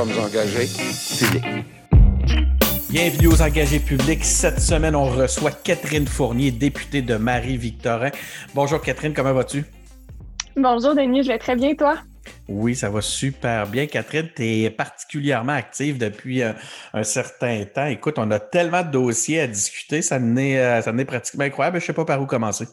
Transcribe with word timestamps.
sommes 0.00 0.18
engagés 0.24 0.66
publics. 1.18 1.66
Bienvenue 2.88 3.26
aux 3.26 3.42
engagés 3.42 3.80
publics. 3.80 4.24
Cette 4.24 4.58
semaine, 4.58 4.96
on 4.96 5.04
reçoit 5.04 5.50
Catherine 5.50 6.06
Fournier, 6.06 6.50
députée 6.50 7.02
de 7.02 7.16
Marie-Victorin. 7.16 8.10
Bonjour 8.54 8.80
Catherine, 8.80 9.12
comment 9.12 9.34
vas-tu? 9.34 9.62
Bonjour 10.56 10.94
Denis, 10.94 11.22
je 11.22 11.28
vais 11.28 11.38
très 11.38 11.54
bien, 11.54 11.74
toi? 11.74 11.98
Oui, 12.48 12.74
ça 12.74 12.88
va 12.88 13.02
super 13.02 13.66
bien. 13.66 13.86
Catherine, 13.86 14.30
tu 14.34 14.42
es 14.42 14.70
particulièrement 14.70 15.52
active 15.52 15.98
depuis 15.98 16.42
un, 16.42 16.54
certain 17.02 17.64
temps. 17.66 17.86
Écoute, 17.86 18.14
on 18.16 18.30
a 18.30 18.40
tellement 18.40 18.82
de 18.82 18.92
dossiers 18.92 19.40
à 19.40 19.46
discuter, 19.46 20.00
ça 20.00 20.18
n'est 20.18 20.58
euh, 20.58 21.04
pratiquement 21.04 21.44
incroyable. 21.44 21.78
Je 21.78 21.84
ne 21.84 21.86
sais 21.88 21.92
pas 21.92 22.06
par 22.06 22.22
où 22.22 22.26
commencer. 22.26 22.66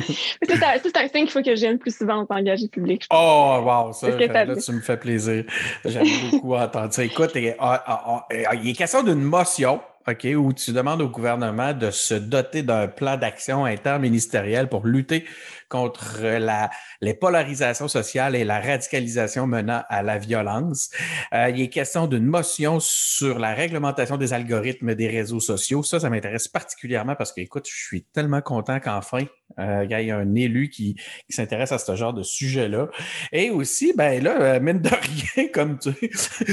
C'est 0.00 0.96
un, 0.96 1.08
signe 1.08 1.24
qu'il 1.24 1.30
faut 1.30 1.42
que 1.42 1.54
j'aime 1.54 1.78
plus 1.78 1.96
souvent 1.96 2.26
en 2.28 2.34
engagé 2.34 2.68
public. 2.68 3.06
Oh, 3.10 3.60
wow, 3.62 3.92
ça, 3.92 4.08
là, 4.08 4.56
tu 4.56 4.72
me 4.72 4.80
fais 4.80 4.96
plaisir. 4.96 5.44
J'aime 5.84 6.06
beaucoup 6.30 6.54
entendre 6.54 6.92
ça. 6.92 7.04
Écoute, 7.04 7.32
ah, 7.58 7.82
ah, 7.86 8.26
ah, 8.30 8.54
il 8.54 8.70
est 8.70 8.72
question 8.72 9.02
d'une 9.02 9.22
motion 9.22 9.80
OK, 10.08 10.26
où 10.36 10.52
tu 10.52 10.72
demandes 10.72 11.00
au 11.00 11.08
gouvernement 11.08 11.72
de 11.72 11.90
se 11.90 12.14
doter 12.14 12.62
d'un 12.62 12.88
plan 12.88 13.16
d'action 13.16 13.64
interministériel 13.64 14.68
pour 14.68 14.86
lutter 14.86 15.24
contre 15.68 16.20
la, 16.22 16.70
les 17.00 17.14
polarisations 17.14 17.88
sociales 17.88 18.36
et 18.36 18.44
la 18.44 18.60
radicalisation 18.60 19.46
menant 19.46 19.82
à 19.88 20.02
la 20.02 20.18
violence. 20.18 20.90
Euh, 21.32 21.48
il 21.48 21.62
est 21.62 21.68
question 21.68 22.06
d'une 22.06 22.26
motion 22.26 22.78
sur 22.78 23.38
la 23.38 23.54
réglementation 23.54 24.18
des 24.18 24.34
algorithmes 24.34 24.94
des 24.94 25.08
réseaux 25.08 25.40
sociaux. 25.40 25.82
Ça, 25.82 26.00
ça 26.00 26.10
m'intéresse 26.10 26.46
particulièrement 26.46 27.14
parce 27.14 27.32
que, 27.32 27.40
écoute, 27.40 27.66
je 27.70 27.86
suis 27.86 28.02
tellement 28.02 28.42
content 28.42 28.80
qu'enfin, 28.80 29.24
euh, 29.58 29.84
il 29.84 29.90
y 29.90 29.94
ait 29.94 30.10
un 30.10 30.34
élu 30.34 30.68
qui, 30.68 30.94
qui 30.94 31.36
s'intéresse 31.36 31.72
à 31.72 31.78
ce 31.78 31.96
genre 31.96 32.12
de 32.12 32.22
sujet-là. 32.22 32.88
Et 33.32 33.50
aussi, 33.50 33.94
ben 33.96 34.22
là, 34.22 34.40
euh, 34.40 34.60
mine 34.60 34.80
de 34.80 34.90
rien, 35.36 35.48
comme 35.48 35.78
tu, 35.78 35.92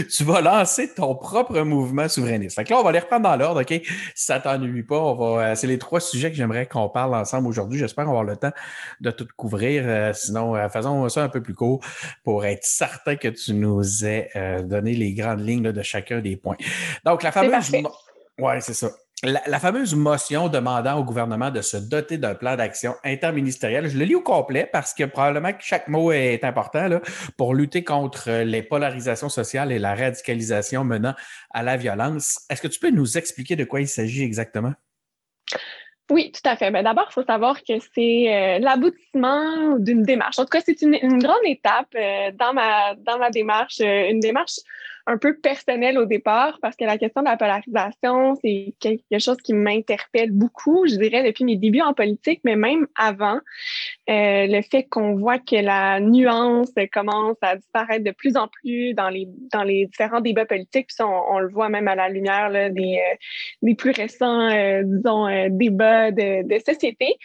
tu 0.05 0.23
vas 0.23 0.39
lancer 0.39 0.93
ton 0.93 1.15
propre 1.15 1.59
mouvement 1.61 2.07
souverainiste. 2.07 2.55
Fait 2.55 2.69
là, 2.69 2.79
on 2.79 2.83
va 2.83 2.91
les 2.91 2.99
reprendre 2.99 3.23
dans 3.23 3.35
l'ordre, 3.39 3.61
OK? 3.61 3.81
Si 4.15 4.25
ça 4.25 4.39
t'ennuie 4.39 4.83
pas, 4.83 4.99
on 4.99 5.15
va. 5.15 5.55
C'est 5.55 5.67
les 5.67 5.79
trois 5.79 5.99
sujets 5.99 6.29
que 6.29 6.37
j'aimerais 6.37 6.67
qu'on 6.67 6.89
parle 6.89 7.15
ensemble 7.15 7.47
aujourd'hui. 7.47 7.79
J'espère 7.79 8.07
avoir 8.07 8.23
le 8.23 8.35
temps 8.35 8.51
de 9.01 9.11
tout 9.11 9.27
couvrir. 9.35 9.83
Euh, 9.85 10.13
sinon, 10.13 10.55
euh, 10.55 10.69
faisons 10.69 11.07
ça 11.09 11.23
un 11.23 11.29
peu 11.29 11.41
plus 11.41 11.55
court 11.55 11.79
pour 12.23 12.45
être 12.45 12.63
certain 12.63 13.15
que 13.15 13.27
tu 13.27 13.53
nous 13.53 14.05
aies 14.05 14.29
euh, 14.35 14.61
donné 14.61 14.93
les 14.93 15.13
grandes 15.13 15.41
lignes 15.41 15.71
de 15.71 15.81
chacun 15.81 16.19
des 16.19 16.35
points. 16.35 16.57
Donc, 17.05 17.23
la 17.23 17.31
fameuse. 17.31 17.71
Oui, 18.39 18.53
c'est 18.61 18.73
ça. 18.73 18.89
La, 19.21 19.59
fameuse 19.59 19.95
motion 19.95 20.47
demandant 20.47 20.97
au 20.97 21.03
gouvernement 21.03 21.51
de 21.51 21.61
se 21.61 21.75
doter 21.75 22.17
d'un 22.17 22.35
plan 22.35 22.55
d'action 22.55 22.95
interministériel, 23.03 23.89
je 23.89 23.97
le 23.97 24.05
lis 24.05 24.15
au 24.15 24.21
complet 24.21 24.69
parce 24.71 24.93
que 24.93 25.03
probablement 25.03 25.51
que 25.51 25.61
chaque 25.61 25.89
mot 25.89 26.13
est 26.13 26.45
important 26.45 26.87
pour 27.35 27.53
lutter 27.53 27.83
contre 27.83 28.31
les 28.43 28.63
polarisations 28.63 29.27
sociales 29.27 29.73
et 29.73 29.79
la 29.79 29.93
radicalisation 29.93 30.85
menant 30.85 31.15
à 31.51 31.63
la 31.63 31.75
violence. 31.75 32.45
Est-ce 32.49 32.61
que 32.61 32.69
tu 32.69 32.79
peux 32.79 32.91
nous 32.91 33.17
expliquer 33.17 33.57
de 33.57 33.65
quoi 33.65 33.81
il 33.81 33.89
s'agit 33.89 34.23
exactement? 34.23 34.73
Oui, 36.09 36.31
tout 36.31 36.47
à 36.49 36.55
fait. 36.55 36.71
Ben, 36.71 36.83
D'abord, 36.83 37.07
il 37.11 37.13
faut 37.13 37.25
savoir 37.25 37.61
que 37.63 37.73
c'est 37.93 38.33
euh, 38.33 38.59
l'aboutissement 38.59 39.77
d'une 39.77 40.03
démarche. 40.03 40.39
En 40.39 40.43
tout 40.43 40.49
cas, 40.49 40.61
c'est 40.65 40.81
une, 40.81 40.95
une, 40.95 41.19
grande 41.19 41.45
étape 41.45 41.93
euh, 41.95 42.31
dans, 42.33 42.53
ma, 42.53 42.95
dans 42.95 43.19
ma 43.19 43.29
démarche, 43.29 43.79
euh, 43.81 44.09
une 44.09 44.19
démarche 44.19 44.59
un 45.07 45.17
peu 45.17 45.35
personnel 45.37 45.97
au 45.97 46.05
départ 46.05 46.57
parce 46.61 46.75
que 46.75 46.85
la 46.85 46.97
question 46.97 47.21
de 47.21 47.27
la 47.27 47.37
polarisation, 47.37 48.35
c'est 48.43 48.73
quelque 48.79 49.19
chose 49.19 49.37
qui 49.37 49.53
m'interpelle 49.53 50.31
beaucoup, 50.31 50.87
je 50.87 50.95
dirais, 50.95 51.23
depuis 51.23 51.43
mes 51.43 51.55
débuts 51.55 51.81
en 51.81 51.93
politique, 51.93 52.41
mais 52.43 52.55
même 52.55 52.87
avant. 52.95 53.39
Euh, 54.09 54.47
le 54.47 54.61
fait 54.61 54.83
qu'on 54.83 55.15
voit 55.15 55.39
que 55.39 55.55
la 55.55 55.99
nuance 55.99 56.71
commence 56.91 57.37
à 57.41 57.55
disparaître 57.55 58.03
de 58.03 58.11
plus 58.11 58.37
en 58.37 58.47
plus 58.47 58.93
dans 58.93 59.09
les, 59.09 59.27
dans 59.51 59.63
les 59.63 59.85
différents 59.85 60.21
débats 60.21 60.45
politiques, 60.45 60.87
puis 60.87 61.05
on, 61.05 61.39
le 61.39 61.49
voit 61.49 61.69
même 61.69 61.87
à 61.87 61.95
la 61.95 62.09
lumière 62.09 62.49
des, 62.71 62.97
euh, 62.97 63.15
des 63.61 63.75
plus 63.75 63.91
récents, 63.91 64.49
euh, 64.49 64.81
disons, 64.83 65.27
débats 65.49 66.11
de, 66.11 66.47
de 66.47 66.59
société. 66.63 67.15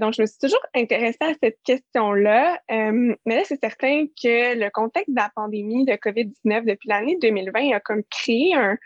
donc, 0.00 0.14
je 0.14 0.22
me 0.22 0.26
suis 0.26 0.38
toujours 0.38 0.64
intéressée 0.74 1.18
à 1.20 1.32
cette 1.42 1.58
question-là, 1.64 2.58
mais 2.68 3.36
là, 3.36 3.42
c'est 3.44 3.60
certain 3.60 4.06
que 4.06 4.58
le 4.58 4.70
contexte 4.70 5.10
de 5.10 5.16
la 5.16 5.30
pandémie 5.34 5.84
de 5.84 5.92
COVID-19 5.92 6.64
depuis 6.64 6.88
l'année 7.00 7.18
2020 7.20 7.72
a 7.72 7.80
comme 7.80 8.02
créé 8.10 8.54
un, 8.54 8.76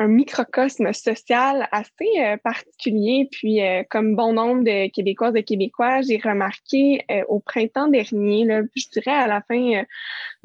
microcosme 0.00 0.92
social 0.92 1.68
assez 1.72 1.90
euh, 2.20 2.36
particulier. 2.36 3.28
Puis, 3.32 3.60
euh, 3.60 3.82
comme 3.90 4.14
bon 4.14 4.32
nombre 4.32 4.62
de 4.62 4.88
Québécoises 4.92 5.34
et 5.34 5.42
Québécois, 5.42 6.02
j'ai 6.02 6.20
remarqué 6.22 7.04
euh, 7.10 7.24
au 7.26 7.40
printemps 7.40 7.88
dernier, 7.88 8.44
là, 8.44 8.62
je 8.76 8.84
dirais 8.92 9.10
à 9.10 9.26
la 9.26 9.42
fin 9.42 9.82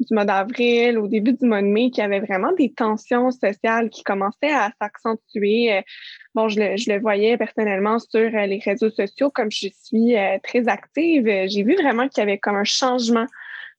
du 0.00 0.12
mois 0.12 0.24
d'avril, 0.24 0.98
au 0.98 1.06
début 1.06 1.34
du 1.34 1.46
mois 1.46 1.62
de 1.62 1.68
mai, 1.68 1.92
qu'il 1.92 2.02
y 2.02 2.04
avait 2.04 2.18
vraiment 2.18 2.50
des 2.58 2.72
tensions 2.72 3.30
sociales 3.30 3.90
qui 3.90 4.02
commençaient 4.02 4.50
à 4.50 4.72
s'accentuer. 4.82 5.84
bon, 6.34 6.48
je 6.48 6.58
le, 6.58 6.76
je 6.76 6.90
le 6.90 6.98
voyais 6.98 7.36
personnellement 7.36 8.00
sur 8.00 8.28
les 8.30 8.58
réseaux 8.58 8.90
sociaux, 8.90 9.30
comme 9.30 9.52
je 9.52 9.68
suis 9.68 10.16
très 10.42 10.66
active. 10.66 11.30
J'ai 11.46 11.62
vu 11.62 11.76
vraiment 11.76 12.08
qu'il 12.08 12.22
y 12.22 12.26
avait 12.26 12.38
comme 12.38 12.56
un 12.56 12.64
changement 12.64 13.26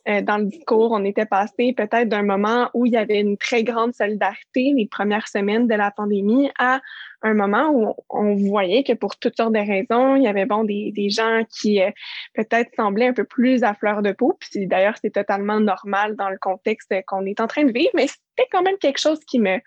euh, 0.07 0.21
dans 0.21 0.37
le 0.37 0.45
discours. 0.45 0.91
On 0.91 1.03
était 1.03 1.25
passé 1.25 1.73
peut-être 1.75 2.09
d'un 2.09 2.23
moment 2.23 2.69
où 2.73 2.85
il 2.85 2.93
y 2.93 2.97
avait 2.97 3.19
une 3.19 3.37
très 3.37 3.63
grande 3.63 3.93
solidarité 3.93 4.73
les 4.75 4.87
premières 4.87 5.27
semaines 5.27 5.67
de 5.67 5.75
la 5.75 5.91
pandémie 5.91 6.51
à 6.59 6.79
un 7.21 7.33
moment 7.33 7.71
où 7.71 7.95
on 8.09 8.35
voyait 8.35 8.83
que 8.83 8.93
pour 8.93 9.17
toutes 9.17 9.35
sortes 9.35 9.53
de 9.53 9.59
raisons, 9.59 10.15
il 10.15 10.23
y 10.23 10.27
avait 10.27 10.45
bon 10.45 10.63
des, 10.63 10.91
des 10.95 11.09
gens 11.09 11.41
qui 11.49 11.81
euh, 11.81 11.89
peut-être 12.35 12.69
semblaient 12.75 13.07
un 13.07 13.13
peu 13.13 13.23
plus 13.23 13.63
à 13.63 13.73
fleur 13.73 14.01
de 14.01 14.11
peau. 14.11 14.37
Puis 14.39 14.67
d'ailleurs, 14.67 14.95
c'est 15.01 15.13
totalement 15.13 15.59
normal 15.59 16.15
dans 16.15 16.29
le 16.29 16.37
contexte 16.37 16.93
qu'on 17.07 17.25
est 17.25 17.39
en 17.39 17.47
train 17.47 17.63
de 17.63 17.71
vivre, 17.71 17.91
mais 17.95 18.07
c'était 18.07 18.47
quand 18.51 18.61
même 18.61 18.77
quelque 18.77 18.99
chose 18.99 19.19
qui 19.25 19.39
me 19.39 19.57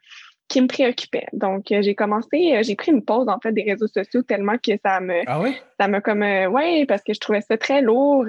qui 0.49 0.63
me 0.63 0.67
préoccupait. 0.67 1.27
Donc, 1.33 1.71
euh, 1.71 1.83
j'ai 1.83 1.95
commencé, 1.95 2.55
euh, 2.55 2.63
j'ai 2.63 2.75
pris 2.75 2.91
une 2.91 3.05
pause 3.05 3.29
en 3.29 3.39
fait 3.39 3.53
des 3.53 3.63
réseaux 3.63 3.87
sociaux 3.87 4.23
tellement 4.23 4.57
que 4.57 4.73
ça 4.83 4.99
me, 5.01 5.21
ah 5.27 5.41
oui? 5.41 5.55
ça 5.79 5.89
me 5.89 6.01
comme, 6.01 6.23
euh, 6.23 6.49
ouais, 6.49 6.87
parce 6.87 7.03
que 7.03 7.13
je 7.13 7.21
trouvais 7.21 7.43
ça 7.43 7.59
très 7.59 7.83
lourd. 7.83 8.25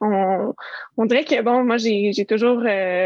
on, 0.00 0.54
on 0.96 1.04
dirait 1.06 1.24
que 1.24 1.42
bon, 1.42 1.64
moi 1.64 1.76
j'ai, 1.76 2.12
j'ai 2.12 2.24
toujours 2.24 2.62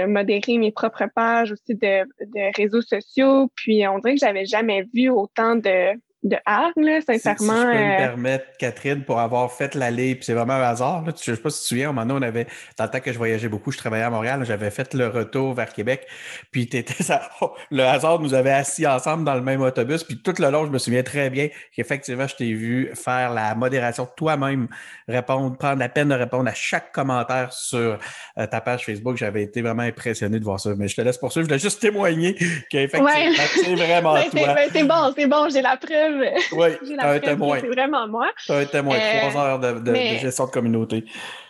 modéré 0.08 0.58
mes 0.58 0.72
propres 0.72 1.06
pages 1.14 1.52
aussi 1.52 1.74
de, 1.74 2.04
de 2.20 2.56
réseaux 2.56 2.82
sociaux, 2.82 3.50
puis 3.54 3.86
on 3.88 3.98
dirait 3.98 4.14
que 4.14 4.20
j'avais 4.20 4.44
jamais 4.44 4.84
vu 4.94 5.08
autant 5.08 5.56
de 5.56 5.92
de 6.24 6.36
art, 6.46 6.72
là, 6.76 7.00
sincèrement. 7.00 7.54
Si, 7.54 7.60
je 7.60 7.62
peux 7.62 7.78
me 7.78 7.96
permettre, 7.98 8.44
Catherine, 8.58 9.04
pour 9.04 9.20
avoir 9.20 9.52
fait 9.52 9.74
l'allée, 9.74 10.14
puis 10.14 10.24
c'est 10.24 10.34
vraiment 10.34 10.54
un 10.54 10.62
hasard. 10.62 11.04
Là. 11.04 11.12
Je 11.22 11.30
ne 11.30 11.36
sais 11.36 11.42
pas 11.42 11.50
si 11.50 11.58
tu 11.58 11.62
te 11.62 11.68
souviens, 11.68 11.90
au 11.90 11.92
moment 11.92 12.06
donné, 12.06 12.26
on 12.26 12.28
avait, 12.28 12.46
dans 12.76 12.84
le 12.84 12.90
temps 12.90 13.00
que 13.00 13.12
je 13.12 13.18
voyageais 13.18 13.48
beaucoup, 13.48 13.70
je 13.70 13.78
travaillais 13.78 14.04
à 14.04 14.10
Montréal, 14.10 14.42
j'avais 14.44 14.70
fait 14.70 14.94
le 14.94 15.08
retour 15.08 15.54
vers 15.54 15.72
Québec, 15.72 16.06
puis 16.50 16.62
étais, 16.72 17.02
ça, 17.02 17.22
le 17.70 17.82
hasard 17.82 18.20
nous 18.20 18.34
avait 18.34 18.52
assis 18.52 18.86
ensemble 18.86 19.24
dans 19.24 19.34
le 19.34 19.42
même 19.42 19.60
autobus, 19.60 20.02
puis 20.02 20.18
tout 20.18 20.34
le 20.38 20.50
long, 20.50 20.66
je 20.66 20.70
me 20.70 20.78
souviens 20.78 21.02
très 21.02 21.30
bien 21.30 21.48
qu'effectivement, 21.74 22.26
je 22.26 22.36
t'ai 22.36 22.52
vu 22.52 22.90
faire 22.94 23.32
la 23.32 23.54
modération 23.54 24.08
toi-même, 24.16 24.68
répondre, 25.08 25.56
prendre 25.56 25.78
la 25.78 25.88
peine 25.88 26.08
de 26.08 26.14
répondre 26.14 26.48
à 26.48 26.54
chaque 26.54 26.92
commentaire 26.92 27.52
sur 27.52 27.98
euh, 28.38 28.46
ta 28.46 28.60
page 28.60 28.84
Facebook. 28.84 29.16
J'avais 29.16 29.42
été 29.42 29.62
vraiment 29.62 29.82
impressionné 29.82 30.38
de 30.38 30.44
voir 30.44 30.60
ça. 30.60 30.70
Mais 30.76 30.88
je 30.88 30.96
te 30.96 31.00
laisse 31.00 31.18
poursuivre. 31.18 31.44
Je 31.44 31.50
voulais 31.50 31.58
juste 31.58 31.80
témoigner 31.80 32.34
qu'effectivement, 32.70 33.10
c'est 33.54 33.74
vraiment 33.74 34.14
toi. 34.30 34.54
Ben, 34.54 34.68
c'est 34.72 34.84
bon, 34.84 35.12
c'est 35.16 35.26
bon, 35.26 35.48
j'ai 35.50 35.62
la 35.62 35.76
preuve. 35.76 36.13
Oui, 36.52 36.68
un 36.98 37.18
témoin. 37.18 37.58
C'est 37.60 37.68
vraiment 37.68 38.08
moi. 38.08 38.30
un 38.48 38.64
témoin, 38.64 38.96
euh, 38.96 39.28
trois 39.28 39.42
heures 39.42 39.58
de, 39.58 39.80
de, 39.80 39.94
gestion 39.94 40.46
de 40.46 40.50
communauté. 40.50 41.04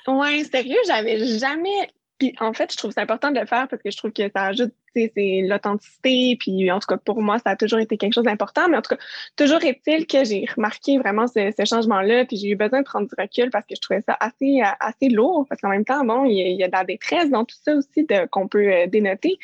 Oui, 0.07 0.45
sérieux, 0.45 0.79
j'avais 0.87 1.25
jamais. 1.39 1.91
Puis 2.19 2.35
en 2.41 2.53
fait, 2.53 2.73
je 2.73 2.77
trouve 2.77 2.93
c'est 2.93 3.01
important 3.01 3.31
de 3.31 3.41
le 3.41 3.47
faire 3.47 3.69
parce 3.69 3.83
que 3.83 3.91
je 3.91 3.97
trouve 3.97 4.13
que 4.13 4.23
ça 4.35 4.45
ajoute 4.45 4.73
c'est 4.95 5.43
l'authenticité. 5.43 6.37
Puis 6.39 6.71
en 6.71 6.79
tout 6.79 6.87
cas, 6.87 6.97
pour 6.97 7.21
moi, 7.21 7.39
ça 7.39 7.51
a 7.51 7.57
toujours 7.57 7.79
été 7.79 7.97
quelque 7.97 8.15
chose 8.15 8.25
d'important. 8.25 8.69
Mais 8.69 8.77
en 8.77 8.83
tout 8.83 8.95
cas, 8.95 9.03
toujours 9.37 9.63
est-il 9.65 10.07
que 10.07 10.25
j'ai 10.25 10.45
remarqué 10.55 10.99
vraiment 10.99 11.27
ce, 11.27 11.53
changement-là. 11.65 12.25
Puis 12.25 12.37
j'ai 12.37 12.49
eu 12.49 12.57
besoin 12.57 12.81
de 12.81 12.85
prendre 12.85 13.07
du 13.07 13.15
recul 13.19 13.51
parce 13.51 13.67
que 13.67 13.75
je 13.75 13.81
trouvais 13.81 14.03
ça 14.07 14.17
assez, 14.21 14.61
assez 14.81 15.09
lourd. 15.09 15.47
Parce 15.49 15.61
qu'en 15.61 15.71
même 15.71 15.85
temps, 15.85 16.05
bon, 16.05 16.25
il 16.25 16.57
y, 16.57 16.65
a, 16.65 16.67
de 16.67 16.73
la 16.73 16.85
détresse 16.85 17.31
dans 17.31 17.45
tout 17.45 17.57
ça 17.63 17.75
aussi 17.75 18.07
qu'on 18.31 18.49
peut 18.49 18.73
euh, 18.73 18.87
dénoter. 18.87 19.39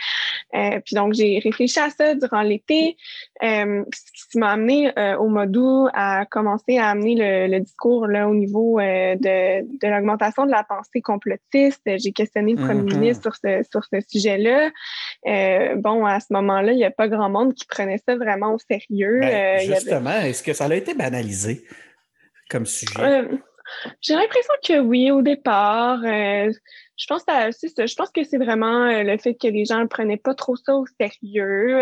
Euh, 0.54 0.80
puis 0.84 0.94
donc, 0.96 1.14
j'ai 1.14 1.38
réfléchi 1.38 1.78
à 1.78 1.90
ça 1.90 2.14
durant 2.14 2.42
l'été. 2.42 2.96
Euh, 3.42 3.84
ce 3.92 4.30
qui 4.30 4.38
m'a 4.38 4.50
amené 4.50 4.92
euh, 4.98 5.16
au 5.16 5.28
mois 5.28 5.46
d'août 5.46 5.88
à 5.94 6.26
commencer 6.26 6.78
à 6.78 6.88
amener 6.88 7.14
le, 7.14 7.52
le 7.52 7.60
discours 7.60 8.06
là, 8.06 8.28
au 8.28 8.34
niveau 8.34 8.78
de, 8.80 9.62
de 9.62 9.88
l'augmentation 9.88 10.46
de 10.46 10.50
la 10.50 10.64
pensée 10.64 11.00
complotiste. 11.00 11.82
J'ai 11.86 12.12
questionné 12.12 12.54
le 12.54 12.64
premier 12.64 12.82
mm-hmm. 12.82 12.98
ministre 12.98 13.22
sur 13.22 13.36
ce, 13.36 13.62
sur 13.70 13.84
ce 13.84 14.00
sujet-là. 14.06 14.70
Euh, 15.26 15.39
bon, 15.76 16.04
à 16.04 16.20
ce 16.20 16.32
moment-là, 16.32 16.72
il 16.72 16.76
n'y 16.76 16.84
a 16.84 16.90
pas 16.90 17.08
grand 17.08 17.30
monde 17.30 17.54
qui 17.54 17.66
prenait 17.66 18.00
ça 18.06 18.16
vraiment 18.16 18.54
au 18.54 18.58
sérieux. 18.58 19.20
Ben, 19.20 19.58
euh, 19.58 19.74
justement, 19.74 20.18
est-ce 20.20 20.42
que 20.42 20.52
ça 20.52 20.66
a 20.66 20.74
été 20.74 20.94
banalisé 20.94 21.64
comme 22.48 22.66
sujet? 22.66 23.00
Euh, 23.00 23.28
j'ai 24.00 24.14
l'impression 24.14 24.52
que 24.66 24.80
oui, 24.80 25.10
au 25.10 25.22
départ. 25.22 26.00
je 26.02 27.06
pense 27.08 27.24
que 27.24 27.86
je 27.86 27.94
pense 27.94 28.10
que 28.10 28.24
c'est 28.24 28.38
vraiment 28.38 28.86
le 29.02 29.16
fait 29.18 29.34
que 29.34 29.46
les 29.46 29.64
gens 29.64 29.78
ne 29.78 29.86
prenaient 29.86 30.16
pas 30.16 30.34
trop 30.34 30.56
ça 30.56 30.74
au 30.74 30.86
sérieux. 31.00 31.80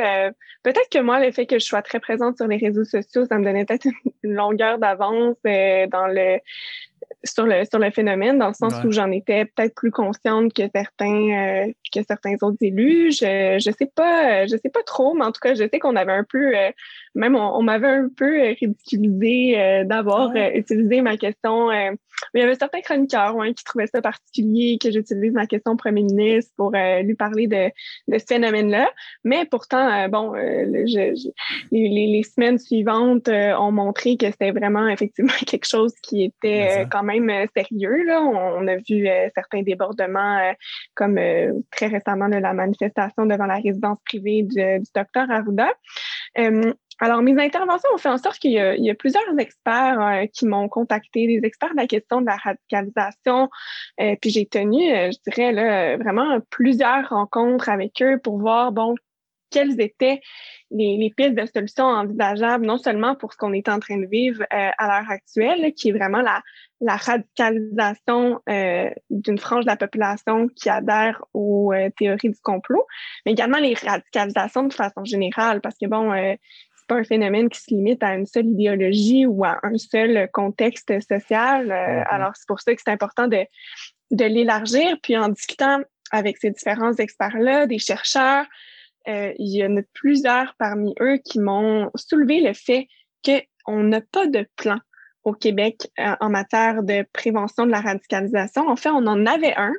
peut-être 0.62 0.90
que 0.90 1.00
moi, 1.00 1.24
le 1.24 1.32
fait 1.32 1.46
que 1.46 1.58
je 1.58 1.64
sois 1.64 1.80
très 1.80 1.98
présente 1.98 2.36
sur 2.36 2.46
les 2.46 2.58
réseaux 2.58 2.84
sociaux, 2.84 3.24
ça 3.24 3.38
me 3.38 3.44
donnait 3.44 3.64
peut-être 3.64 3.86
une 4.22 4.34
longueur 4.34 4.78
d'avance 4.78 5.36
dans 5.44 6.06
le 6.08 6.40
sur 7.24 7.46
le 7.46 7.64
sur 7.64 7.78
le 7.78 7.90
phénomène, 7.90 8.38
dans 8.38 8.48
le 8.48 8.54
sens 8.54 8.74
où 8.84 8.92
j'en 8.92 9.10
étais 9.10 9.44
peut-être 9.44 9.74
plus 9.74 9.90
consciente 9.90 10.52
que 10.52 10.62
certains 10.74 11.66
euh, 11.66 11.72
que 11.92 12.00
certains 12.06 12.34
autres 12.42 12.58
élus. 12.60 13.12
Je 13.12 13.58
je 13.58 13.70
sais 13.76 13.90
pas 13.94 14.46
je 14.46 14.56
sais 14.56 14.70
pas 14.70 14.82
trop, 14.84 15.14
mais 15.14 15.24
en 15.24 15.32
tout 15.32 15.40
cas, 15.40 15.54
je 15.54 15.64
sais 15.70 15.78
qu'on 15.78 15.96
avait 15.96 16.12
un 16.12 16.24
peu 16.24 16.54
même 17.18 17.36
on, 17.36 17.62
m'avait 17.62 17.88
un 17.88 18.08
peu 18.16 18.40
ridiculisé 18.60 19.84
d'avoir 19.84 20.34
utilisé 20.54 21.02
ma 21.02 21.16
question. 21.16 21.70
il 21.72 22.40
y 22.40 22.40
avait 22.40 22.54
certains 22.54 22.80
chroniqueurs 22.80 23.36
qui 23.56 23.64
trouvaient 23.64 23.86
ça 23.86 24.00
particulier 24.00 24.78
que 24.80 24.90
j'utilise 24.90 25.32
ma 25.32 25.46
question 25.46 25.76
premier 25.76 26.02
ministre 26.02 26.52
pour 26.56 26.72
lui 26.72 27.14
parler 27.14 27.46
de, 27.46 27.70
de 28.08 28.18
ce 28.18 28.24
phénomène-là. 28.26 28.90
Mais 29.24 29.44
pourtant, 29.44 30.08
bon, 30.08 30.32
je, 30.34 31.14
les, 31.72 32.06
les, 32.06 32.22
semaines 32.22 32.58
suivantes 32.58 33.28
ont 33.28 33.72
montré 33.72 34.16
que 34.16 34.26
c'était 34.26 34.52
vraiment 34.52 34.88
effectivement 34.88 35.32
quelque 35.46 35.66
chose 35.66 35.94
qui 36.02 36.24
était 36.24 36.82
euh, 36.82 36.84
quand 36.90 37.02
même 37.02 37.30
euh, 37.30 37.46
sérieux. 37.56 38.04
Là. 38.04 38.22
On, 38.22 38.66
a 38.66 38.76
vu 38.76 39.06
euh, 39.06 39.28
certains 39.34 39.62
débordements, 39.62 40.52
comme 40.94 41.18
très 41.70 41.86
récemment 41.86 42.26
la 42.26 42.52
manifestation 42.52 43.26
devant 43.26 43.46
la 43.46 43.56
résidence 43.56 43.98
privée 44.04 44.42
du, 44.42 44.62
docteur 44.94 45.30
Arruda. 45.30 45.72
Alors, 47.00 47.22
mes 47.22 47.40
interventions 47.40 47.88
ont 47.94 47.98
fait 47.98 48.08
en 48.08 48.18
sorte 48.18 48.38
qu'il 48.38 48.52
y, 48.52 48.90
a 48.90 48.94
plusieurs 48.94 49.38
experts 49.38 50.24
qui 50.32 50.46
m'ont 50.46 50.68
contacté, 50.68 51.26
des 51.26 51.46
experts 51.46 51.70
de 51.70 51.76
la 51.76 51.86
question 51.86 52.20
de 52.20 52.26
la 52.26 52.36
radicalisation. 52.36 53.48
puis 53.98 54.30
j'ai 54.30 54.46
tenu, 54.46 54.80
je 54.80 55.30
dirais, 55.30 55.52
là, 55.52 55.96
vraiment 55.96 56.38
plusieurs 56.50 57.08
rencontres 57.08 57.68
avec 57.68 58.02
eux 58.02 58.18
pour 58.22 58.38
voir, 58.38 58.72
bon, 58.72 58.94
quelles 59.50 59.80
étaient 59.80 60.20
les, 60.70 61.12
pistes 61.16 61.34
de 61.34 61.46
solutions 61.46 61.84
envisageables, 61.84 62.66
non 62.66 62.76
seulement 62.76 63.14
pour 63.14 63.32
ce 63.32 63.38
qu'on 63.38 63.52
est 63.52 63.68
en 63.68 63.78
train 63.78 63.96
de 63.96 64.06
vivre 64.06 64.42
euh, 64.42 64.70
à 64.76 64.86
l'heure 64.86 65.10
actuelle, 65.10 65.72
qui 65.74 65.88
est 65.88 65.92
vraiment 65.92 66.20
la, 66.20 66.42
la 66.80 66.96
radicalisation 66.96 68.40
euh, 68.48 68.90
d'une 69.08 69.38
frange 69.38 69.64
de 69.64 69.70
la 69.70 69.76
population 69.76 70.48
qui 70.48 70.68
adhère 70.68 71.24
aux 71.32 71.72
euh, 71.72 71.88
théories 71.96 72.30
du 72.30 72.40
complot, 72.42 72.86
mais 73.24 73.32
également 73.32 73.58
les 73.58 73.74
radicalisations 73.74 74.64
de 74.64 74.74
façon 74.74 75.04
générale, 75.04 75.60
parce 75.60 75.76
que 75.78 75.86
bon, 75.86 76.12
pas 76.88 76.96
un 76.96 77.04
phénomène 77.04 77.48
qui 77.48 77.60
se 77.60 77.70
limite 77.70 78.02
à 78.02 78.14
une 78.14 78.26
seule 78.26 78.46
idéologie 78.46 79.26
ou 79.26 79.44
à 79.44 79.58
un 79.62 79.76
seul 79.78 80.28
contexte 80.32 80.92
social. 81.08 81.68
Mm-hmm. 81.68 82.06
Alors 82.08 82.32
c'est 82.34 82.48
pour 82.48 82.60
ça 82.60 82.74
que 82.74 82.80
c'est 82.84 82.90
important 82.90 83.28
de 83.28 83.44
de 84.10 84.24
l'élargir, 84.24 84.96
puis 85.02 85.16
en 85.16 85.28
discutant 85.28 85.80
avec 86.10 86.38
ces 86.38 86.50
différents 86.50 86.94
experts-là, 86.94 87.66
des 87.66 87.78
chercheurs, 87.78 88.46
euh, 89.08 89.32
il 89.38 89.56
y 89.56 89.64
en 89.64 89.76
a 89.76 89.82
plusieurs 89.94 90.54
parmi 90.58 90.94
eux 91.00 91.18
qui 91.24 91.38
m'ont 91.40 91.90
soulevé 91.94 92.40
le 92.40 92.52
fait 92.54 92.88
qu'on 93.24 93.82
n'a 93.82 94.00
pas 94.00 94.26
de 94.26 94.46
plan 94.56 94.78
au 95.24 95.32
Québec 95.32 95.90
euh, 95.98 96.14
en 96.20 96.30
matière 96.30 96.82
de 96.82 97.04
prévention 97.12 97.66
de 97.66 97.70
la 97.70 97.80
radicalisation. 97.80 98.68
En 98.68 98.76
fait, 98.76 98.90
on 98.90 99.06
en 99.06 99.26
avait 99.26 99.54
un. 99.56 99.72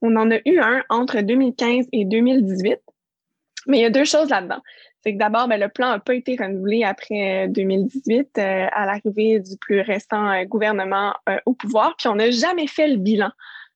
On 0.00 0.16
en 0.16 0.30
a 0.30 0.38
eu 0.44 0.58
un 0.60 0.82
entre 0.88 1.20
2015 1.20 1.86
et 1.92 2.04
2018. 2.04 2.78
Mais 3.66 3.78
il 3.78 3.82
y 3.82 3.86
a 3.86 3.90
deux 3.90 4.04
choses 4.04 4.28
là-dedans. 4.28 4.60
C'est 5.04 5.12
que 5.12 5.18
d'abord, 5.18 5.48
ben, 5.48 5.60
le 5.60 5.68
plan 5.68 5.90
n'a 5.90 5.98
pas 5.98 6.14
été 6.14 6.36
renouvelé 6.36 6.82
après 6.82 7.48
2018 7.48 8.38
euh, 8.38 8.66
à 8.72 8.86
l'arrivée 8.86 9.38
du 9.38 9.56
plus 9.58 9.80
récent 9.80 10.44
gouvernement 10.44 11.14
au 11.44 11.52
pouvoir. 11.52 11.94
Puis 11.98 12.08
on 12.08 12.14
n'a 12.14 12.30
jamais 12.30 12.66
fait 12.66 12.88
le 12.88 12.96
bilan 12.96 13.30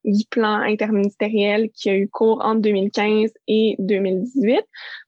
du 0.04 0.24
plan 0.30 0.60
interministériel 0.60 1.70
qui 1.70 1.90
a 1.90 1.96
eu 1.96 2.08
cours 2.08 2.40
entre 2.44 2.60
2015 2.62 3.30
et 3.48 3.76
2018. 3.78 4.60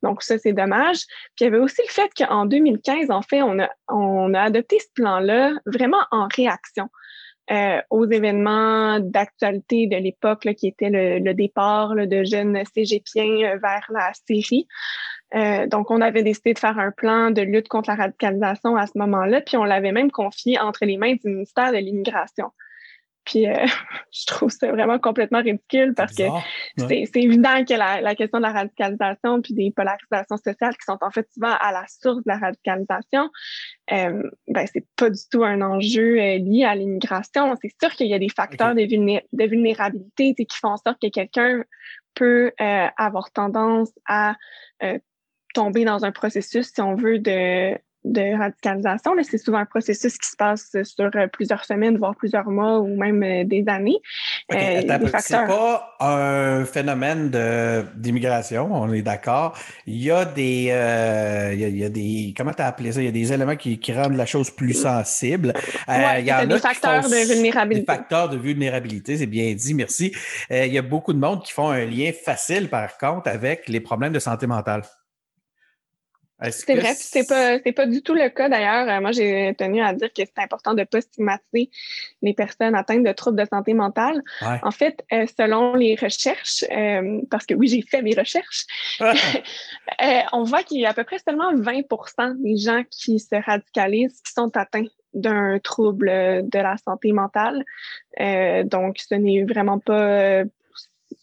Donc 0.03 0.23
ça, 0.23 0.39
c'est 0.39 0.53
dommage. 0.53 0.99
Puis 1.37 1.41
il 1.41 1.45
y 1.45 1.47
avait 1.47 1.59
aussi 1.59 1.83
le 1.87 1.93
fait 1.93 2.11
qu'en 2.17 2.47
2015, 2.47 3.11
en 3.11 3.23
fait, 3.23 3.43
on 3.43 3.59
a, 3.59 3.69
on 3.89 4.35
a 4.35 4.43
adopté 4.43 4.79
ce 4.79 4.89
plan-là 4.95 5.53
vraiment 5.67 6.03
en 6.11 6.29
réaction. 6.35 6.89
Euh, 7.51 7.81
aux 7.91 8.09
événements 8.09 9.01
d'actualité 9.01 9.89
de 9.89 9.97
l'époque 9.97 10.47
qui 10.55 10.69
était 10.69 10.89
le, 10.89 11.35
départ 11.35 11.97
de 11.97 12.23
jeunes 12.23 12.63
cégepiens 12.73 13.25
euh, 13.25 13.59
vers 13.61 13.85
la 13.93 14.13
Syrie. 14.25 14.69
Euh, 15.35 15.67
donc, 15.67 15.91
on 15.91 16.01
avait 16.01 16.23
décidé 16.23 16.55
de 16.55 16.59
faire 16.59 16.79
un 16.79 16.91
plan 16.91 17.31
de 17.31 17.43
lutte 17.43 17.69
contre 17.69 17.91
la 17.91 17.97
radicalisation 17.97 18.77
à 18.77 18.87
ce 18.87 18.93
moment-là, 18.97 19.41
puis 19.41 19.57
on 19.57 19.65
l'avait 19.65 19.93
même 19.93 20.11
confié 20.11 20.59
entre 20.59 20.85
les 20.85 20.97
mains 20.97 21.15
du 21.15 21.29
ministère 21.29 21.73
de 21.73 21.79
l'Immigration. 21.79 22.51
Puis 23.25 23.47
euh, 23.47 23.55
je 24.13 24.27
trouve 24.27 24.51
ça 24.51 24.71
vraiment 24.71 24.99
complètement 24.99 25.41
ridicule 25.41 25.95
parce 25.95 26.15
que 26.15 26.25
c'est 26.79 27.09
évident 27.17 27.65
que 27.65 27.75
la, 27.75 28.15
question 28.15 28.39
de 28.39 28.45
la 28.45 28.53
radicalisation 28.53 29.41
puis 29.43 29.55
des 29.55 29.71
polarisations 29.71 30.37
sociales 30.37 30.75
qui 30.75 30.85
sont 30.85 30.99
en 31.01 31.11
fait 31.11 31.29
souvent 31.33 31.55
à 31.61 31.73
la 31.73 31.85
source 31.89 32.19
de 32.19 32.27
la 32.27 32.39
radicalisation, 32.39 33.31
euh, 33.93 34.23
ben 34.49 34.67
c'est 34.73 34.87
pas 34.97 35.11
du 35.11 35.21
tout 35.31 35.45
un 35.45 35.61
enjeu 35.61 36.19
euh, 36.19 36.39
lié 36.39 36.65
à 36.65 36.75
l'immigration. 36.75 37.55
C'est 37.63 37.73
sûr 37.81 37.95
qu'il 37.95 38.09
y 38.09 38.15
a 38.15 38.19
des 38.19 38.29
facteurs 38.29 38.75
de, 38.75 38.85
de, 38.85 39.45
vulnérabilité 39.45 40.35
qui 40.35 40.57
font 40.57 40.71
en 40.71 40.77
sorte 40.77 41.01
que 41.01 41.09
quelqu'un 41.09 41.63
peut 42.15 42.53
euh, 42.61 42.87
avoir 42.97 43.31
tendance 43.33 43.91
à 44.07 44.35
tomber 45.55 45.85
dans 45.85 46.05
un 46.05 46.13
processus, 46.13 46.73
si 46.75 46.81
on 46.81 46.95
veut, 46.95 47.19
de 47.19 47.77
de 48.05 48.39
radicalisation. 48.39 49.13
C'est 49.23 49.39
souvent 49.39 49.59
un 49.59 49.67
processus 49.67 50.17
qui 50.17 50.29
se 50.29 50.37
passe 50.37 50.75
sur 50.85 51.11
euh, 51.15 51.27
plusieurs 51.27 51.65
semaines, 51.65 51.99
voire 51.99 52.15
plusieurs 52.15 52.49
mois 52.49 52.79
ou 52.79 52.97
même 52.97 53.23
euh, 53.23 53.45
des 53.45 53.65
années. 53.67 53.99
Okay, 54.51 54.87
euh, 54.89 55.09
c'est 55.19 55.47
pas 55.47 55.97
un 56.01 56.65
phénomène 56.65 57.31
d'immigration, 57.95 58.71
on 58.73 58.93
est 58.93 59.03
d'accord. 59.03 59.57
Il 59.87 60.03
y 60.03 60.11
a 60.11 60.25
des, 60.25 60.73
il, 61.53 61.79
y 61.79 61.85
a, 61.85 61.89
des, 61.89 62.35
comment 62.37 62.53
tu 62.53 62.63
as 62.63 62.67
appelé 62.67 62.93
ça? 62.93 63.01
Il 63.01 63.05
y 63.05 63.09
a 63.09 63.13
des 63.13 63.33
éléments 63.33 63.57
qui, 63.57 63.79
qui 63.79 63.93
rendent 63.93 64.17
la 64.17 64.27
chose 64.27 64.51
plus 64.51 64.75
sensible. 64.75 65.53
il 65.89 66.25
y 66.25 66.31
a 66.31 66.47
des 66.47 66.59
facteurs 66.59 67.03
de 67.03 67.35
vulnérabilité. 67.35 67.87
Des 67.87 67.93
facteurs 67.93 68.29
de 68.29 68.39
vulnérabilité, 68.39 69.19
c'est 69.19 69.27
bien 69.27 69.53
dit, 69.55 69.75
merci. 69.75 70.13
il 70.51 70.73
y 70.73 70.79
a 70.79 70.83
beaucoup 70.83 71.13
de 71.13 71.19
monde 71.19 71.43
qui 71.45 71.53
font 71.53 71.71
un 71.71 71.85
lien 71.85 72.11
facile, 72.13 72.69
par 72.69 72.97
contre, 72.97 73.29
avec 73.29 73.69
les 73.69 73.81
problèmes 73.81 74.13
de 74.13 74.19
santé 74.19 74.47
mentale. 74.47 74.83
C'est 76.51 76.75
vrai, 76.75 76.95
c'est 76.95 77.29
pas 77.29 77.59
c'est 77.65 77.73
pas 77.73 77.87
du 77.87 78.03
tout 78.03 78.15
le 78.15 78.29
cas 78.31 78.49
d'ailleurs. 78.49 78.89
Euh, 78.89 79.01
moi, 79.01 79.13
j'ai 79.13 79.55
tenu 79.59 79.83
à 79.83 79.93
dire 79.93 80.09
que 80.09 80.23
c'est 80.25 80.43
important 80.43 80.75
de 80.75 80.85
pas 80.85 81.01
stigmatiser 81.01 81.71
les 82.23 82.33
personnes 82.33 82.75
atteintes 82.75 83.03
de 83.03 83.13
troubles 83.13 83.39
de 83.41 83.47
santé 83.47 83.75
mentale. 83.75 84.23
En 84.63 84.71
fait, 84.71 85.05
euh, 85.13 85.27
selon 85.39 85.75
les 85.75 85.97
recherches, 85.97 86.65
euh, 86.71 87.21
parce 87.31 87.45
que 87.45 87.55
oui, 87.55 87.69
j'ai 87.69 87.83
fait 87.83 88.03
mes 88.03 88.15
recherches, 88.15 88.65
on 90.33 90.45
voit 90.45 90.63
qu'il 90.63 90.81
y 90.81 90.87
a 90.87 90.91
à 90.91 90.95
peu 90.95 91.05
près 91.05 91.19
seulement 91.19 91.55
20% 91.55 92.43
des 92.43 92.57
gens 92.57 92.83
qui 92.91 93.19
se 93.19 93.35
radicalisent 93.35 94.21
qui 94.23 94.33
sont 94.33 94.57
atteints 94.57 94.87
d'un 95.13 95.59
trouble 95.59 96.07
de 96.07 96.59
la 96.59 96.77
santé 96.79 97.13
mentale. 97.13 97.65
donc, 98.67 98.99
ce 98.99 99.15
n'est 99.15 99.45
vraiment 99.45 99.79
pas 99.79 100.45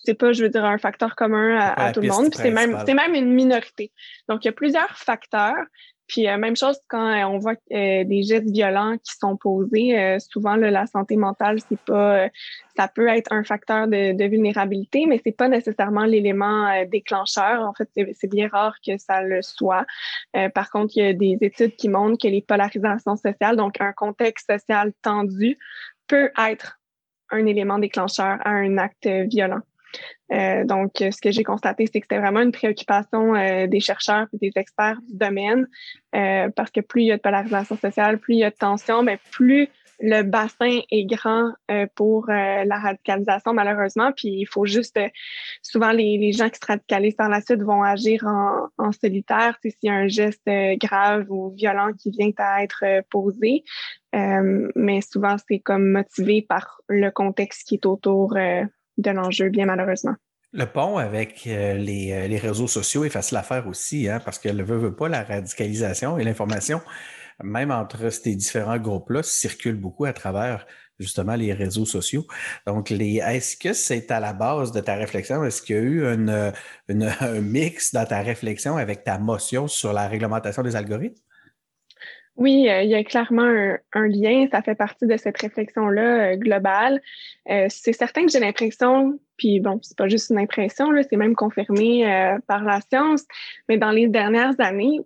c'est 0.08 0.14
pas, 0.14 0.32
je 0.32 0.42
veux 0.42 0.50
dire, 0.50 0.64
un 0.64 0.78
facteur 0.78 1.18
commun 1.18 1.58
à, 1.60 1.92
tout 1.92 2.00
le 2.00 2.08
monde. 2.08 2.34
C'est 2.34 2.50
même, 2.50 2.82
c'est 2.86 2.94
même 2.94 3.14
une 3.14 3.34
minorité. 3.34 3.92
Donc, 4.30 4.46
il 4.46 4.48
y 4.48 4.50
a 4.50 4.54
plusieurs 4.54 4.98
facteurs. 4.98 5.66
Puis 6.08 6.30
euh, 6.30 6.38
même 6.38 6.56
chose 6.56 6.80
quand 6.88 7.06
euh, 7.06 7.26
on 7.26 7.38
voit 7.38 7.56
euh, 7.74 8.06
des 8.06 8.24
gestes 8.24 8.50
violents 8.50 8.98
qui 8.98 9.14
sont 9.20 9.36
posés, 9.36 10.18
souvent 10.20 10.56
la 10.56 10.88
santé 10.88 11.18
mentale, 11.18 11.60
c'est 11.68 11.80
pas, 11.82 12.30
ça 12.78 12.88
peut 12.88 13.10
être 13.10 13.34
un 13.34 13.44
facteur 13.44 13.88
de, 13.88 14.14
de 14.14 14.24
vulnérabilité, 14.24 15.06
mais 15.06 15.20
c'est 15.22 15.36
pas 15.36 15.50
nécessairement 15.50 16.06
l'élément 16.06 16.72
déclencheur. 16.86 17.62
En 17.64 17.74
fait, 17.74 17.90
c'est 18.14 18.30
bien 18.30 18.48
rare 18.48 18.76
que 18.86 18.98
ça 18.98 19.22
le 19.22 19.42
soit. 19.42 19.86
par 20.54 20.70
contre, 20.70 20.94
il 20.96 21.04
y 21.04 21.08
a 21.08 21.14
des 21.14 21.38
études 21.42 21.76
qui 21.76 21.90
montrent 21.90 22.22
que 22.22 22.30
les 22.30 22.42
polarisations 22.42 23.18
sociales, 23.18 23.58
donc 23.58 23.82
un 23.82 23.92
contexte 23.92 24.50
social 24.50 24.94
tendu, 25.02 25.58
peut 26.08 26.32
être 26.50 26.80
un 27.32 27.46
élément 27.46 27.80
déclencheur 27.80 28.38
à 28.46 28.52
un 28.52 28.78
acte 28.78 29.08
violent. 29.08 29.62
Euh, 30.32 30.66
donc, 30.66 30.92
ce 30.98 31.22
que 31.22 31.32
j'ai 31.32 31.44
constaté, 31.44 31.86
c'est 31.86 32.00
que 32.00 32.06
c'était 32.10 32.20
vraiment 32.20 32.42
une 32.42 32.52
préoccupation 32.52 33.36
euh, 33.36 33.68
des 33.68 33.80
chercheurs 33.80 34.28
et 34.34 34.38
des 34.38 34.52
experts 34.56 35.00
du 35.08 35.16
domaine, 35.16 35.68
euh, 36.16 36.50
parce 36.56 36.72
que 36.72 36.82
plus 36.82 37.04
il 37.04 37.08
y 37.08 37.12
a 37.12 37.18
de 37.18 37.22
polarisation 37.22 37.78
sociale, 37.78 38.20
plus 38.20 38.36
il 38.36 38.40
y 38.40 38.44
a 38.44 38.50
de 38.50 38.56
tension, 38.56 39.04
mais 39.04 39.20
plus 39.32 39.70
le 40.00 40.22
bassin 40.22 40.80
est 40.92 41.06
grand 41.06 41.54
pour 41.96 42.28
la 42.28 42.78
radicalisation, 42.78 43.52
malheureusement. 43.56 44.12
Puis 44.16 44.28
il 44.28 44.46
faut 44.46 44.68
juste, 44.68 45.00
souvent 45.64 45.90
les, 45.90 46.20
les, 46.20 46.34
gens 46.34 46.52
qui 46.52 46.60
se 46.62 46.68
radicalisent 46.68 47.16
par 47.16 47.30
la 47.30 47.42
suite 47.42 47.64
vont 47.64 47.82
agir 47.82 48.24
en, 48.28 48.68
en 48.78 48.92
solitaire, 48.92 49.58
s'il 49.64 49.74
y 49.82 49.90
a 49.90 49.96
un 49.96 50.08
geste 50.08 50.48
grave 50.80 51.26
ou 51.30 51.50
violent 51.50 51.94
qui 51.98 52.12
vient 52.12 52.30
à 52.38 52.62
être 52.62 52.84
posé. 53.10 53.64
mais 54.14 55.02
souvent, 55.02 55.36
c'est 55.50 55.58
comme 55.62 55.90
motivé 55.90 56.46
par 56.48 56.80
le 56.88 57.10
contexte 57.10 57.68
qui 57.68 57.74
est 57.74 57.86
autour 57.88 58.38
de 58.98 59.12
l'enjeu, 59.12 59.50
bien 59.50 59.66
malheureusement. 59.66 60.16
Le 60.54 60.66
pont 60.66 60.98
avec 60.98 61.44
euh, 61.46 61.74
les, 61.74 62.12
euh, 62.14 62.28
les, 62.28 62.38
réseaux 62.38 62.68
sociaux 62.68 63.04
est 63.04 63.10
facile 63.10 63.38
à 63.38 63.44
faire 63.44 63.68
aussi, 63.68 64.08
hein, 64.08 64.22
parce 64.24 64.40
qu'elle 64.40 64.58
ne 64.58 64.64
veut, 64.64 64.78
veut, 64.78 64.96
pas 64.96 65.10
la 65.10 65.24
radicalisation 65.24 66.18
et 66.18 66.24
l'information, 66.24 66.82
même 67.44 67.70
entre 67.70 68.10
ces 68.10 68.36
différents 68.36 68.78
groupes-là, 68.78 69.24
circule 69.24 69.76
beaucoup 69.76 70.06
à 70.06 70.14
travers 70.14 70.66
justement 71.00 71.36
les 71.36 71.54
réseaux 71.54 71.86
sociaux. 71.86 72.26
Donc, 72.66 72.92
est-ce 72.92 73.58
que 73.58 73.74
c'est 73.74 74.10
à 74.10 74.20
la 74.20 74.34
base 74.34 74.72
de 74.72 74.80
ta 74.80 74.96
réflexion? 74.96 75.44
Est-ce 75.44 75.62
qu'il 75.62 75.76
y 75.76 75.80
a 75.80 75.82
eu 75.82 76.06
un 76.08 77.42
mix 77.42 77.94
dans 77.94 78.06
ta 78.06 78.22
réflexion 78.22 78.78
avec 78.78 79.04
ta 79.04 79.20
motion 79.20 79.68
sur 79.68 79.94
la 79.94 80.08
réglementation 80.08 80.64
des 80.64 80.76
algorithmes? 80.76 81.22
Oui, 82.38 82.70
euh, 82.70 82.84
il 82.84 82.90
y 82.90 82.96
a 82.96 83.04
clairement 83.04 83.78
un, 83.94 84.08
lien. 84.08 84.48
Ça 84.52 84.62
fait 84.62 84.76
partie 84.76 85.08
de 85.08 85.18
cette 85.18 85.40
réflexion-là 85.40 86.34
euh, 86.34 86.36
globale. 86.36 87.02
Euh, 87.50 87.66
c'est 87.70 87.94
certain 87.94 88.26
que 88.26 88.32
j'ai 88.32 88.40
l'impression, 88.40 89.20
puis 89.38 89.60
bon, 89.60 89.80
c'est 89.82 89.98
pas 89.98 90.08
juste 90.08 90.30
une 90.30 90.38
impression, 90.38 90.92
là, 90.92 91.02
c'est 91.02 91.18
même 91.18 91.36
confirmé 91.36 92.38
par 92.48 92.64
la 92.64 92.80
science, 92.82 93.26
mais 93.70 93.78
dans 93.78 93.92
les 93.92 94.08
dernières 94.08 94.60
années, 94.60 95.00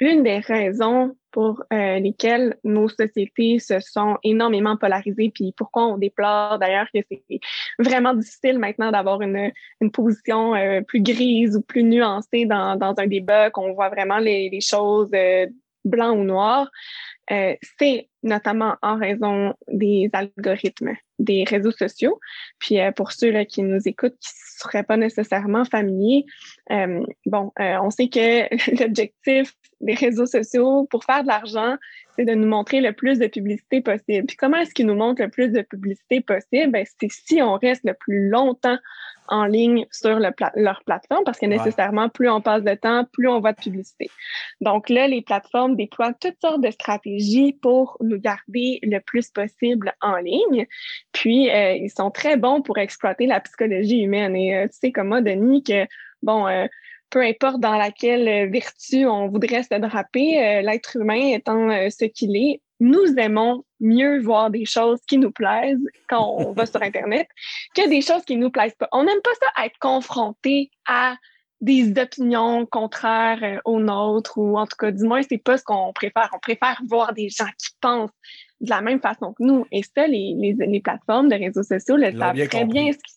une 0.00 0.22
des 0.22 0.38
raisons 0.38 1.16
pour 1.30 1.64
lesquelles 1.70 2.56
nos 2.62 2.88
sociétés 2.88 3.58
se 3.58 3.80
sont 3.80 4.18
énormément 4.22 4.76
polarisées, 4.76 5.32
puis 5.34 5.52
pourquoi 5.56 5.86
on 5.86 5.98
déplore 5.98 6.58
d'ailleurs 6.58 6.86
que 6.94 7.00
c'est 7.10 7.40
vraiment 7.78 8.14
difficile 8.14 8.58
maintenant 8.58 8.92
d'avoir 8.92 9.20
une, 9.20 9.50
une 9.80 9.90
position 9.90 10.52
plus 10.86 11.02
grise 11.02 11.56
ou 11.56 11.62
plus 11.62 11.82
nuancée 11.82 12.46
dans, 12.46 12.76
dans 12.76 12.94
un 12.98 13.06
débat, 13.06 13.50
qu'on 13.50 13.72
voit 13.72 13.88
vraiment 13.88 14.18
les, 14.18 14.48
les 14.48 14.60
choses 14.60 15.10
blanc 15.84 16.12
ou 16.12 16.24
noir, 16.24 16.70
euh, 17.30 17.54
c'est 17.78 18.08
notamment 18.22 18.76
en 18.82 18.98
raison 18.98 19.54
des 19.68 20.10
algorithmes 20.12 20.94
des 21.18 21.44
réseaux 21.44 21.70
sociaux. 21.70 22.20
Puis 22.58 22.80
euh, 22.80 22.90
pour 22.92 23.12
ceux 23.12 23.30
là, 23.30 23.44
qui 23.44 23.62
nous 23.62 23.80
écoutent, 23.86 24.18
qui 24.18 24.32
ne 24.32 24.68
seraient 24.68 24.82
pas 24.82 24.96
nécessairement 24.96 25.64
familiers, 25.64 26.24
euh, 26.70 27.00
bon, 27.26 27.52
on 27.58 27.90
sait 27.90 28.08
que 28.08 28.48
l'objectif 28.82 29.54
des 29.80 29.94
réseaux 29.94 30.26
sociaux 30.26 30.86
pour 30.90 31.04
faire 31.04 31.22
de 31.22 31.28
l'argent, 31.28 31.76
c'est 32.16 32.24
de 32.24 32.34
nous 32.34 32.46
montrer 32.46 32.80
le 32.80 32.92
plus 32.92 33.18
de 33.18 33.26
publicité 33.26 33.80
possible. 33.80 34.26
Puis 34.26 34.36
comment 34.36 34.58
est-ce 34.58 34.74
qu'ils 34.74 34.86
nous 34.86 34.94
montrent 34.94 35.22
le 35.22 35.28
plus 35.28 35.48
de 35.48 35.62
publicité 35.62 36.20
possible? 36.20 36.72
Ben, 36.72 36.84
c'est 37.00 37.10
si 37.10 37.42
on 37.42 37.54
reste 37.54 37.82
le 37.84 37.94
plus 37.94 38.28
longtemps 38.28 38.78
en 39.28 39.46
ligne 39.46 39.86
sur 39.90 40.18
le 40.18 40.30
leur 40.56 40.82
plateforme 40.84 41.24
parce 41.24 41.38
que 41.38 41.46
nécessairement, 41.46 42.08
plus 42.08 42.28
on 42.28 42.40
passe 42.40 42.62
de 42.62 42.74
temps, 42.74 43.04
plus 43.12 43.28
on 43.28 43.40
voit 43.40 43.52
de 43.52 43.60
publicité. 43.60 44.10
Donc 44.60 44.88
là, 44.88 45.08
les 45.08 45.22
plateformes 45.22 45.76
déploient 45.76 46.12
toutes 46.12 46.36
sortes 46.40 46.60
de 46.60 46.70
stratégies 46.70 47.54
pour 47.62 47.96
nous 48.00 48.18
garder 48.18 48.80
le 48.82 48.98
plus 48.98 49.30
possible 49.30 49.94
en 50.00 50.16
ligne. 50.16 50.66
Puis, 51.12 51.50
euh, 51.50 51.72
ils 51.72 51.90
sont 51.90 52.10
très 52.10 52.36
bons 52.36 52.62
pour 52.62 52.78
exploiter 52.78 53.26
la 53.26 53.40
psychologie 53.40 54.02
humaine. 54.02 54.36
Et 54.36 54.56
euh, 54.56 54.64
tu 54.64 54.78
sais 54.78 54.92
comme 54.92 55.08
moi, 55.08 55.22
Denis, 55.22 55.62
que, 55.62 55.86
bon, 56.22 56.46
euh, 56.46 56.66
peu 57.10 57.22
importe 57.22 57.60
dans 57.60 57.76
laquelle 57.76 58.50
vertu 58.50 59.06
on 59.06 59.28
voudrait 59.28 59.62
se 59.62 59.78
draper, 59.78 60.62
l'être 60.62 60.96
humain 60.96 61.32
étant 61.32 61.68
ce 61.90 62.04
qu'il 62.06 62.36
est, 62.36 62.60
nous 62.80 63.14
aimons 63.18 63.64
mieux 63.80 64.20
voir 64.20 64.50
des 64.50 64.64
choses 64.64 65.00
qui 65.06 65.18
nous 65.18 65.30
plaisent 65.30 65.86
quand 66.08 66.36
on 66.38 66.52
va 66.52 66.66
sur 66.66 66.82
Internet 66.82 67.28
que 67.74 67.88
des 67.88 68.00
choses 68.00 68.24
qui 68.24 68.36
nous 68.36 68.50
plaisent 68.50 68.74
pas. 68.74 68.88
On 68.92 69.04
n'aime 69.04 69.20
pas 69.22 69.30
ça 69.40 69.64
être 69.64 69.78
confronté 69.78 70.70
à 70.86 71.16
des 71.60 71.98
opinions 71.98 72.66
contraires 72.66 73.42
euh, 73.42 73.58
aux 73.64 73.80
nôtres 73.80 74.36
ou 74.36 74.58
en 74.58 74.66
tout 74.66 74.76
cas, 74.78 74.90
du 74.90 75.04
moins, 75.04 75.22
c'est 75.22 75.38
pas 75.38 75.56
ce 75.56 75.64
qu'on 75.64 75.92
préfère. 75.94 76.28
On 76.34 76.38
préfère 76.38 76.80
voir 76.88 77.14
des 77.14 77.30
gens 77.30 77.46
qui 77.58 77.70
pensent 77.80 78.10
de 78.60 78.68
la 78.68 78.82
même 78.82 79.00
façon 79.00 79.32
que 79.32 79.42
nous. 79.42 79.66
Et 79.72 79.82
ça, 79.82 80.06
les, 80.06 80.34
les, 80.36 80.54
les 80.58 80.80
plateformes 80.80 81.28
de 81.28 81.36
réseaux 81.36 81.62
sociaux 81.62 81.96
le 81.96 82.12
savent 82.12 82.48
très 82.48 82.64
bien 82.66 82.92
ce 82.92 82.98
qui 82.98 83.14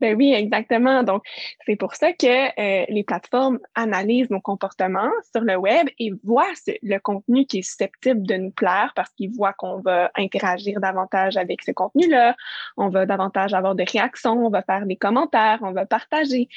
ben 0.00 0.16
oui, 0.16 0.32
exactement. 0.32 1.02
Donc, 1.02 1.24
c'est 1.66 1.74
pour 1.74 1.94
ça 1.94 2.12
que 2.12 2.26
euh, 2.26 2.84
les 2.88 3.02
plateformes 3.02 3.58
analysent 3.74 4.30
nos 4.30 4.40
comportements 4.40 5.10
sur 5.34 5.42
le 5.42 5.56
web 5.56 5.88
et 5.98 6.12
voient 6.22 6.46
le 6.82 6.98
contenu 6.98 7.46
qui 7.46 7.58
est 7.58 7.62
susceptible 7.62 8.22
de 8.22 8.34
nous 8.36 8.50
plaire 8.52 8.92
parce 8.94 9.10
qu'ils 9.14 9.30
voient 9.30 9.54
qu'on 9.54 9.80
va 9.80 10.10
interagir 10.14 10.80
davantage 10.80 11.36
avec 11.36 11.62
ce 11.62 11.72
contenu-là, 11.72 12.36
on 12.76 12.90
va 12.90 13.06
davantage 13.06 13.54
avoir 13.54 13.74
de 13.74 13.84
réactions, 13.90 14.46
on 14.46 14.50
va 14.50 14.62
faire 14.62 14.86
des 14.86 14.96
commentaires, 14.96 15.58
on 15.62 15.72
va 15.72 15.84
partager. 15.84 16.48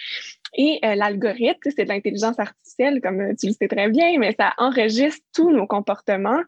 Et 0.54 0.80
euh, 0.86 0.96
l'algorithme, 0.96 1.72
c'est 1.76 1.86
de 1.86 1.90
l'intelligence 1.90 2.38
artificielle, 2.38 3.02
comme 3.02 3.36
tu 3.38 3.48
le 3.48 3.54
sais 3.54 3.68
très 3.68 3.90
bien, 3.90 4.20
mais 4.20 4.36
ça 4.38 4.54
enregistre 4.58 5.26
tous 5.34 5.50
nos 5.50 5.66
comportements 5.66 6.42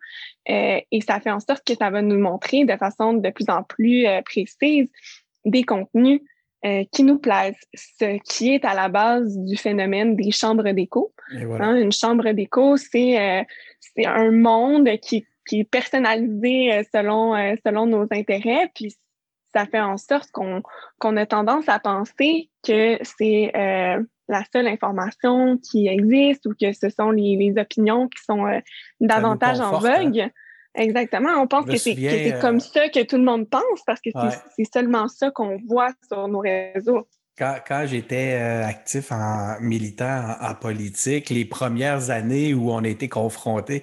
euh, 0.50 0.80
et 0.92 1.02
ça 1.02 1.20
fait 1.20 1.32
en 1.32 1.40
sorte 1.40 1.66
que 1.66 1.74
ça 1.74 1.90
va 1.90 2.02
nous 2.04 2.20
montrer 2.20 2.66
de 2.66 2.76
façon 2.78 3.14
de 3.14 3.30
plus 3.30 3.50
en 3.50 3.64
plus 3.64 4.06
précise 4.26 4.90
des 5.46 5.64
contenus 5.64 6.22
euh, 6.66 6.86
qui 6.94 7.04
nous 7.04 7.20
plaisent, 7.20 7.60
ce 7.74 8.18
qui 8.24 8.54
est 8.54 8.64
à 8.64 8.74
la 8.74 8.88
base 8.88 9.38
du 9.38 9.58
phénomène 9.58 10.16
des 10.16 10.32
chambres 10.32 10.72
d'écho. 10.72 11.14
Hein, 11.32 11.76
une 11.76 11.92
chambre 11.92 12.32
d'écho, 12.32 12.78
c'est 12.78 13.20
euh, 13.20 13.44
c'est 13.82 14.06
un 14.06 14.32
monde 14.32 14.90
qui, 15.02 15.26
qui 15.46 15.60
est 15.60 15.70
personnalisé 15.70 16.74
euh, 16.74 16.84
selon 16.94 17.34
selon 17.66 17.86
nos 17.86 18.04
intérêts, 18.04 18.72
puis 18.74 18.96
ça 19.54 19.66
fait 19.66 19.82
en 19.82 19.98
sorte 19.98 20.32
qu'on 20.32 20.64
qu'on 21.00 21.18
a 21.18 21.26
tendance 21.26 21.68
à 21.68 21.80
penser 21.80 22.50
que 22.66 22.98
c'est 23.02 23.52
la 24.30 24.44
seule 24.54 24.68
information 24.68 25.58
qui 25.58 25.88
existe 25.88 26.46
ou 26.46 26.54
que 26.60 26.72
ce 26.72 26.88
sont 26.88 27.12
les, 27.12 27.36
les 27.36 27.62
opinions 27.62 28.08
qui 28.08 28.24
sont 28.24 28.46
davantage 29.02 29.60
en 29.60 29.84
hein. 29.84 30.30
Exactement. 30.76 31.30
On 31.42 31.48
pense 31.48 31.66
que 31.66 31.78
c'est 31.78 31.96
comme 32.42 32.58
euh, 32.58 32.60
ça 32.60 32.90
que 32.90 33.04
tout 33.04 33.18
le 33.18 33.24
monde 33.24 33.50
pense 33.50 33.82
parce 33.86 34.02
que 34.02 34.10
c'est 34.58 34.72
seulement 34.72 35.08
ça 35.08 35.32
qu'on 35.32 35.58
voit 35.68 35.92
sur 36.08 36.28
nos 36.28 36.40
réseaux. 36.40 37.08
Quand, 37.38 37.58
quand 37.68 37.86
j'étais 37.88 38.34
euh, 38.40 38.66
actif 38.66 39.12
en 39.12 39.60
militant 39.60 40.36
en, 40.40 40.54
politique, 40.54 41.30
les 41.30 41.46
premières 41.46 42.12
années 42.12 42.54
où 42.54 42.72
on 42.72 42.84
a 42.84 42.88
été 42.88 43.10
confronté 43.10 43.82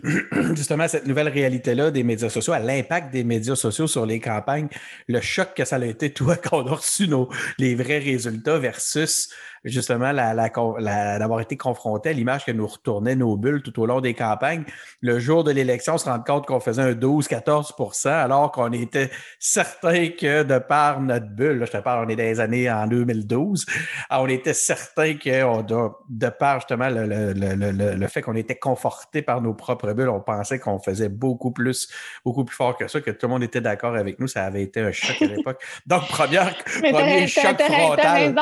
justement 0.54 0.84
à 0.84 0.88
cette 0.88 1.06
nouvelle 1.06 1.28
réalité-là 1.28 1.90
des 1.90 2.02
médias 2.02 2.28
sociaux, 2.28 2.52
à 2.52 2.58
l'impact 2.58 3.12
des 3.12 3.24
médias 3.24 3.56
sociaux 3.56 3.86
sur 3.86 4.06
les 4.06 4.20
campagnes, 4.20 4.68
le 5.06 5.20
choc 5.20 5.54
que 5.54 5.64
ça 5.64 5.76
a 5.76 5.84
été, 5.84 6.10
toi, 6.12 6.36
quand 6.36 6.64
on 6.64 6.66
a 6.66 6.74
reçu 6.74 7.08
nos, 7.08 7.28
les 7.58 7.74
vrais 7.74 7.98
résultats 7.98 8.58
versus 8.58 9.28
justement 9.68 10.12
la, 10.12 10.34
la, 10.34 11.18
d'avoir 11.18 11.40
été 11.40 11.56
confronté 11.56 12.10
à 12.10 12.12
l'image 12.12 12.44
que 12.44 12.52
nous 12.52 12.66
retournaient 12.66 13.16
nos 13.16 13.36
bulles 13.36 13.62
tout 13.62 13.78
au 13.80 13.86
long 13.86 14.00
des 14.00 14.14
campagnes. 14.14 14.64
Le 15.00 15.18
jour 15.18 15.44
de 15.44 15.50
l'élection, 15.50 15.94
on 15.94 15.98
se 15.98 16.08
rend 16.08 16.20
compte 16.20 16.46
qu'on 16.46 16.60
faisait 16.60 16.82
un 16.82 16.92
12-14% 16.92 18.08
alors 18.08 18.52
qu'on 18.52 18.72
était 18.72 19.10
certain 19.38 20.08
que 20.08 20.42
de 20.42 20.58
par 20.58 21.00
notre 21.00 21.26
bulle, 21.26 21.64
je 21.66 21.70
te 21.72 21.78
parle, 21.78 22.06
on 22.06 22.08
est 22.08 22.16
des 22.16 22.40
années 22.40 22.70
en 22.70 22.86
2012, 22.86 23.66
on 24.10 24.28
était 24.28 24.54
certain 24.54 25.14
que 25.14 25.44
on, 25.44 25.62
de, 26.08 26.28
par 26.28 26.60
justement 26.60 26.88
le, 26.88 27.06
le, 27.06 27.32
le, 27.32 27.94
le 27.94 28.06
fait 28.08 28.22
qu'on 28.22 28.36
était 28.36 28.56
conforté 28.56 29.22
par 29.22 29.40
nos 29.40 29.54
propres 29.54 29.92
bulles, 29.92 30.08
on 30.08 30.20
pensait 30.20 30.58
qu'on 30.58 30.78
faisait 30.78 31.08
beaucoup 31.08 31.50
plus, 31.50 31.88
beaucoup 32.24 32.44
plus 32.44 32.56
fort 32.56 32.76
que 32.76 32.88
ça, 32.88 33.00
que 33.00 33.10
tout 33.10 33.26
le 33.26 33.32
monde 33.32 33.42
était 33.42 33.60
d'accord 33.60 33.94
avec 33.94 34.18
nous. 34.18 34.26
Ça 34.26 34.44
avait 34.44 34.62
été 34.62 34.80
un 34.80 34.92
choc 34.92 35.20
à 35.20 35.26
l'époque. 35.26 35.62
Donc, 35.86 36.06
première, 36.08 36.54
premier 36.64 37.26
choc 37.26 37.60
frontal. 37.60 38.34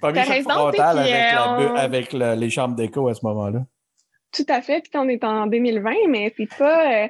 Premier 0.00 0.24
choc 0.24 0.42
euh, 0.68 1.74
avec, 1.76 2.12
les 2.12 2.50
chambres 2.50 2.74
d'écho 2.74 3.08
à 3.08 3.14
ce 3.14 3.24
moment-là. 3.26 3.64
Tout 4.32 4.46
à 4.48 4.60
fait. 4.62 4.82
Puis 4.82 4.92
on 4.98 5.08
est 5.08 5.24
en 5.24 5.46
2020, 5.46 5.92
mais 6.08 6.32
c'est 6.36 6.48
pas. 6.56 7.04
Euh, 7.04 7.08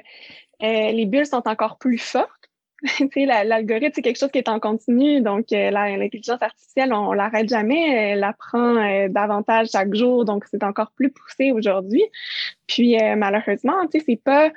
euh, 0.63 0.91
les 0.91 1.05
bulles 1.05 1.25
sont 1.25 1.47
encore 1.47 1.77
plus 1.77 1.97
fortes. 1.97 2.29
L'algorithme, 3.15 3.91
c'est 3.95 4.01
quelque 4.01 4.19
chose 4.19 4.31
qui 4.31 4.37
est 4.37 4.49
en 4.49 4.59
continu. 4.59 5.21
Donc, 5.21 5.45
l'intelligence 5.49 6.41
artificielle, 6.41 6.93
on, 6.93 7.11
ne 7.11 7.15
l'arrête 7.15 7.49
jamais. 7.49 8.11
Elle 8.11 8.23
apprend 8.23 8.75
davantage 9.09 9.69
chaque 9.71 9.93
jour. 9.95 10.23
Donc, 10.23 10.45
c'est 10.51 10.63
encore 10.63 10.91
plus 10.95 11.09
poussé 11.09 11.51
aujourd'hui. 11.51 12.03
Puis, 12.67 12.95
malheureusement, 13.15 13.73
c'est 13.91 14.21
pas, 14.23 14.51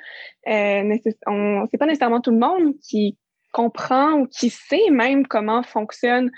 c'est 0.45 1.77
pas 1.79 1.85
nécessairement 1.85 2.21
tout 2.21 2.31
le 2.31 2.39
monde 2.39 2.75
qui 2.87 3.17
comprend 3.51 4.13
ou 4.13 4.27
qui 4.27 4.49
sait 4.49 4.89
même 4.91 5.25
comment 5.25 5.63
fonctionne 5.63 6.29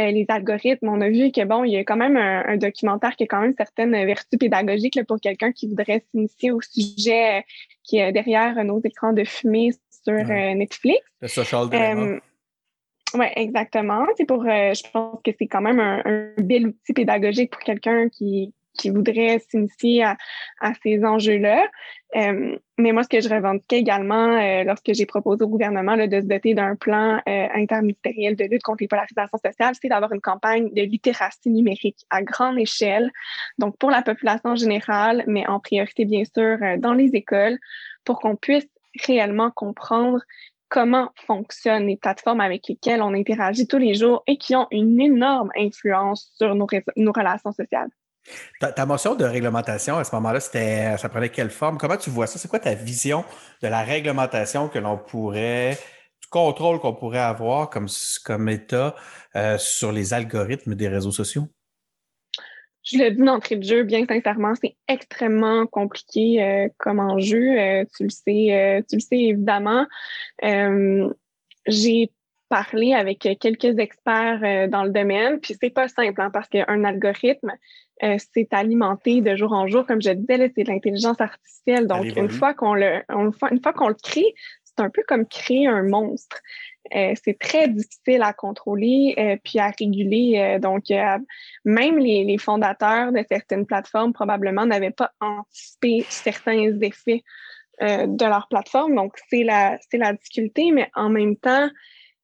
euh, 0.00 0.10
les 0.10 0.24
algorithmes. 0.28 0.88
On 0.88 1.00
a 1.00 1.08
vu 1.08 1.30
que 1.30 1.44
bon, 1.44 1.64
il 1.64 1.72
y 1.72 1.76
a 1.76 1.84
quand 1.84 1.96
même 1.96 2.16
un, 2.16 2.56
documentaire 2.56 3.16
qui 3.16 3.24
a 3.24 3.26
quand 3.26 3.40
même 3.40 3.54
certaines 3.56 3.92
vertus 4.06 4.38
pédagogiques 4.38 4.94
là, 4.94 5.04
pour 5.04 5.20
quelqu'un 5.20 5.52
qui 5.52 5.68
voudrait 5.68 6.02
s'initier 6.10 6.52
au 6.52 6.60
sujet 6.60 7.38
euh, 7.38 7.42
qui 7.84 7.98
est 7.98 8.12
derrière 8.12 8.64
nos 8.64 8.80
écrans 8.82 9.12
de 9.12 9.24
fumée 9.24 9.70
sur 9.90 10.14
euh, 10.14 10.54
Netflix. 10.54 11.00
Le 11.20 11.28
social 11.28 11.68
dilemma. 11.68 12.18
Oui, 13.14 13.26
exactement. 13.34 14.06
C'est 14.16 14.24
pour, 14.24 14.44
je 14.44 14.90
pense 14.92 15.18
que 15.24 15.32
c'est 15.36 15.48
quand 15.48 15.60
même 15.60 15.80
un, 15.80 16.00
un, 16.04 16.32
bel 16.38 16.68
outil 16.68 16.92
pédagogique 16.94 17.50
pour 17.50 17.60
quelqu'un 17.60 18.08
qui, 18.08 18.54
qui 18.78 18.90
voudraient 18.90 19.38
s'initier 19.50 20.04
à, 20.04 20.16
ces 20.82 21.04
enjeux-là. 21.04 21.66
Euh, 22.16 22.56
mais 22.78 22.92
moi, 22.92 23.04
ce 23.04 23.08
que 23.08 23.20
je 23.20 23.28
revendiquais 23.28 23.78
également 23.78 24.36
euh, 24.36 24.64
lorsque 24.64 24.92
j'ai 24.92 25.06
proposé 25.06 25.44
au 25.44 25.48
gouvernement 25.48 25.96
de 25.96 26.20
se 26.20 26.26
doter 26.26 26.54
d'un 26.54 26.74
plan 26.74 27.20
euh, 27.28 27.46
interministériel 27.54 28.36
de 28.36 28.44
lutte 28.44 28.62
contre 28.62 28.82
les 28.82 28.88
polarisations 28.88 29.38
sociales, 29.38 29.74
c'est 29.80 29.88
d'avoir 29.88 30.12
une 30.12 30.20
campagne 30.20 30.72
de 30.72 30.82
littératie 30.82 31.50
numérique 31.50 32.04
à 32.10 32.22
grande 32.22 32.58
échelle, 32.58 33.10
donc 33.58 33.76
pour 33.78 33.90
la 33.90 34.02
population 34.02 34.56
générale, 34.56 35.24
mais 35.26 35.46
en 35.46 35.60
priorité, 35.60 36.04
bien 36.04 36.24
sûr, 36.24 36.58
dans 36.78 36.94
les 36.94 37.10
écoles, 37.14 37.58
pour 38.04 38.18
qu'on 38.18 38.36
puisse 38.36 38.66
réellement 39.06 39.50
comprendre 39.50 40.20
comment 40.68 41.10
fonctionnent 41.26 41.86
les 41.86 41.96
plateformes 41.96 42.40
avec 42.40 42.66
lesquelles 42.68 43.02
on 43.02 43.12
interagit 43.12 43.66
tous 43.66 43.78
les 43.78 43.94
jours 43.94 44.22
et 44.26 44.38
qui 44.38 44.56
ont 44.56 44.68
une 44.70 45.00
énorme 45.00 45.50
influence 45.56 46.32
sur 46.36 46.54
nos, 46.54 46.66
nos 46.96 47.12
relations 47.12 47.52
sociales. 47.52 47.90
Ta, 48.60 48.86
motion 48.86 49.14
de 49.14 49.24
réglementation, 49.24 49.96
à 49.96 50.04
ce 50.04 50.14
moment-là, 50.16 50.40
ça 50.40 51.08
prenait 51.08 51.30
quelle 51.30 51.50
forme? 51.50 51.78
Comment 51.78 51.96
tu 51.96 52.10
vois 52.10 52.26
ça? 52.26 52.38
C'est 52.38 52.48
quoi 52.48 52.60
ta 52.60 52.74
vision 52.74 53.24
de 53.62 53.68
la 53.68 53.82
réglementation 53.82 54.68
que 54.68 54.78
l'on 54.78 54.98
pourrait, 54.98 55.78
du 56.22 56.28
contrôle 56.28 56.78
qu'on 56.80 56.94
pourrait 56.94 57.18
avoir 57.18 57.70
comme, 57.70 57.88
comme 58.24 58.48
État 58.48 58.94
euh, 59.36 59.56
sur 59.58 59.92
les 59.92 60.12
algorithmes 60.12 60.74
des 60.74 60.88
réseaux 60.88 61.12
sociaux? 61.12 61.48
je 62.82 62.96
le 62.96 63.10
dis 63.10 63.22
d'entrée 63.22 63.56
de 63.56 63.62
jeu, 63.62 63.82
bien 63.84 64.06
sincèrement, 64.06 64.54
c'est 64.60 64.74
extrêmement 64.88 65.66
compliqué 65.66 66.42
euh, 66.42 66.68
comme 66.78 66.98
enjeu. 66.98 67.58
Euh, 67.58 67.84
tu 67.94 68.04
le 68.04 68.08
sais, 68.08 68.82
tu 68.88 68.96
le 68.96 69.00
sais 69.00 69.18
évidemment. 69.18 69.86
J'ai 71.66 72.10
parlé 72.50 72.92
avec 72.92 73.20
quelques 73.40 73.78
experts 73.78 74.68
dans 74.68 74.84
le 74.84 74.90
domaine, 74.90 75.40
puis 75.40 75.56
c'est 75.58 75.70
pas 75.70 75.88
simple 75.88 76.20
hein, 76.20 76.30
parce 76.30 76.48
qu'un 76.48 76.84
algorithme, 76.84 77.52
c'est 78.00 78.52
alimenté 78.52 79.20
de 79.20 79.36
jour 79.36 79.52
en 79.52 79.66
jour, 79.66 79.86
comme 79.86 80.02
je 80.02 80.10
disais, 80.10 80.52
c'est 80.54 80.64
de 80.64 80.68
l'intelligence 80.68 81.20
artificielle. 81.20 81.86
Donc, 81.86 82.04
une 82.16 82.30
fois 82.30 82.54
qu'on 82.54 82.74
le, 82.74 83.02
une 83.10 83.60
fois 83.62 83.72
qu'on 83.72 83.88
le 83.88 83.96
crée, 84.02 84.34
c'est 84.64 84.82
un 84.82 84.90
peu 84.90 85.02
comme 85.06 85.26
créer 85.26 85.66
un 85.66 85.82
monstre. 85.82 86.40
Euh, 86.94 87.14
c'est 87.22 87.38
très 87.38 87.68
difficile 87.68 88.22
à 88.22 88.32
contrôler 88.32 89.14
euh, 89.18 89.36
puis 89.44 89.58
à 89.58 89.70
réguler. 89.78 90.38
Euh, 90.38 90.58
donc, 90.58 90.84
même 91.64 91.98
les, 91.98 92.38
fondateurs 92.38 93.12
de 93.12 93.24
certaines 93.28 93.66
plateformes 93.66 94.12
probablement 94.12 94.66
n'avaient 94.66 94.90
pas 94.90 95.12
anticipé 95.20 96.04
certains 96.08 96.80
effets 96.80 97.22
de 97.80 98.24
leur 98.26 98.46
plateforme. 98.48 98.94
Donc, 98.94 99.14
c'est 99.30 99.42
la, 99.42 99.78
c'est 99.90 99.96
la 99.96 100.12
difficulté, 100.12 100.70
mais 100.70 100.90
en 100.94 101.08
même 101.08 101.36
temps, 101.36 101.70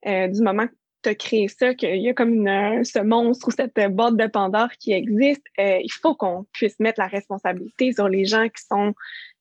du 0.07 0.41
moment 0.41 0.67
que 0.67 0.73
tu 1.03 1.09
as 1.09 1.15
créé 1.15 1.47
ça, 1.47 1.73
qu'il 1.73 1.97
y 1.97 2.09
a 2.09 2.13
comme 2.13 2.33
une, 2.33 2.83
ce 2.83 2.99
monstre 2.99 3.49
ou 3.49 3.51
cette 3.51 3.77
boîte 3.93 4.15
de 4.15 4.27
Pandore 4.27 4.71
qui 4.79 4.93
existe, 4.93 5.43
il 5.57 5.91
faut 6.01 6.15
qu'on 6.15 6.45
puisse 6.53 6.79
mettre 6.79 6.99
la 6.99 7.07
responsabilité 7.07 7.91
sur 7.91 8.07
les 8.07 8.25
gens 8.25 8.47
qui 8.47 8.63
sont 8.69 8.93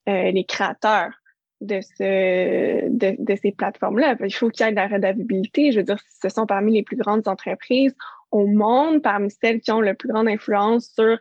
les 0.06 0.44
créateurs 0.44 1.12
de, 1.60 1.80
ce, 1.80 2.88
de, 2.88 3.16
de 3.18 3.38
ces 3.40 3.52
plateformes-là. 3.52 4.16
Il 4.20 4.34
faut 4.34 4.50
qu'il 4.50 4.66
y 4.66 4.68
ait 4.68 4.72
de 4.72 4.76
la 4.76 4.88
redavabilité. 4.88 5.72
Je 5.72 5.78
veux 5.78 5.84
dire, 5.84 5.98
ce 6.22 6.28
sont 6.28 6.46
parmi 6.46 6.72
les 6.74 6.82
plus 6.82 6.96
grandes 6.96 7.26
entreprises 7.28 7.94
au 8.30 8.46
monde, 8.46 9.02
parmi 9.02 9.30
celles 9.30 9.60
qui 9.60 9.72
ont 9.72 9.80
le 9.80 9.94
plus 9.94 10.08
grande 10.08 10.28
influence 10.28 10.90
sur 10.94 11.18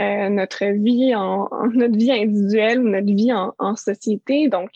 euh, 0.00 0.28
notre 0.28 0.64
vie 0.64 1.14
en, 1.14 1.48
notre 1.72 1.96
vie 1.96 2.12
individuelle 2.12 2.80
ou 2.80 2.88
notre 2.88 3.12
vie 3.12 3.32
en, 3.32 3.54
en 3.58 3.76
société. 3.76 4.48
Donc, 4.48 4.70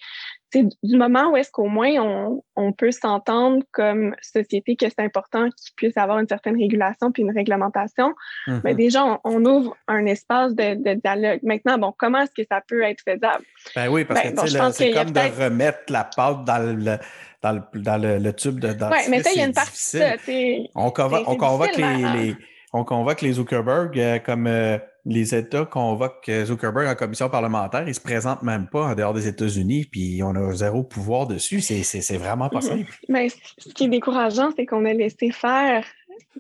du 0.65 0.97
moment 0.97 1.31
où 1.31 1.37
est-ce 1.37 1.51
qu'au 1.51 1.67
moins 1.67 1.91
on, 2.01 2.43
on 2.57 2.73
peut 2.73 2.91
s'entendre 2.91 3.63
comme 3.73 4.15
société 4.23 4.77
que 4.77 4.87
c'est 4.89 5.05
important 5.05 5.45
qu'il 5.51 5.75
puisse 5.77 5.97
avoir 5.97 6.19
une 6.19 6.29
certaine 6.29 6.57
régulation 6.57 7.13
puis 7.13 7.23
une 7.23 7.31
réglementation, 7.31 8.15
mais 8.47 8.53
mm-hmm. 8.55 8.63
ben, 8.63 8.77
déjà, 8.77 9.21
on, 9.25 9.45
ouvre 9.45 9.77
un 9.89 10.07
espace 10.07 10.55
de, 10.55 10.75
de, 10.75 10.95
dialogue. 11.01 11.41
Maintenant, 11.43 11.79
bon, 11.79 11.95
comment 11.97 12.21
est-ce 12.21 12.33
que 12.33 12.47
ça 12.51 12.63
peut 12.67 12.83
être 12.83 13.03
faisable? 13.03 13.45
Ben 13.75 13.89
oui, 13.89 14.05
parce 14.05 14.23
ben, 14.23 14.35
que 14.35 14.73
c'est 14.73 14.91
comme 14.93 15.11
de 15.11 15.45
remettre 15.45 15.81
la 15.89 16.05
pâte 16.05 16.45
dans 16.45 16.59
le, 16.59 16.99
dans 17.43 17.53
le, 17.53 17.81
dans 17.81 18.01
le, 18.01 18.33
tube 18.33 18.59
de 18.59 18.69
Oui, 18.69 18.99
mais 19.11 19.23
ça, 19.23 19.31
il 19.33 19.39
y 19.39 19.43
a 19.43 19.47
une 19.47 19.53
partie 19.53 20.71
On 20.75 20.91
convoque, 20.91 21.25
on 21.27 21.37
convoque 21.37 21.77
les, 21.77 21.97
les, 21.97 22.37
on 22.77 22.85
convoque 22.85 23.23
les 23.23 23.33
Zuckerberg 23.33 23.99
euh, 23.99 24.19
comme 24.19 24.47
euh, 24.47 24.77
les 25.07 25.35
États 25.35 25.65
convoquent 25.65 26.31
Zuckerberg 26.45 26.89
en 26.89 26.95
commission 26.95 27.31
parlementaire. 27.31 27.89
Ils 27.89 27.95
se 27.95 28.01
présentent 28.01 28.43
même 28.43 28.67
pas 28.67 28.89
en 28.89 28.95
dehors 28.95 29.15
des 29.15 29.29
États-Unis, 29.29 29.87
puis 29.91 30.21
on 30.23 30.35
a 30.35 30.53
zéro 30.53 30.83
pouvoir 30.83 31.27
dessus. 31.27 31.61
C'est 31.61 32.17
vraiment 32.17 32.49
pas 32.49 32.61
simple. 32.61 32.93
Mais 33.09 33.29
ce 33.59 33.69
qui 33.71 33.85
est 33.85 33.89
décourageant, 33.89 34.51
c'est 34.57 34.67
qu'on 34.67 34.85
a 34.85 34.93
laissé 34.93 35.31
faire. 35.31 35.85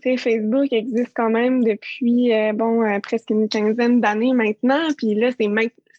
Facebook 0.02 0.72
existe 0.72 1.12
quand 1.14 1.30
même 1.30 1.64
depuis 1.64 2.34
euh, 2.34 2.52
bon 2.52 3.00
presque 3.00 3.30
une 3.30 3.48
quinzaine 3.48 4.00
d'années 4.00 4.34
maintenant, 4.34 4.88
puis 4.96 5.14
là 5.14 5.30
c'est 5.38 5.48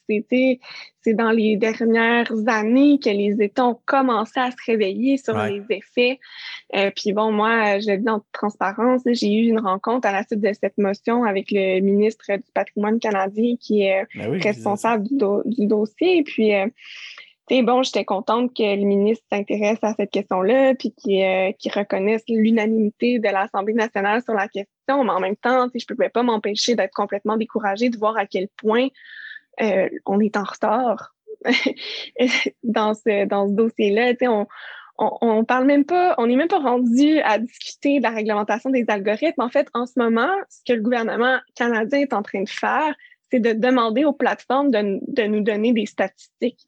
c'est 0.07 1.13
dans 1.13 1.31
les 1.31 1.55
dernières 1.55 2.31
années 2.47 2.99
que 2.99 3.09
les 3.09 3.41
États 3.41 3.65
ont 3.65 3.79
commencé 3.85 4.39
à 4.39 4.51
se 4.51 4.57
réveiller 4.65 5.17
sur 5.17 5.37
les 5.37 5.63
effets. 5.69 6.19
Euh, 6.75 6.91
puis 6.95 7.13
bon, 7.13 7.31
moi, 7.31 7.79
je 7.79 7.91
le 7.91 7.97
dis 7.97 8.09
en 8.09 8.21
transparence, 8.33 9.01
j'ai 9.05 9.33
eu 9.33 9.47
une 9.47 9.59
rencontre 9.59 10.07
à 10.07 10.11
la 10.11 10.23
suite 10.23 10.41
de 10.41 10.51
cette 10.53 10.77
motion 10.77 11.23
avec 11.23 11.51
le 11.51 11.79
ministre 11.79 12.25
du 12.35 12.51
patrimoine 12.53 12.99
canadien 12.99 13.55
qui 13.59 13.83
est 13.83 14.05
ben 14.15 14.41
responsable 14.41 15.07
du, 15.07 15.67
dossier. 15.67 16.23
Puis, 16.23 16.53
euh, 16.53 16.67
bon, 17.63 17.83
j'étais 17.83 18.03
contente 18.03 18.53
que 18.53 18.63
le 18.63 18.85
ministre 18.85 19.25
s'intéresse 19.31 19.79
à 19.81 19.93
cette 19.93 20.11
question-là, 20.11 20.75
puis 20.75 20.93
qu'il 20.93 21.23
euh, 21.23 21.51
reconnaisse 21.73 22.23
l'unanimité 22.27 23.19
de 23.19 23.29
l'Assemblée 23.29 23.73
nationale 23.73 24.21
sur 24.23 24.33
la 24.33 24.47
question. 24.47 25.03
Mais 25.03 25.11
en 25.11 25.19
même 25.19 25.37
temps, 25.37 25.67
je 25.73 25.85
ne 25.89 25.95
pouvais 25.95 26.09
pas 26.09 26.23
m'empêcher 26.23 26.75
d'être 26.75 26.93
complètement 26.93 27.37
découragée 27.37 27.89
de 27.89 27.97
voir 27.97 28.17
à 28.17 28.25
quel 28.25 28.47
point 28.57 28.87
euh, 29.61 29.89
on 30.05 30.19
est 30.19 30.37
en 30.37 30.43
retard 30.43 31.15
dans 32.63 32.93
ce, 32.93 33.25
dans 33.25 33.47
ce 33.47 33.53
dossier-là. 33.53 34.13
On, 34.23 34.47
on, 34.97 35.17
on, 35.21 35.45
parle 35.45 35.65
même 35.65 35.85
pas, 35.85 36.15
on 36.17 36.27
n'est 36.27 36.35
même 36.35 36.47
pas 36.47 36.59
rendu 36.59 37.19
à 37.19 37.37
discuter 37.37 37.99
de 37.99 38.03
la 38.03 38.09
réglementation 38.09 38.69
des 38.69 38.85
algorithmes. 38.87 39.41
En 39.41 39.49
fait, 39.49 39.67
en 39.73 39.85
ce 39.85 39.93
moment, 39.97 40.31
ce 40.49 40.61
que 40.65 40.73
le 40.73 40.81
gouvernement 40.81 41.37
canadien 41.55 41.99
est 41.99 42.13
en 42.13 42.23
train 42.23 42.43
de 42.43 42.49
faire, 42.49 42.95
c'est 43.31 43.39
de 43.39 43.53
demander 43.53 44.05
aux 44.05 44.13
plateformes 44.13 44.71
de, 44.71 44.99
de 45.07 45.27
nous 45.27 45.41
donner 45.41 45.73
des 45.73 45.85
statistiques. 45.85 46.67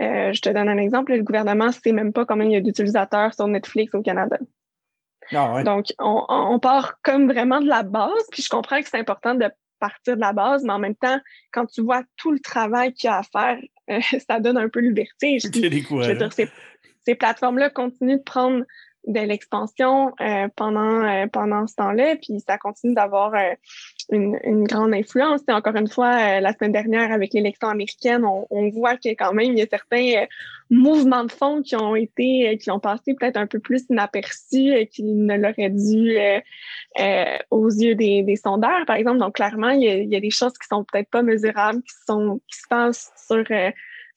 Euh, 0.00 0.32
je 0.32 0.40
te 0.40 0.48
donne 0.48 0.68
un 0.68 0.78
exemple. 0.78 1.12
Le 1.12 1.22
gouvernement 1.22 1.66
ne 1.66 1.72
sait 1.72 1.92
même 1.92 2.12
pas 2.12 2.24
combien 2.26 2.46
il 2.46 2.52
y 2.52 2.56
a 2.56 2.60
d'utilisateurs 2.60 3.34
sur 3.34 3.48
Netflix 3.48 3.94
au 3.94 4.02
Canada. 4.02 4.38
Ah 5.32 5.62
Donc, 5.64 5.86
on, 5.98 6.24
on, 6.28 6.58
part 6.60 7.00
comme 7.02 7.30
vraiment 7.30 7.60
de 7.60 7.66
la 7.66 7.82
base. 7.82 8.26
Puis 8.30 8.42
je 8.42 8.48
comprends 8.48 8.80
que 8.80 8.88
c'est 8.88 8.98
important 8.98 9.34
de 9.34 9.46
partir 9.78 10.16
de 10.16 10.20
la 10.20 10.32
base, 10.32 10.64
mais 10.64 10.72
en 10.72 10.78
même 10.78 10.94
temps, 10.94 11.18
quand 11.52 11.66
tu 11.66 11.82
vois 11.82 12.02
tout 12.16 12.32
le 12.32 12.40
travail 12.40 12.92
qu'il 12.92 13.08
y 13.08 13.10
a 13.10 13.18
à 13.18 13.22
faire, 13.22 13.58
euh, 13.90 14.00
ça 14.28 14.40
donne 14.40 14.56
un 14.56 14.68
peu 14.68 14.80
le 14.80 14.94
vertige. 14.94 15.42
Je 15.42 16.12
veux 16.12 16.18
dire, 16.18 16.32
ces, 16.32 16.48
ces 17.04 17.14
plateformes-là 17.14 17.70
continuent 17.70 18.18
de 18.18 18.22
prendre 18.22 18.64
de 19.06 19.20
l'expansion 19.20 20.12
euh, 20.20 20.48
pendant 20.56 21.04
euh, 21.04 21.26
pendant 21.28 21.66
ce 21.66 21.76
temps-là, 21.76 22.16
puis 22.16 22.40
ça 22.46 22.58
continue 22.58 22.94
d'avoir 22.94 23.34
euh, 23.34 23.54
une, 24.10 24.38
une, 24.42 24.64
grande 24.64 24.92
influence. 24.94 25.42
Et 25.48 25.52
encore 25.52 25.76
une 25.76 25.88
fois, 25.88 26.40
la 26.40 26.52
semaine 26.52 26.72
dernière 26.72 27.12
avec 27.12 27.32
l'élection 27.32 27.68
américaine, 27.68 28.24
on, 28.24 28.46
on, 28.50 28.68
voit 28.70 28.96
que 28.96 29.08
quand 29.10 29.32
même 29.32 29.52
il 29.52 29.58
y 29.58 29.62
a 29.62 29.66
certains 29.66 30.26
mouvements 30.70 31.24
de 31.24 31.30
fond 31.30 31.62
qui 31.62 31.76
ont 31.76 31.94
été 31.94 32.58
qui 32.60 32.70
ont 32.70 32.80
passé 32.80 33.14
peut-être 33.14 33.36
un 33.36 33.46
peu 33.46 33.60
plus 33.60 33.84
inaperçus 33.88 34.86
qu'ils 34.90 35.24
ne 35.24 35.36
l'auraient 35.36 35.70
dû 35.70 36.16
aux 37.50 37.68
yeux 37.68 37.94
des, 37.94 38.22
des 38.22 38.36
sondeurs, 38.36 38.84
par 38.86 38.96
exemple. 38.96 39.18
Donc 39.18 39.36
clairement, 39.36 39.70
il 39.70 39.82
y 39.82 39.88
a, 39.88 39.94
il 39.94 40.12
y 40.12 40.16
a 40.16 40.20
des 40.20 40.30
choses 40.30 40.54
qui 40.54 40.66
sont 40.66 40.84
peut-être 40.84 41.10
pas 41.10 41.22
mesurables, 41.22 41.82
qui 41.82 41.94
sont 42.06 42.40
qui 42.48 42.58
se 42.58 42.66
passent 42.68 43.12
sur 43.28 43.44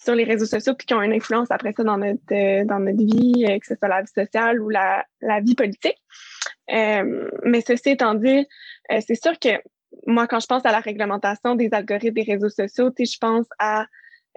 sur 0.04 0.16
les 0.16 0.24
réseaux 0.24 0.46
sociaux 0.46 0.74
puis 0.76 0.88
qui 0.88 0.94
ont 0.94 1.02
une 1.02 1.14
influence 1.14 1.52
après 1.52 1.74
ça 1.76 1.84
dans 1.84 1.98
notre 1.98 2.20
euh, 2.32 2.64
dans 2.66 2.80
notre 2.80 2.98
vie, 2.98 3.46
euh, 3.48 3.60
que 3.60 3.66
ce 3.66 3.76
soit 3.76 3.88
la 3.88 4.02
vie 4.02 4.12
sociale 4.14 4.62
ou 4.62 4.70
la, 4.70 5.06
la 5.22 5.42
vie 5.42 5.56
politique. 5.56 5.98
Euh, 6.74 7.30
mais 7.44 7.62
ceci 7.62 7.90
étant 7.90 8.14
dit, 8.14 8.46
c'est 9.02 9.22
sûr 9.22 9.38
que 9.40 9.50
moi, 10.06 10.28
quand 10.28 10.40
je 10.40 10.48
pense 10.48 10.66
à 10.66 10.72
la 10.72 10.80
réglementation 10.80 11.56
des 11.56 11.70
algorithmes 11.72 12.14
des 12.14 12.24
réseaux 12.24 12.50
sociaux, 12.50 12.92
je 12.98 13.18
pense 13.20 13.48
à 13.58 13.88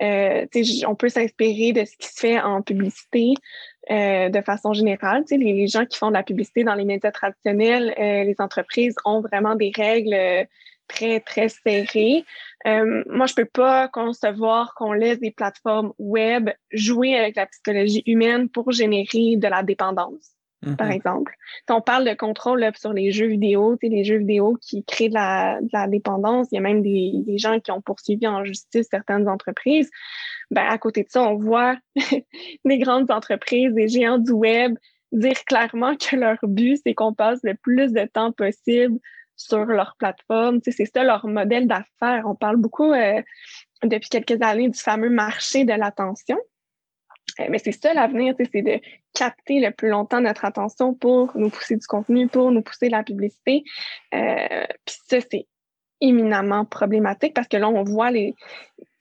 euh, 0.00 0.46
on 0.86 0.94
peut 0.94 1.10
s'inspirer 1.10 1.72
de 1.72 1.84
ce 1.84 1.96
qui 1.96 2.08
se 2.08 2.18
fait 2.18 2.40
en 2.40 2.62
publicité 2.62 3.34
euh, 3.90 4.30
de 4.30 4.40
façon 4.40 4.72
générale. 4.72 5.24
Les, 5.30 5.38
les 5.38 5.66
gens 5.68 5.84
qui 5.84 5.98
font 5.98 6.08
de 6.08 6.14
la 6.14 6.22
publicité 6.22 6.64
dans 6.64 6.74
les 6.74 6.84
médias 6.84 7.12
traditionnels, 7.12 7.94
euh, 7.98 8.24
les 8.24 8.34
entreprises 8.38 8.96
ont 9.04 9.20
vraiment 9.20 9.54
des 9.54 9.70
règles 9.74 10.48
très, 10.88 11.20
très 11.20 11.48
serrées. 11.48 12.24
Euh, 12.66 13.02
moi, 13.08 13.26
je 13.26 13.34
peux 13.34 13.44
pas 13.46 13.88
concevoir 13.88 14.74
qu'on 14.74 14.92
laisse 14.92 15.20
des 15.20 15.30
plateformes 15.30 15.92
web 15.98 16.50
jouer 16.72 17.16
avec 17.16 17.36
la 17.36 17.46
psychologie 17.46 18.02
humaine 18.06 18.48
pour 18.48 18.70
générer 18.72 19.36
de 19.36 19.48
la 19.48 19.62
dépendance, 19.62 20.32
par 20.76 20.88
mm-hmm. 20.88 20.92
exemple. 20.92 21.34
Si 21.66 21.72
on 21.72 21.80
parle 21.80 22.08
de 22.08 22.14
contrôle 22.14 22.64
sur 22.76 22.92
les 22.92 23.10
jeux 23.10 23.26
vidéo, 23.26 23.76
les 23.82 24.04
jeux 24.04 24.18
vidéo 24.18 24.56
qui 24.60 24.84
créent 24.84 25.08
de 25.08 25.14
la, 25.14 25.60
de 25.60 25.68
la 25.72 25.88
dépendance, 25.88 26.48
il 26.52 26.56
y 26.56 26.58
a 26.58 26.62
même 26.62 26.82
des, 26.82 27.12
des, 27.26 27.38
gens 27.38 27.58
qui 27.58 27.70
ont 27.72 27.80
poursuivi 27.80 28.26
en 28.26 28.44
justice 28.44 28.86
certaines 28.90 29.28
entreprises. 29.28 29.90
Ben, 30.50 30.66
à 30.68 30.78
côté 30.78 31.02
de 31.02 31.08
ça, 31.08 31.22
on 31.22 31.36
voit 31.36 31.76
des 32.64 32.78
grandes 32.78 33.10
entreprises, 33.10 33.72
des 33.74 33.88
géants 33.88 34.18
du 34.18 34.32
web 34.32 34.76
dire 35.12 35.44
clairement 35.44 35.94
que 35.96 36.16
leur 36.16 36.38
but, 36.42 36.80
c'est 36.84 36.94
qu'on 36.94 37.14
passe 37.14 37.40
le 37.42 37.54
plus 37.54 37.92
de 37.92 38.04
temps 38.06 38.32
possible 38.32 38.98
sur 39.42 39.64
leur 39.64 39.96
plateforme. 39.98 40.60
c'est 40.64 40.86
ça 40.86 41.04
leur 41.04 41.26
modèle 41.26 41.66
d'affaires. 41.66 42.24
On 42.26 42.34
parle 42.34 42.56
beaucoup 42.56 42.92
euh, 42.92 43.22
depuis 43.82 44.08
quelques 44.08 44.40
années 44.42 44.68
du 44.68 44.78
fameux 44.78 45.10
marché 45.10 45.64
de 45.64 45.72
l'attention. 45.72 46.38
Euh, 47.40 47.46
mais 47.48 47.58
c'est 47.58 47.72
ça 47.72 47.94
l'avenir, 47.94 48.34
c'est 48.38 48.62
de 48.62 48.80
capter 49.14 49.60
le 49.60 49.70
plus 49.70 49.88
longtemps 49.88 50.20
notre 50.20 50.44
attention 50.44 50.94
pour 50.94 51.36
nous 51.36 51.50
pousser 51.50 51.76
du 51.76 51.86
contenu, 51.86 52.28
pour 52.28 52.50
nous 52.50 52.62
pousser 52.62 52.86
de 52.86 52.92
la 52.92 53.02
publicité. 53.02 53.64
Euh, 54.14 54.66
Puis 54.84 54.96
ça, 55.06 55.18
c'est 55.30 55.46
éminemment 56.00 56.64
problématique 56.64 57.34
parce 57.34 57.48
que 57.48 57.56
là, 57.56 57.68
on 57.68 57.84
voit 57.84 58.10
les. 58.10 58.34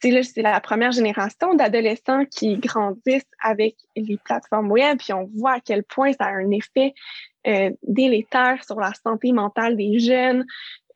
C'est 0.01 0.41
la 0.41 0.59
première 0.59 0.91
génération 0.91 1.53
d'adolescents 1.53 2.25
qui 2.25 2.57
grandissent 2.57 3.29
avec 3.41 3.75
les 3.95 4.17
plateformes 4.17 4.71
web, 4.71 4.97
puis 4.97 5.13
on 5.13 5.29
voit 5.35 5.53
à 5.53 5.59
quel 5.59 5.83
point 5.83 6.11
ça 6.13 6.25
a 6.25 6.31
un 6.31 6.49
effet 6.49 6.93
euh, 7.47 7.69
délétère 7.83 8.63
sur 8.63 8.79
la 8.79 8.93
santé 8.93 9.31
mentale 9.31 9.77
des 9.77 9.99
jeunes, 9.99 10.45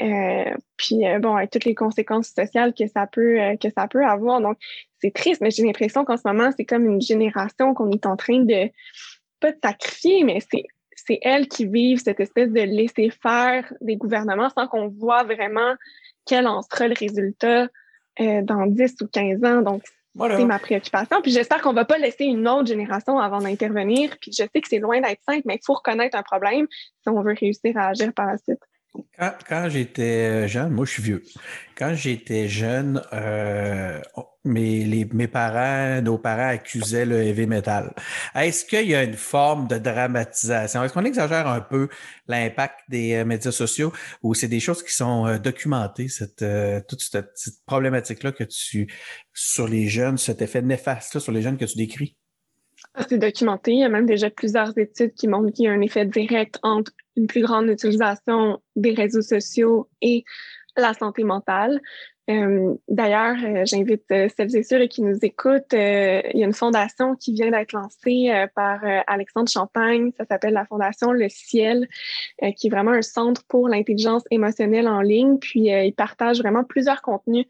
euh, 0.01 0.53
puis 0.77 1.05
euh, 1.07 1.19
bon, 1.19 1.35
avec 1.35 1.51
toutes 1.51 1.65
les 1.65 1.75
conséquences 1.75 2.29
sociales 2.29 2.73
que 2.73 2.87
ça 2.87 3.07
peut 3.07 3.39
euh, 3.39 3.55
que 3.57 3.69
ça 3.75 3.87
peut 3.87 4.05
avoir. 4.05 4.41
Donc, 4.41 4.57
c'est 4.99 5.13
triste, 5.13 5.41
mais 5.41 5.51
j'ai 5.51 5.63
l'impression 5.63 6.03
qu'en 6.03 6.17
ce 6.17 6.23
moment, 6.25 6.51
c'est 6.55 6.65
comme 6.65 6.85
une 6.85 7.01
génération 7.01 7.73
qu'on 7.73 7.91
est 7.91 8.05
en 8.05 8.15
train 8.15 8.39
de 8.39 8.69
pas 9.39 9.51
de 9.51 9.57
sacrifier, 9.63 10.23
mais 10.23 10.39
c'est 10.51 10.63
c'est 10.95 11.19
elles 11.21 11.47
qui 11.47 11.65
vivent 11.65 12.01
cette 12.03 12.19
espèce 12.19 12.49
de 12.49 12.61
laisser 12.61 13.09
faire 13.09 13.71
des 13.81 13.95
gouvernements 13.95 14.49
sans 14.49 14.67
qu'on 14.67 14.87
voit 14.87 15.23
vraiment 15.23 15.75
quel 16.25 16.47
en 16.47 16.61
sera 16.63 16.87
le 16.87 16.95
résultat 16.97 17.67
dans 18.19 18.65
10 18.65 18.95
ou 19.01 19.07
15 19.07 19.43
ans. 19.43 19.61
Donc, 19.61 19.83
c'est 20.17 20.45
ma 20.45 20.59
préoccupation. 20.59 21.21
Puis 21.21 21.31
j'espère 21.31 21.61
qu'on 21.61 21.71
ne 21.71 21.75
va 21.75 21.85
pas 21.85 21.97
laisser 21.97 22.25
une 22.25 22.47
autre 22.47 22.67
génération 22.67 23.19
avant 23.19 23.39
d'intervenir. 23.39 24.15
Puis 24.21 24.31
je 24.31 24.43
sais 24.43 24.61
que 24.61 24.67
c'est 24.67 24.79
loin 24.79 25.01
d'être 25.01 25.21
simple, 25.27 25.43
mais 25.45 25.55
il 25.55 25.65
faut 25.65 25.73
reconnaître 25.73 26.17
un 26.17 26.23
problème 26.23 26.67
si 26.69 27.09
on 27.09 27.21
veut 27.21 27.35
réussir 27.37 27.77
à 27.77 27.89
agir 27.89 28.13
par 28.13 28.27
la 28.27 28.37
suite. 28.37 28.59
Quand, 29.17 29.69
j'étais 29.69 30.47
jeune, 30.47 30.71
moi 30.71 30.85
je 30.85 30.91
suis 30.91 31.03
vieux. 31.03 31.23
Quand 31.75 31.93
j'étais 31.95 32.47
jeune, 32.47 33.01
euh, 33.13 33.99
mes, 34.43 35.05
mes 35.11 35.27
parents, 35.27 36.01
nos 36.01 36.17
parents 36.17 36.49
accusaient 36.49 37.05
le 37.05 37.21
heavy 37.21 37.47
metal. 37.47 37.93
Est-ce 38.35 38.65
qu'il 38.65 38.87
y 38.87 38.95
a 38.95 39.03
une 39.03 39.15
forme 39.15 39.67
de 39.67 39.77
dramatisation? 39.77 40.83
Est-ce 40.83 40.93
qu'on 40.93 41.05
exagère 41.05 41.47
un 41.47 41.61
peu 41.61 41.89
l'impact 42.27 42.79
des 42.89 43.13
euh, 43.15 43.25
médias 43.25 43.51
sociaux 43.51 43.91
ou 44.23 44.33
c'est 44.33 44.47
des 44.47 44.59
choses 44.59 44.83
qui 44.83 44.93
sont 44.93 45.27
euh, 45.27 45.37
documentées, 45.37 46.07
cette, 46.07 46.45
toute 46.87 47.01
cette, 47.01 47.31
problématique-là 47.65 48.31
que 48.31 48.43
tu, 48.43 48.87
sur 49.33 49.67
les 49.67 49.87
jeunes, 49.87 50.17
cet 50.17 50.41
effet 50.41 50.61
néfaste 50.61 51.19
sur 51.19 51.31
les 51.31 51.41
jeunes 51.41 51.57
que 51.57 51.65
tu 51.65 51.77
décris? 51.77 52.15
Ah, 52.93 53.05
c'est 53.07 53.17
documenté. 53.17 53.71
Il 53.71 53.79
y 53.79 53.83
a 53.83 53.89
même 53.89 54.05
déjà 54.05 54.29
plusieurs 54.29 54.77
études 54.77 55.13
qui 55.13 55.27
montrent 55.27 55.51
qu'il 55.51 55.65
y 55.65 55.67
a 55.67 55.71
un 55.71 55.81
effet 55.81 56.05
direct 56.05 56.59
entre 56.63 56.91
une 57.15 57.27
plus 57.27 57.41
grande 57.41 57.67
utilisation 57.69 58.61
des 58.75 58.93
réseaux 58.93 59.21
sociaux 59.21 59.89
et 60.01 60.23
la 60.77 60.93
santé 60.93 61.23
mentale. 61.23 61.79
Euh, 62.29 62.73
d'ailleurs, 62.87 63.35
euh, 63.43 63.63
j'invite 63.65 64.03
euh, 64.11 64.27
celles 64.35 64.55
et 64.55 64.63
ceux 64.63 64.87
qui 64.87 65.03
nous 65.03 65.17
écoutent. 65.21 65.73
il 65.73 66.31
y 66.39 66.43
a 66.43 66.45
une 66.45 66.53
fondation 66.53 67.15
qui 67.15 67.33
vient 67.33 67.51
d'être 67.51 67.73
lancée 67.73 68.31
par 68.55 68.81
Alexandre 69.07 69.49
Champagne. 69.49 70.11
Ça 70.17 70.25
s'appelle 70.25 70.53
la 70.53 70.65
Fondation 70.65 71.11
Le 71.11 71.29
Ciel, 71.29 71.87
qui 72.57 72.67
est 72.67 72.69
vraiment 72.69 72.91
un 72.91 73.01
centre 73.01 73.43
pour 73.47 73.67
l'intelligence 73.67 74.23
émotionnelle 74.31 74.87
en 74.87 75.01
ligne. 75.01 75.37
Puis, 75.37 75.67
il 75.67 75.93
partage 75.93 76.39
vraiment 76.39 76.63
plusieurs 76.63 77.01
contenus 77.01 77.45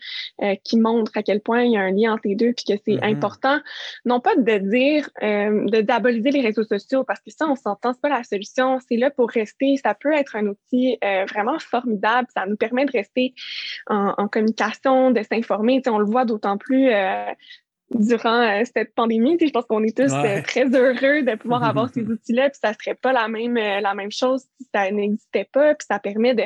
qui 0.63 0.79
montrent 0.79 1.11
à 1.15 1.23
quel 1.23 1.41
point 1.41 1.63
il 1.63 1.73
y 1.73 1.77
a 1.77 1.81
un 1.81 1.91
lien 1.91 2.13
entre 2.13 2.27
les 2.27 2.35
deux, 2.35 2.53
puis 2.53 2.65
que 2.65 2.81
c'est 2.85 2.95
mm-hmm. 2.95 3.15
important, 3.15 3.59
non 4.05 4.19
pas 4.19 4.35
de 4.35 4.57
dire, 4.57 5.09
de 5.21 5.81
d'aboliser 5.81 6.31
les 6.31 6.41
réseaux 6.41 6.63
sociaux, 6.63 7.03
parce 7.03 7.19
que 7.21 7.31
ça, 7.31 7.47
on 7.47 7.55
s'entend, 7.55 7.93
c'est 7.93 8.01
pas 8.01 8.09
la 8.09 8.23
solution. 8.23 8.79
C'est 8.87 8.97
là 8.97 9.09
pour 9.09 9.29
rester. 9.29 9.75
Ça 9.83 9.93
peut 9.93 10.13
être 10.13 10.35
un 10.35 10.47
outil 10.47 10.97
vraiment 11.29 11.59
formidable. 11.59 12.27
Ça 12.35 12.45
nous 12.45 12.57
permet 12.57 12.85
de 12.85 12.91
rester 12.91 13.33
en, 13.87 14.13
en 14.17 14.27
communication 14.27 14.64
de 15.11 15.23
s'informer. 15.23 15.81
On 15.87 15.99
le 15.99 16.05
voit 16.05 16.25
d'autant 16.25 16.57
plus 16.57 16.89
euh, 16.89 17.31
durant 17.91 18.41
euh, 18.41 18.63
cette 18.73 18.93
pandémie. 18.95 19.37
Je 19.39 19.49
pense 19.49 19.65
qu'on 19.65 19.83
est 19.83 19.95
tous 19.95 20.13
euh, 20.13 20.41
très 20.41 20.65
heureux 20.65 21.23
de 21.23 21.35
pouvoir 21.35 21.63
avoir 21.69 21.89
ces 21.89 22.01
outils-là, 22.01 22.49
puis 22.49 22.59
ça 22.61 22.73
serait 22.73 22.95
pas 22.95 23.13
la 23.13 23.27
même, 23.27 23.55
la 23.55 23.93
même 23.93 24.11
chose 24.11 24.43
si 24.59 24.67
ça 24.73 24.89
n'existait 24.91 25.47
pas, 25.51 25.75
puis 25.75 25.85
ça 25.89 25.99
permet 25.99 26.33
de, 26.33 26.43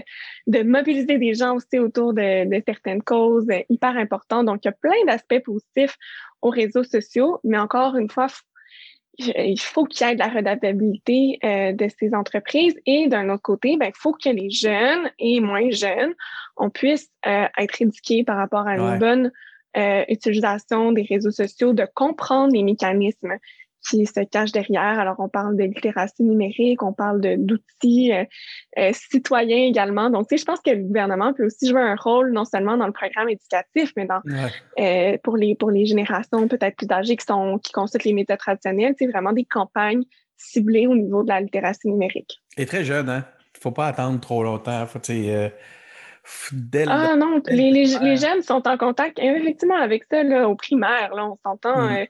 de 0.47 0.63
mobiliser 0.63 1.17
des 1.17 1.34
gens 1.34 1.55
aussi 1.55 1.79
autour 1.79 2.13
de, 2.13 2.45
de 2.45 2.63
certaines 2.65 3.01
causes 3.01 3.47
hyper 3.69 3.97
importantes. 3.97 4.45
Donc, 4.45 4.60
il 4.63 4.67
y 4.67 4.69
a 4.69 4.73
plein 4.73 5.05
d'aspects 5.08 5.43
positifs 5.43 5.97
aux 6.41 6.49
réseaux 6.49 6.84
sociaux, 6.84 7.39
mais 7.43 7.58
encore 7.58 7.95
une 7.97 8.10
fois, 8.10 8.27
il 9.19 9.60
faut 9.60 9.84
qu'il 9.86 10.08
y 10.08 10.10
ait 10.10 10.13
de 10.13 10.19
la 10.19 10.29
redaptabilité 10.29 11.39
euh, 11.43 11.73
de 11.73 11.88
ces 11.99 12.13
entreprises. 12.13 12.75
Et 12.86 13.08
d'un 13.08 13.29
autre 13.29 13.41
côté, 13.41 13.77
ben, 13.77 13.88
il 13.88 13.97
faut 13.97 14.13
que 14.13 14.29
les 14.29 14.49
jeunes 14.49 15.10
et 15.19 15.39
moins 15.41 15.69
jeunes, 15.71 16.13
on 16.58 16.69
puisse 16.69 17.10
euh, 17.25 17.45
être 17.58 17.82
éduqués 17.82 18.23
par 18.23 18.38
rapport 18.38 18.67
à 18.67 18.77
une 18.77 18.97
bonne 18.97 19.32
euh, 19.77 20.03
utilisation 20.08 20.91
des 20.91 21.03
réseaux 21.03 21.32
sociaux, 21.32 21.73
de 21.73 21.88
comprendre 21.93 22.53
les 22.53 22.63
mécanismes 22.63 23.36
qui 23.88 24.06
se 24.06 24.24
cache 24.24 24.52
derrière. 24.52 25.00
Alors, 25.00 25.15
on 25.20 25.30
parle 25.30 25.56
de 25.56 25.63
littératie 25.63 26.24
numérique, 26.24 26.84
on 26.84 26.94
parle 26.94 27.22
d'outils 27.22 28.12
euh, 28.13 28.26
euh, 28.78 28.92
citoyens 28.94 29.68
également. 29.68 30.10
Donc, 30.10 30.28
tu 30.28 30.36
sais, 30.36 30.42
je 30.42 30.46
pense 30.46 30.60
que 30.62 30.72
le 30.72 30.84
gouvernement 30.84 31.34
peut 31.34 31.46
aussi 31.46 31.68
jouer 31.68 31.82
un 31.82 31.96
rôle 31.96 32.32
non 32.32 32.46
seulement 32.46 32.78
dans 32.78 32.88
le 32.88 32.94
programme 32.94 33.30
éducatif, 33.30 33.94
mais 33.96 34.06
dans 34.06 34.22
euh, 34.80 35.18
pour 35.24 35.38
les 35.38 35.56
pour 35.56 35.72
les 35.72 35.86
générations 35.86 36.48
peut-être 36.48 36.76
plus 36.76 36.88
âgées 36.92 37.15
qui 37.15 37.26
sont 37.26 37.58
qui 37.60 37.72
consultent 37.72 38.04
les 38.04 38.13
médias 38.13 38.38
traditionnels, 38.38 38.96
c'est 38.98 39.08
vraiment 39.08 39.34
des 39.34 39.46
campagnes 39.46 40.04
ciblées 40.38 40.88
au 40.88 40.96
niveau 40.96 41.24
de 41.24 41.30
la 41.30 41.42
littératie 41.42 41.89
numérique. 41.89 42.39
Et 42.58 42.65
très 42.65 42.84
jeune, 42.84 43.10
hein? 43.10 43.26
Il 43.56 43.62
faut 43.62 43.72
pas 43.72 43.88
attendre 43.88 44.20
trop 44.22 44.44
longtemps. 44.44 44.86
Faut, 44.86 45.00
ah 46.88 47.15
non, 47.15 47.42
les, 47.48 47.72
les, 47.72 47.86
les, 48.02 48.18
jeunes 48.18 48.42
sont 48.42 48.68
en 48.68 48.78
contact 48.78 49.20
effectivement 49.20 49.76
avec 49.76 50.04
ça 50.10 50.24
là, 50.24 50.48
au 50.48 50.56
primaire. 50.56 51.13
Là, 51.15 51.28
on 51.28 51.38
s'entend. 51.44 51.82
Mm. 51.82 51.96
Euh, 51.96 52.06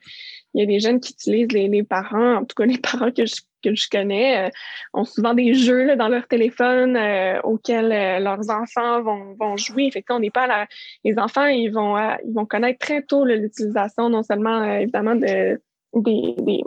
il 0.54 0.62
y 0.62 0.64
a 0.64 0.66
des 0.66 0.80
jeunes 0.80 1.00
qui 1.00 1.14
utilisent 1.14 1.52
les, 1.52 1.68
les, 1.68 1.84
parents, 1.84 2.38
en 2.38 2.46
tout 2.46 2.56
cas 2.56 2.66
les 2.66 2.78
parents 2.80 3.12
que 3.12 3.26
je, 3.26 3.36
que 3.64 3.76
je 3.76 3.88
connais, 3.90 4.48
euh, 4.48 4.50
ont 4.94 5.06
souvent 5.06 5.34
des 5.34 5.54
jeux 5.54 5.86
là, 5.86 5.96
dans 5.96 6.08
leur 6.08 6.28
téléphone 6.28 6.96
euh, 6.96 7.40
auxquels 7.44 7.90
leurs 8.24 8.50
enfants 8.50 9.02
vont, 9.02 9.36
vont 9.40 9.58
jouer. 9.58 9.86
Effectivement, 9.86 10.18
on 10.18 10.22
n'est 10.22 10.32
pas 10.32 10.48
là. 10.48 10.68
Les 11.04 11.18
enfants, 11.18 11.46
ils 11.46 11.70
vont, 11.70 11.98
ils 12.26 12.34
vont 12.34 12.46
connaître 12.46 12.80
très 12.80 13.04
tôt 13.04 13.26
l'utilisation 13.26 14.10
non 14.10 14.24
seulement 14.24 14.64
évidemment 14.64 15.16
de, 15.16 15.62
des, 15.96 16.36
des 16.38 16.64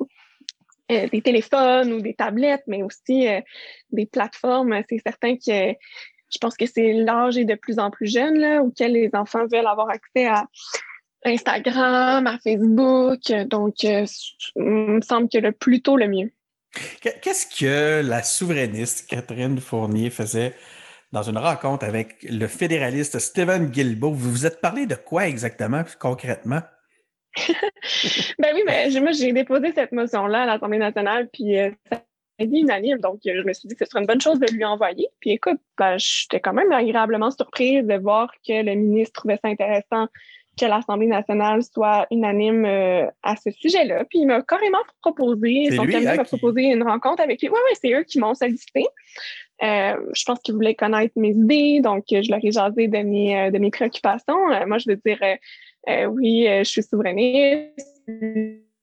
des 0.89 1.23
téléphones 1.23 1.91
ou 1.95 2.03
des 2.03 2.13
tablettes, 2.13 2.65
mais 2.67 2.83
aussi 2.83 3.27
des 3.93 4.05
plateformes. 4.05 4.83
C'est 4.91 4.99
certain 4.99 5.37
que 5.37 5.75
je 6.33 6.39
pense 6.39 6.57
que 6.57 6.67
c'est 6.67 6.93
l'âge 6.93 7.37
est 7.37 7.45
de 7.45 7.55
plus 7.55 7.79
en 7.79 7.91
plus 7.91 8.11
jeune 8.11 8.39
là, 8.39 8.63
auquel 8.63 8.93
les 8.93 9.11
enfants 9.13 9.47
veulent 9.51 9.67
avoir 9.67 9.91
accès 9.91 10.27
à 10.27 10.47
Instagram, 11.25 12.27
à 12.27 12.39
Facebook. 12.39 13.21
Donc, 13.47 13.85
euh, 13.85 14.07
il 14.57 14.63
me 14.63 15.01
semble 15.01 15.29
que 15.29 15.39
le 15.39 15.53
plus 15.53 15.83
tôt, 15.83 15.97
le 15.97 16.09
mieux. 16.09 16.33
Qu'est-ce 17.01 17.47
que 17.47 18.07
la 18.07 18.23
souverainiste 18.23 19.09
Catherine 19.09 19.61
Fournier 19.61 20.11
faisait 20.11 20.55
dans 21.13 21.23
une 21.23 21.37
rencontre 21.37 21.85
avec 21.85 22.23
le 22.23 22.47
fédéraliste 22.47 23.19
Stephen 23.19 23.67
Guilbeault? 23.67 24.13
Vous 24.13 24.31
vous 24.31 24.47
êtes 24.47 24.61
parlé 24.61 24.87
de 24.87 24.95
quoi 24.95 25.29
exactement, 25.29 25.83
concrètement? 26.01 26.61
ben 28.39 28.53
oui, 28.55 28.63
mais 28.67 28.89
moi, 29.01 29.13
j'ai 29.13 29.33
déposé 29.33 29.73
cette 29.75 29.93
motion-là 29.93 30.43
à 30.43 30.47
l'Assemblée 30.47 30.79
nationale, 30.79 31.29
puis 31.33 31.59
euh, 31.59 31.71
ça 31.91 32.03
unanime. 32.39 32.99
Donc, 32.99 33.21
je 33.25 33.43
me 33.47 33.53
suis 33.53 33.69
dit 33.69 33.75
que 33.75 33.85
ce 33.85 33.91
serait 33.91 34.01
une 34.01 34.07
bonne 34.07 34.21
chose 34.21 34.41
de 34.41 34.53
lui 34.53 34.65
envoyer. 34.65 35.09
Puis 35.21 35.31
écoute, 35.31 35.61
ben, 35.79 35.97
j'étais 35.99 36.41
quand 36.41 36.53
même 36.53 36.73
agréablement 36.73 37.31
surprise 37.31 37.85
de 37.85 37.95
voir 37.95 38.33
que 38.47 38.63
le 38.63 38.75
ministre 38.75 39.21
trouvait 39.21 39.39
ça 39.43 39.49
intéressant 39.49 40.09
que 40.59 40.67
l'Assemblée 40.67 41.07
nationale 41.07 41.63
soit 41.63 42.07
unanime 42.11 42.65
euh, 42.65 43.07
à 43.23 43.37
ce 43.37 43.51
sujet-là. 43.51 44.05
Puis 44.05 44.21
il 44.21 44.27
m'a 44.27 44.43
carrément 44.43 44.83
proposé, 45.01 45.71
son 45.71 45.87
cabinet 45.87 46.09
hein, 46.09 46.17
m'a 46.17 46.25
proposé 46.25 46.65
une 46.65 46.83
rencontre 46.83 47.23
avec 47.23 47.41
lui. 47.41 47.49
Oui, 47.49 47.59
oui, 47.71 47.77
c'est 47.81 47.93
eux 47.93 48.03
qui 48.03 48.19
m'ont 48.19 48.35
sollicité. 48.35 48.85
Euh, 49.63 49.97
je 50.13 50.25
pense 50.25 50.41
qu'ils 50.41 50.55
voulaient 50.55 50.75
connaître 50.75 51.15
mes 51.17 51.31
idées, 51.31 51.81
donc 51.81 52.05
je 52.11 52.31
leur 52.31 52.45
ai 52.45 52.51
jasé 52.51 52.89
de 52.89 52.99
mes, 52.99 53.39
euh, 53.39 53.51
de 53.51 53.59
mes 53.59 53.71
préoccupations. 53.71 54.49
moi, 54.67 54.79
je 54.79 54.91
veux 54.91 54.97
dire, 54.97 55.21
oui, 56.11 56.47
je 56.47 56.65
suis 56.65 56.83
souverainiste 56.83 57.79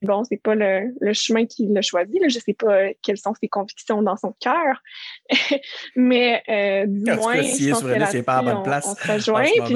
bon, 0.01 0.23
c'est 0.23 0.41
pas 0.41 0.55
le, 0.55 0.93
le 0.99 1.13
chemin 1.13 1.45
qu'il 1.45 1.77
a 1.77 1.81
choisi. 1.81 2.19
Là. 2.19 2.27
Je 2.27 2.39
sais 2.39 2.53
pas 2.53 2.89
quelles 3.01 3.17
sont 3.17 3.33
ses 3.39 3.47
convictions 3.47 4.01
dans 4.01 4.17
son 4.17 4.33
cœur, 4.39 4.81
mais 5.95 6.41
euh, 6.49 6.85
du 6.87 7.11
moins, 7.13 7.41
je 7.41 7.69
pense 7.69 7.83
que 7.83 8.05
c'est 8.05 8.23
pas 8.23 8.37
à 8.37 8.43
bonne 8.43 8.63
place. 8.63 8.87
On, 8.87 8.95
se 8.95 9.11
rejoint. 9.11 9.45
Puis 9.65 9.75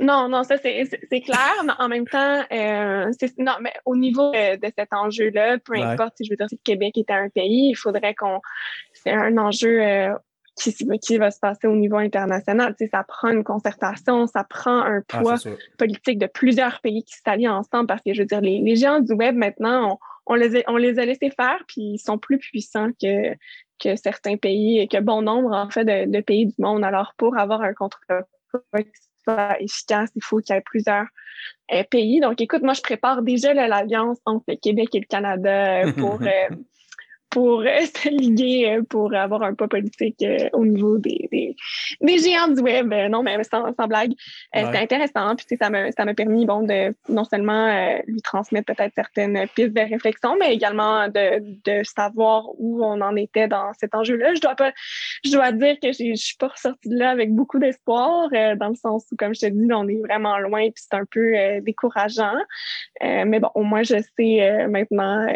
non, 0.00 0.30
non, 0.30 0.44
ça 0.44 0.56
c'est 0.56 1.20
clair, 1.20 1.62
mais 1.64 1.72
en 1.78 1.88
même 1.88 2.06
temps, 2.06 2.42
euh, 2.50 3.10
non, 3.36 3.52
mais 3.60 3.74
au 3.84 3.96
niveau 3.96 4.32
de, 4.32 4.72
cet 4.76 4.92
enjeu-là, 4.92 5.58
peu 5.58 5.74
importe 5.74 6.14
si 6.16 6.24
je 6.24 6.30
veux 6.30 6.36
dire 6.36 6.48
si 6.48 6.54
le 6.54 6.64
Québec 6.64 6.96
était 6.96 7.12
un 7.12 7.28
pays, 7.28 7.70
il 7.70 7.74
faudrait 7.74 8.14
qu'on 8.14 8.40
c'est 8.94 9.12
un 9.12 9.36
enjeu 9.36 9.82
euh, 9.82 10.14
qui, 10.56 11.18
va 11.18 11.30
se 11.30 11.38
passer 11.38 11.66
au 11.66 11.76
niveau 11.76 11.96
international. 11.96 12.74
Tu 12.76 12.84
sais, 12.84 12.90
ça 12.90 13.04
prend 13.04 13.28
une 13.28 13.44
concertation, 13.44 14.26
ça 14.26 14.44
prend 14.44 14.82
un 14.82 15.02
ah, 15.12 15.18
poids 15.18 15.36
politique 15.78 16.18
de 16.18 16.26
plusieurs 16.26 16.80
pays 16.80 17.04
qui 17.04 17.14
s'allient 17.24 17.48
ensemble 17.48 17.86
parce 17.86 18.02
que, 18.02 18.12
je 18.12 18.22
veux 18.22 18.26
dire, 18.26 18.40
les, 18.40 18.76
géants 18.76 19.00
du 19.00 19.12
web, 19.12 19.36
maintenant, 19.36 19.98
on, 20.26 20.34
les, 20.34 20.56
a, 20.56 20.62
on 20.68 20.76
les 20.76 20.98
a 20.98 21.04
laissés 21.04 21.30
faire, 21.30 21.62
puis 21.66 21.82
ils 21.94 21.98
sont 21.98 22.18
plus 22.18 22.38
puissants 22.38 22.90
que, 23.00 23.34
que 23.78 23.96
certains 23.96 24.36
pays 24.36 24.78
et 24.78 24.88
que 24.88 25.00
bon 25.00 25.22
nombre, 25.22 25.52
en 25.52 25.70
fait, 25.70 25.84
de, 25.84 26.20
pays 26.20 26.46
du 26.46 26.54
monde. 26.58 26.84
Alors, 26.84 27.14
pour 27.16 27.38
avoir 27.38 27.62
un 27.62 27.72
qui 27.72 28.84
soit 29.24 29.60
efficace, 29.60 30.10
il 30.14 30.22
faut 30.22 30.38
qu'il 30.38 30.54
y 30.54 30.58
ait 30.58 30.62
plusieurs 30.62 31.06
euh, 31.72 31.84
pays. 31.90 32.20
Donc, 32.20 32.40
écoute, 32.40 32.62
moi, 32.62 32.74
je 32.74 32.82
prépare 32.82 33.22
déjà 33.22 33.54
l'alliance 33.54 34.18
entre 34.24 34.44
le 34.48 34.56
Québec 34.56 34.94
et 34.94 35.00
le 35.00 35.06
Canada 35.06 35.86
euh, 35.86 35.92
pour... 35.92 36.20
Euh, 36.22 36.54
pour 37.30 37.60
euh, 37.60 37.80
se 37.80 38.08
liguer 38.08 38.70
euh, 38.70 38.82
pour 38.82 39.14
avoir 39.14 39.42
un 39.42 39.54
pas 39.54 39.68
politique 39.68 40.22
euh, 40.22 40.48
au 40.52 40.66
niveau 40.66 40.98
des, 40.98 41.28
des, 41.30 41.56
des, 42.00 42.18
géants 42.18 42.48
du 42.48 42.60
web. 42.60 42.92
non, 43.10 43.22
mais 43.22 43.42
sans, 43.44 43.72
sans 43.74 43.86
blague, 43.86 44.12
c'était 44.54 44.78
intéressant. 44.78 45.36
Puis 45.36 45.56
ça 45.60 45.70
m'a 45.70 45.90
ça 45.92 46.04
m'a 46.04 46.14
permis 46.14 46.44
bon 46.44 46.62
de 46.62 46.94
non 47.08 47.24
seulement 47.24 47.98
lui 48.06 48.20
transmettre 48.22 48.74
peut-être 48.74 48.92
certaines 48.94 49.46
pistes 49.54 49.72
de 49.72 49.80
réflexion, 49.80 50.36
mais 50.38 50.54
également 50.54 51.08
de, 51.08 51.40
de 51.64 51.84
savoir 51.84 52.48
où 52.58 52.84
on 52.84 53.00
en 53.00 53.16
était 53.16 53.48
dans 53.48 53.72
cet 53.78 53.94
enjeu-là. 53.94 54.34
Je 54.34 54.40
dois 54.40 54.54
pas, 54.54 54.72
je 55.24 55.30
dois 55.30 55.52
dire 55.52 55.76
que 55.82 55.92
je 55.92 56.14
suis 56.14 56.36
pas 56.36 56.48
ressortie 56.48 56.88
de 56.88 56.98
là 56.98 57.10
avec 57.10 57.32
beaucoup 57.32 57.58
d'espoir, 57.58 58.28
dans 58.30 58.68
le 58.68 58.74
sens 58.74 59.06
où, 59.12 59.16
comme 59.16 59.34
je 59.34 59.40
te 59.40 59.46
dis, 59.46 59.72
on 59.72 59.88
est 59.88 60.00
vraiment 60.00 60.38
loin, 60.38 60.62
puis 60.70 60.82
c'est 60.88 60.96
un 60.96 61.04
peu 61.04 61.60
décourageant. 61.62 62.36
mais 63.00 63.38
bon, 63.38 63.50
au 63.54 63.62
moins 63.62 63.82
je 63.82 63.96
sais 64.16 64.66
maintenant 64.68 65.26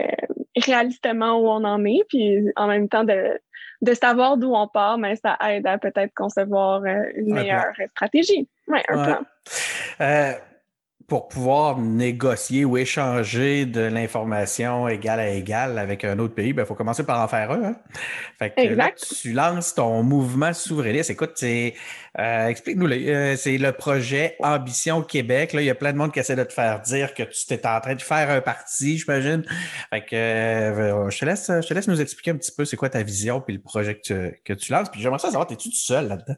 réalistement 0.56 1.38
où 1.38 1.48
on 1.48 1.64
en 1.64 1.84
est, 1.84 2.04
puis 2.08 2.52
en 2.56 2.66
même 2.66 2.88
temps 2.88 3.04
de, 3.04 3.40
de 3.82 3.94
savoir 3.94 4.36
d'où 4.36 4.54
on 4.54 4.68
part, 4.68 4.98
mais 4.98 5.16
ça 5.16 5.36
aide 5.48 5.66
à 5.66 5.78
peut-être 5.78 6.12
concevoir 6.14 6.82
euh, 6.84 7.02
une 7.16 7.34
meilleure 7.34 7.72
stratégie. 7.90 8.48
Oui, 8.68 8.78
un 8.88 9.04
plan. 9.04 9.20
Euh, 10.00 10.32
pour 11.06 11.28
pouvoir 11.28 11.78
négocier 11.78 12.64
ou 12.64 12.78
échanger 12.78 13.66
de 13.66 13.80
l'information 13.80 14.88
égale 14.88 15.20
à 15.20 15.28
égale 15.28 15.78
avec 15.78 16.02
un 16.04 16.18
autre 16.18 16.34
pays, 16.34 16.48
il 16.48 16.52
ben, 16.54 16.64
faut 16.64 16.74
commencer 16.74 17.04
par 17.04 17.20
en 17.20 17.28
faire 17.28 17.50
un. 17.50 17.62
Hein. 17.62 17.76
Fait 18.38 18.50
que 18.50 19.20
tu 19.20 19.32
lances 19.32 19.74
ton 19.74 20.02
mouvement 20.02 20.52
souverainiste. 20.54 21.10
Écoute, 21.10 21.38
euh, 21.42 22.46
explique-nous, 22.46 22.86
euh, 22.90 23.36
c'est 23.36 23.58
le 23.58 23.72
projet 23.72 24.36
Ambition 24.40 25.02
Québec. 25.02 25.52
Là, 25.52 25.60
il 25.60 25.66
y 25.66 25.70
a 25.70 25.74
plein 25.74 25.92
de 25.92 25.98
monde 25.98 26.12
qui 26.12 26.20
essaie 26.20 26.36
de 26.36 26.44
te 26.44 26.52
faire 26.52 26.80
dire 26.80 27.12
que 27.12 27.22
tu 27.22 27.52
étais 27.52 27.68
en 27.68 27.80
train 27.80 27.94
de 27.94 28.02
faire 28.02 28.30
un 28.30 28.40
parti, 28.40 28.96
j'imagine. 28.96 29.44
Fait 29.90 30.04
que 30.04 30.16
euh, 30.16 31.10
je 31.10 31.18
te 31.18 31.24
laisse, 31.26 31.48
je 31.48 31.66
te 31.66 31.74
laisse 31.74 31.88
nous 31.88 32.00
expliquer 32.00 32.30
un 32.30 32.36
petit 32.36 32.52
peu 32.52 32.64
c'est 32.64 32.76
quoi 32.76 32.88
ta 32.88 33.02
vision 33.02 33.40
puis 33.42 33.54
le 33.54 33.60
projet 33.60 33.96
que 33.96 34.00
tu, 34.00 34.40
que 34.42 34.52
tu 34.54 34.72
lances. 34.72 34.88
Puis 34.88 35.02
j'aimerais 35.02 35.18
savoir, 35.18 35.46
es-tu 35.50 35.68
tout 35.68 35.76
seul 35.76 36.08
là-dedans? 36.08 36.36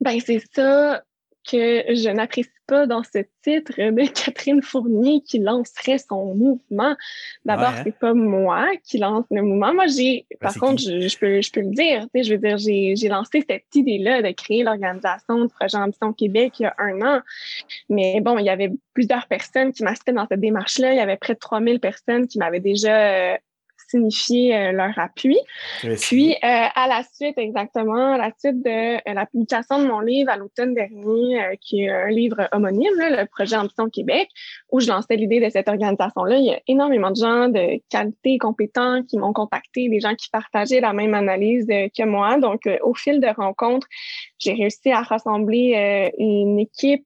Ben 0.00 0.18
c'est 0.24 0.42
ça 0.54 1.02
que 1.50 1.94
je 1.94 2.10
n'apprécie 2.10 2.50
pas 2.66 2.86
dans 2.86 3.02
ce 3.02 3.18
titre 3.42 3.72
de 3.76 4.06
Catherine 4.24 4.62
Fournier 4.62 5.22
qui 5.22 5.38
lancerait 5.38 5.98
son 5.98 6.34
mouvement. 6.34 6.94
D'abord, 7.44 7.72
ce 7.72 7.78
hein? 7.78 7.82
c'est 7.84 7.98
pas 7.98 8.14
moi 8.14 8.68
qui 8.84 8.98
lance 8.98 9.24
le 9.30 9.42
mouvement. 9.42 9.72
Moi, 9.72 9.86
j'ai, 9.86 10.26
ben, 10.30 10.36
par 10.40 10.54
contre, 10.54 10.82
je, 10.82 11.18
peux, 11.18 11.40
je 11.40 11.50
peux 11.50 11.60
le 11.60 11.70
dire, 11.70 12.02
tu 12.02 12.08
sais, 12.14 12.24
je 12.24 12.34
veux 12.34 12.38
dire, 12.38 12.58
j'ai, 12.58 12.94
j'ai 12.96 13.08
lancé 13.08 13.44
cette 13.48 13.74
idée-là 13.74 14.22
de 14.22 14.30
créer 14.32 14.62
l'organisation 14.62 15.42
du 15.42 15.48
projet 15.48 15.78
Ambition 15.78 16.12
Québec 16.12 16.54
il 16.60 16.64
y 16.64 16.66
a 16.66 16.74
un 16.78 17.00
an. 17.00 17.20
Mais 17.88 18.20
bon, 18.20 18.38
il 18.38 18.44
y 18.44 18.50
avait 18.50 18.70
plusieurs 18.92 19.26
personnes 19.26 19.72
qui 19.72 19.82
m'assistaient 19.82 20.12
dans 20.12 20.26
cette 20.26 20.40
démarche-là. 20.40 20.92
Il 20.92 20.96
y 20.96 21.00
avait 21.00 21.16
près 21.16 21.34
de 21.34 21.38
3000 21.38 21.80
personnes 21.80 22.28
qui 22.28 22.38
m'avaient 22.38 22.60
déjà 22.60 23.32
euh, 23.32 23.36
signifier 23.88 24.54
euh, 24.54 24.72
leur 24.72 24.98
appui. 24.98 25.38
Puis, 26.00 26.32
euh, 26.32 26.36
à 26.42 26.86
la 26.88 27.02
suite, 27.12 27.38
exactement, 27.38 28.14
à 28.14 28.18
la 28.18 28.30
suite 28.38 28.62
de 28.62 28.96
euh, 28.96 29.14
la 29.14 29.26
publication 29.26 29.82
de 29.82 29.86
mon 29.86 30.00
livre 30.00 30.30
à 30.30 30.36
l'automne 30.36 30.74
dernier, 30.74 31.58
qui 31.60 31.82
est 31.82 31.90
un 31.90 32.08
livre 32.08 32.48
homonyme, 32.52 32.92
le 32.98 33.24
projet 33.26 33.56
Ambition 33.56 33.88
Québec, 33.88 34.28
où 34.70 34.80
je 34.80 34.88
lançais 34.88 35.16
l'idée 35.16 35.40
de 35.40 35.48
cette 35.48 35.68
organisation-là, 35.68 36.36
il 36.36 36.44
y 36.44 36.50
a 36.50 36.60
énormément 36.66 37.10
de 37.10 37.16
gens 37.16 37.48
de 37.48 37.80
qualité 37.90 38.38
compétents 38.38 39.02
qui 39.02 39.18
m'ont 39.18 39.32
contacté, 39.32 39.88
des 39.88 40.00
gens 40.00 40.14
qui 40.14 40.28
partageaient 40.30 40.80
la 40.80 40.92
même 40.92 41.14
analyse 41.14 41.66
que 41.66 42.04
moi. 42.04 42.38
Donc, 42.38 42.68
au 42.82 42.94
fil 42.94 43.20
de 43.20 43.28
rencontres, 43.28 43.86
j'ai 44.38 44.52
réussi 44.52 44.90
à 44.90 45.02
rassembler 45.02 46.12
une 46.18 46.58
équipe 46.58 47.04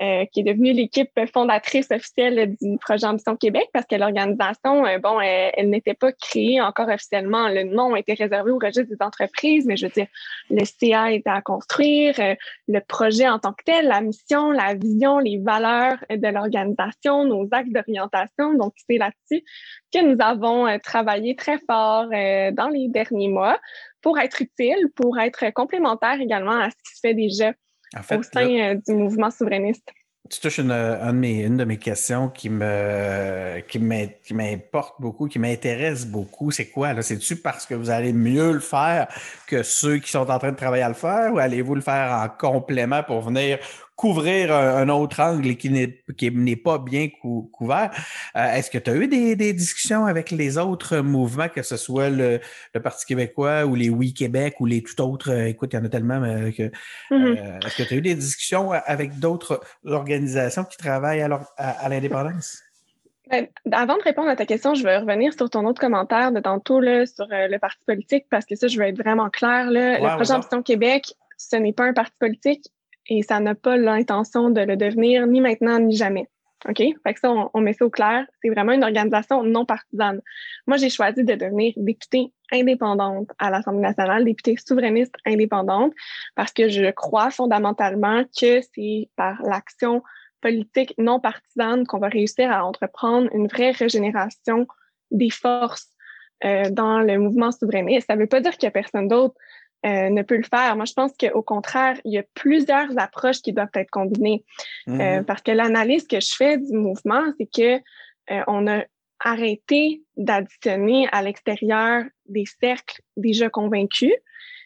euh, 0.00 0.24
qui 0.32 0.40
est 0.40 0.42
devenue 0.42 0.72
l'équipe 0.72 1.12
fondatrice 1.32 1.88
officielle 1.92 2.56
du 2.60 2.78
projet 2.78 3.06
Ambition 3.06 3.36
Québec 3.36 3.68
parce 3.72 3.86
que 3.86 3.94
l'organisation, 3.94 4.84
euh, 4.84 4.98
bon, 4.98 5.20
elle, 5.20 5.70
n'était 5.70 5.94
pas 5.94 6.10
créée 6.10 6.60
encore 6.60 6.88
officiellement. 6.88 7.46
Le 7.48 7.62
nom 7.62 7.94
était 7.94 8.14
réservé 8.14 8.50
au 8.50 8.58
registre 8.58 8.88
des 8.88 9.00
entreprises, 9.00 9.66
mais 9.66 9.76
je 9.76 9.86
veux 9.86 9.92
dire, 9.92 10.08
le 10.50 10.64
CA 10.64 11.12
était 11.12 11.30
à 11.30 11.40
construire, 11.42 12.18
euh, 12.18 12.34
le 12.66 12.80
projet 12.80 13.28
en 13.28 13.38
tant 13.38 13.52
que 13.52 13.62
tel, 13.64 13.86
la 13.86 14.00
mission, 14.00 14.50
la 14.50 14.74
vision, 14.74 15.20
les 15.20 15.38
valeurs 15.38 15.98
de 16.10 16.26
l'organisation, 16.26 17.24
nos 17.24 17.46
axes 17.52 17.70
d'orientation. 17.70 18.54
Donc, 18.54 18.72
c'est 18.90 18.98
là-dessus 18.98 19.44
que 19.92 20.04
nous 20.04 20.16
avons 20.18 20.76
travaillé 20.80 21.36
très 21.36 21.58
fort 21.68 22.08
dans 22.08 22.68
les 22.68 22.88
derniers 22.88 23.28
mois 23.28 23.60
pour 24.02 24.18
être 24.18 24.42
utile, 24.42 24.90
pour 24.96 25.20
être 25.20 25.52
complémentaire 25.52 26.20
également 26.20 26.58
à 26.58 26.70
ce 26.70 26.76
qui 26.76 26.96
se 26.96 27.00
fait 27.00 27.14
déjà 27.14 27.52
au 27.98 28.22
sein 28.22 28.48
euh, 28.48 28.74
du 28.86 28.94
mouvement 28.94 29.30
souverainiste. 29.30 29.92
Tu 30.30 30.40
touches 30.40 30.56
une, 30.56 30.72
une, 30.72 31.58
de 31.58 31.64
mes 31.64 31.76
questions 31.76 32.30
qui 32.30 32.48
me 32.48 33.60
qui 33.68 33.78
m'importe 34.34 34.94
beaucoup, 34.98 35.28
qui 35.28 35.38
m'intéresse 35.38 36.06
beaucoup. 36.06 36.50
C'est 36.50 36.70
quoi? 36.70 37.00
C'est-tu 37.02 37.36
parce 37.36 37.66
que 37.66 37.74
vous 37.74 37.90
allez 37.90 38.14
mieux 38.14 38.52
le 38.52 38.60
faire 38.60 39.06
que 39.46 39.62
ceux 39.62 39.98
qui 39.98 40.10
sont 40.10 40.30
en 40.30 40.38
train 40.38 40.52
de 40.52 40.56
travailler 40.56 40.82
à 40.82 40.88
le 40.88 40.94
faire 40.94 41.34
ou 41.34 41.38
allez-vous 41.38 41.74
le 41.74 41.82
faire 41.82 42.10
en 42.10 42.28
complément 42.30 43.02
pour 43.02 43.20
venir 43.20 43.58
couvrir 43.96 44.52
un, 44.52 44.88
autre 44.88 45.20
angle 45.20 45.56
qui 45.56 45.70
n'est 45.70 46.02
qui 46.16 46.30
n'est 46.30 46.56
pas 46.56 46.78
bien 46.78 47.08
couvert. 47.52 47.90
Euh, 48.36 48.52
est-ce 48.52 48.70
que 48.70 48.78
tu 48.78 48.90
as 48.90 48.96
eu 48.96 49.06
des, 49.06 49.36
des, 49.36 49.52
discussions 49.52 50.06
avec 50.06 50.30
les 50.30 50.58
autres 50.58 50.98
mouvements, 50.98 51.48
que 51.48 51.62
ce 51.62 51.76
soit 51.76 52.10
le, 52.10 52.40
le 52.74 52.82
Parti 52.82 53.06
québécois 53.06 53.64
ou 53.64 53.74
les 53.74 53.90
Oui 53.90 54.12
Québec 54.12 54.56
ou 54.60 54.66
les 54.66 54.82
tout 54.82 55.00
autres, 55.00 55.30
euh, 55.30 55.46
écoute, 55.46 55.72
il 55.72 55.76
y 55.76 55.78
en 55.78 55.84
a 55.84 55.88
tellement 55.88 56.22
euh, 56.22 56.50
que 56.50 56.70
mm-hmm. 57.10 57.64
est-ce 57.64 57.76
que 57.76 57.82
tu 57.84 57.94
as 57.94 57.96
eu 57.96 58.00
des 58.00 58.14
discussions 58.14 58.72
avec 58.72 59.18
d'autres 59.20 59.60
organisations 59.84 60.64
qui 60.64 60.76
travaillent 60.76 61.22
à, 61.22 61.40
à, 61.56 61.88
l'indépendance? 61.88 62.58
Ben, 63.30 63.46
avant 63.72 63.96
de 63.96 64.02
répondre 64.02 64.28
à 64.28 64.36
ta 64.36 64.44
question, 64.44 64.74
je 64.74 64.82
vais 64.82 64.98
revenir 64.98 65.32
sur 65.32 65.48
ton 65.48 65.64
autre 65.66 65.80
commentaire 65.80 66.32
de 66.32 66.40
tantôt 66.40 66.80
là, 66.80 67.06
sur 67.06 67.26
le 67.30 67.56
parti 67.58 67.82
politique 67.86 68.26
parce 68.28 68.44
que 68.44 68.56
ça, 68.56 68.66
je 68.66 68.78
veux 68.78 68.84
être 68.84 68.98
vraiment 68.98 69.30
clair. 69.30 69.70
Là. 69.70 69.98
le 69.98 70.16
projet 70.16 70.32
Ambition 70.32 70.62
Québec, 70.62 71.14
ce 71.38 71.56
n'est 71.56 71.72
pas 71.72 71.84
un 71.84 71.92
parti 71.92 72.16
politique 72.18 72.66
et 73.08 73.22
ça 73.22 73.40
n'a 73.40 73.54
pas 73.54 73.76
l'intention 73.76 74.50
de 74.50 74.60
le 74.60 74.76
devenir 74.76 75.26
ni 75.26 75.40
maintenant 75.40 75.78
ni 75.78 75.96
jamais. 75.96 76.28
OK? 76.68 76.78
Fait 76.78 77.14
que 77.14 77.20
ça, 77.20 77.30
on, 77.52 77.60
met 77.60 77.74
ça 77.74 77.84
au 77.84 77.90
clair. 77.90 78.26
C'est 78.42 78.48
vraiment 78.48 78.72
une 78.72 78.84
organisation 78.84 79.42
non 79.42 79.66
partisane. 79.66 80.20
Moi, 80.66 80.78
j'ai 80.78 80.88
choisi 80.88 81.22
de 81.22 81.34
devenir 81.34 81.74
députée 81.76 82.32
indépendante 82.52 83.28
à 83.38 83.50
l'Assemblée 83.50 83.82
nationale, 83.82 84.24
députée 84.24 84.56
souverainiste 84.56 85.14
indépendante, 85.26 85.92
parce 86.36 86.52
que 86.52 86.68
je 86.68 86.90
crois 86.90 87.30
fondamentalement 87.30 88.24
que 88.24 88.60
c'est 88.74 89.10
par 89.16 89.42
l'action 89.42 90.02
politique 90.40 90.94
non 90.98 91.20
partisane 91.20 91.86
qu'on 91.86 91.98
va 91.98 92.08
réussir 92.08 92.50
à 92.50 92.64
entreprendre 92.64 93.28
une 93.34 93.46
vraie 93.46 93.70
régénération 93.70 94.66
des 95.10 95.30
forces 95.30 95.88
euh, 96.44 96.70
dans 96.70 97.00
le 97.00 97.18
mouvement 97.18 97.52
souverainiste. 97.52 98.06
Ça 98.06 98.16
ne 98.16 98.20
veut 98.20 98.26
pas 98.26 98.40
dire 98.40 98.52
qu'il 98.52 98.66
n'y 98.66 98.68
a 98.68 98.72
personne 98.72 99.08
d'autre 99.08 99.34
euh, 99.84 100.08
ne 100.08 100.22
peut 100.22 100.36
le 100.36 100.44
faire. 100.44 100.76
Moi, 100.76 100.86
je 100.86 100.94
pense 100.94 101.12
qu'au 101.18 101.42
contraire, 101.42 102.00
il 102.06 102.12
y 102.14 102.18
a 102.18 102.22
plusieurs 102.32 102.98
approches 102.98 103.42
qui 103.42 103.52
doivent 103.52 103.68
être 103.74 103.90
combinées. 103.90 104.42
Euh, 104.88 104.92
mm-hmm. 104.92 105.24
parce 105.24 105.42
que 105.42 105.50
l'analyse 105.50 106.06
que 106.06 106.20
je 106.20 106.34
fais 106.34 106.56
du 106.56 106.72
mouvement, 106.72 107.22
c'est 107.38 107.46
que 107.46 107.76
euh, 108.30 108.42
on 108.46 108.66
a 108.66 108.84
arrêté 109.20 110.02
d'additionner 110.16 111.06
à 111.12 111.20
l'extérieur 111.20 112.04
des 112.26 112.44
cercles 112.60 113.02
déjà 113.18 113.50
convaincus. 113.50 114.14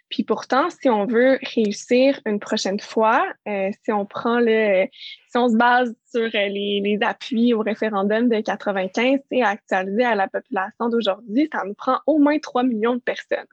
Puis 0.09 0.22
pourtant, 0.22 0.70
si 0.70 0.88
on 0.88 1.04
veut 1.04 1.38
réussir 1.54 2.20
une 2.24 2.38
prochaine 2.38 2.81
fois, 2.81 3.26
si 3.44 3.92
on 3.92 4.07
prend 4.07 4.40
le, 4.40 4.87
si 5.28 5.37
on 5.37 5.48
se 5.48 5.57
base 5.57 5.94
sur 6.11 6.28
les, 6.33 6.81
les 6.81 6.98
appuis 7.02 7.52
au 7.52 7.61
référendum 7.61 8.28
de 8.28 8.40
95 8.40 9.18
et 9.33 9.42
actualisé 9.42 10.04
à 10.04 10.14
la 10.14 10.28
population 10.28 10.88
d'aujourd'hui, 10.88 11.48
ça 11.52 11.62
nous 11.66 11.74
prend 11.74 11.98
au 12.07 12.18
moins 12.18 12.38
3 12.38 12.62
millions 12.62 12.94
de 12.94 13.00
personnes. 13.00 13.46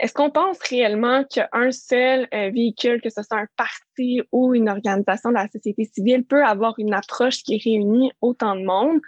Est-ce 0.00 0.14
qu'on 0.14 0.30
pense 0.30 0.58
réellement 0.60 1.24
qu'un 1.24 1.70
seul 1.70 2.26
euh, 2.32 2.50
véhicule, 2.50 3.02
que 3.02 3.10
ce 3.10 3.22
soit 3.22 3.38
un 3.38 3.46
parti 3.56 4.22
ou 4.32 4.54
une 4.54 4.70
organisation 4.70 5.28
de 5.28 5.34
la 5.34 5.46
société 5.48 5.84
civile, 5.84 6.24
peut 6.24 6.42
avoir 6.42 6.74
une 6.78 6.94
approche 6.94 7.42
qui 7.42 7.58
réunit 7.58 8.10
autant 8.22 8.56
de 8.56 8.64
monde? 8.64 9.00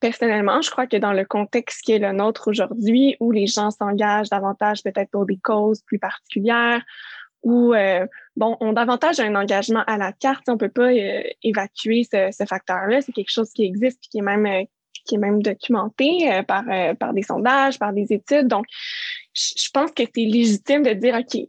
Personnellement, 0.00 0.60
je 0.60 0.70
crois 0.70 0.88
que 0.88 0.96
dans 0.96 1.12
le 1.12 1.24
contexte 1.24 1.82
qui 1.82 1.92
est 1.92 2.00
le 2.00 2.10
nôtre 2.10 2.48
aujourd'hui, 2.48 3.16
où 3.20 3.30
les 3.30 3.46
gens 3.46 3.70
s'engagent 3.70 4.28
davantage 4.28 4.82
peut-être 4.82 5.10
pour 5.12 5.24
des 5.24 5.38
causes 5.38 5.82
plus 5.82 6.00
particulières, 6.00 6.82
ou 7.42 7.72
euh, 7.72 8.04
bon, 8.34 8.56
ont 8.60 8.72
davantage 8.72 9.20
un 9.20 9.36
engagement 9.36 9.84
à 9.86 9.98
la 9.98 10.12
carte, 10.12 10.48
on 10.48 10.58
peut 10.58 10.68
pas 10.68 10.90
euh, 10.90 11.22
évacuer 11.44 12.08
ce, 12.10 12.44
facteur-là. 12.44 13.02
C'est 13.02 13.12
quelque 13.12 13.30
chose 13.30 13.50
qui 13.52 13.64
existe 13.64 14.00
et 14.04 14.08
qui 14.10 14.18
est 14.18 14.22
même 14.22 14.66
qui 15.06 15.16
est 15.16 15.18
même 15.18 15.42
documenté 15.42 16.30
par, 16.48 16.64
par 16.98 17.12
des 17.12 17.22
sondages, 17.22 17.78
par 17.78 17.92
des 17.92 18.10
études. 18.10 18.48
Donc, 18.48 18.64
je 19.34 19.68
pense 19.72 19.90
que 19.92 20.02
c'est 20.04 20.24
légitime 20.24 20.82
de 20.82 20.92
dire, 20.92 21.16
OK, 21.16 21.40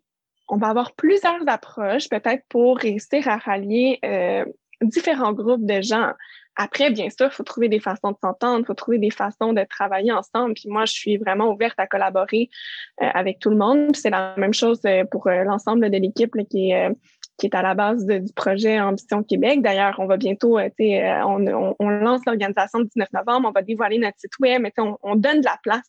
on 0.48 0.58
va 0.58 0.68
avoir 0.68 0.94
plusieurs 0.94 1.48
approches 1.48 2.10
peut-être 2.10 2.44
pour 2.50 2.78
réussir 2.78 3.28
à 3.28 3.38
rallier 3.38 4.00
euh, 4.06 4.46
différents 4.82 5.34
groupes 5.34 5.66
de 5.66 5.82
gens. 5.82 6.12
Après, 6.58 6.90
bien 6.90 7.10
sûr, 7.10 7.28
il 7.28 7.32
faut 7.32 7.44
trouver 7.44 7.68
des 7.68 7.80
façons 7.80 8.12
de 8.12 8.18
s'entendre, 8.22 8.62
il 8.62 8.66
faut 8.66 8.74
trouver 8.74 8.98
des 8.98 9.10
façons 9.10 9.52
de 9.52 9.66
travailler 9.70 10.14
ensemble. 10.14 10.54
Puis 10.54 10.70
moi, 10.70 10.86
je 10.86 10.94
suis 10.94 11.18
vraiment 11.18 11.52
ouverte 11.52 11.78
à 11.78 11.86
collaborer 11.86 12.50
avec 12.98 13.40
tout 13.40 13.50
le 13.50 13.58
monde. 13.58 13.94
C'est 13.94 14.10
la 14.10 14.36
même 14.38 14.54
chose 14.54 14.80
pour 15.12 15.28
l'ensemble 15.28 15.90
de 15.90 15.98
l'équipe 15.98 16.32
qui 16.50 16.72
est 16.72 16.90
qui 17.38 17.48
est 17.48 17.56
à 17.56 17.62
la 17.62 17.74
base 17.74 18.06
du 18.06 18.34
projet 18.34 18.80
Ambition 18.80 19.24
Québec. 19.24 19.62
D'ailleurs, 19.62 19.96
on 20.00 20.06
va 20.06 20.18
bientôt, 20.18 20.58
euh, 20.58 20.70
euh, 20.80 21.22
on, 21.26 21.76
on, 21.80 21.90
lance 21.90 22.22
l'organisation 22.26 22.80
le 22.80 22.86
19 22.86 23.10
novembre, 23.14 23.50
on 23.50 23.52
va 23.52 23.62
dévoiler 23.62 23.98
notre 23.98 24.20
site 24.20 24.32
web, 24.40 24.62
mais 24.62 24.72
on, 24.78 24.98
on 25.04 25.16
donne 25.16 25.42
de 25.42 25.46
la 25.46 25.60
place 25.62 25.84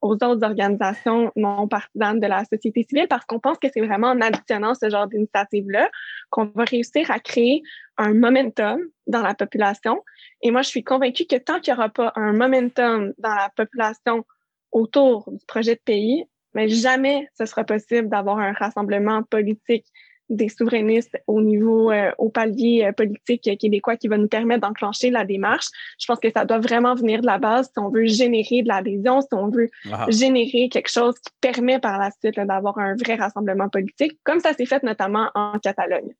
aux 0.00 0.14
autres 0.14 0.44
organisations 0.44 1.30
non 1.36 1.68
partisanes 1.68 2.20
de 2.20 2.26
la 2.26 2.44
société 2.44 2.86
civile 2.88 3.06
parce 3.08 3.24
qu'on 3.26 3.38
pense 3.38 3.58
que 3.58 3.68
c'est 3.72 3.84
vraiment 3.84 4.08
en 4.08 4.20
additionnant 4.20 4.74
ce 4.74 4.88
genre 4.88 5.06
d'initiative-là 5.06 5.90
qu'on 6.30 6.46
va 6.54 6.64
réussir 6.64 7.10
à 7.10 7.18
créer 7.18 7.62
un 7.98 8.14
momentum 8.14 8.80
dans 9.06 9.22
la 9.22 9.34
population. 9.34 10.02
Et 10.42 10.50
moi, 10.50 10.62
je 10.62 10.68
suis 10.68 10.84
convaincue 10.84 11.26
que 11.26 11.36
tant 11.36 11.60
qu'il 11.60 11.74
n'y 11.74 11.78
aura 11.78 11.90
pas 11.90 12.12
un 12.16 12.32
momentum 12.32 13.12
dans 13.18 13.34
la 13.34 13.50
population 13.54 14.24
autour 14.72 15.30
du 15.30 15.44
projet 15.46 15.74
de 15.74 15.80
pays, 15.84 16.24
mais 16.54 16.68
jamais 16.68 17.28
ce 17.38 17.44
sera 17.44 17.64
possible 17.64 18.08
d'avoir 18.08 18.38
un 18.38 18.52
rassemblement 18.52 19.22
politique 19.24 19.86
des 20.30 20.48
souverainistes 20.48 21.16
au 21.26 21.42
niveau, 21.42 21.90
euh, 21.90 22.10
au 22.18 22.30
palier 22.30 22.84
euh, 22.84 22.92
politique 22.92 23.58
québécois 23.58 23.96
qui 23.96 24.08
va 24.08 24.16
nous 24.16 24.28
permettre 24.28 24.66
d'enclencher 24.66 25.10
la 25.10 25.24
démarche. 25.24 25.66
Je 25.98 26.06
pense 26.06 26.20
que 26.20 26.30
ça 26.30 26.44
doit 26.44 26.58
vraiment 26.60 26.94
venir 26.94 27.20
de 27.20 27.26
la 27.26 27.38
base 27.38 27.66
si 27.66 27.78
on 27.78 27.90
veut 27.90 28.06
générer 28.06 28.62
de 28.62 28.68
l'adhésion, 28.68 29.20
si 29.20 29.28
on 29.32 29.48
veut 29.48 29.68
ah. 29.92 30.06
générer 30.08 30.68
quelque 30.68 30.90
chose 30.90 31.14
qui 31.16 31.32
permet 31.40 31.78
par 31.78 31.98
la 31.98 32.10
suite 32.10 32.38
d'avoir 32.38 32.78
un 32.78 32.94
vrai 32.94 33.16
rassemblement 33.16 33.68
politique, 33.68 34.18
comme 34.24 34.40
ça 34.40 34.54
s'est 34.54 34.66
fait 34.66 34.82
notamment 34.82 35.30
en 35.34 35.58
Catalogne. 35.58 36.14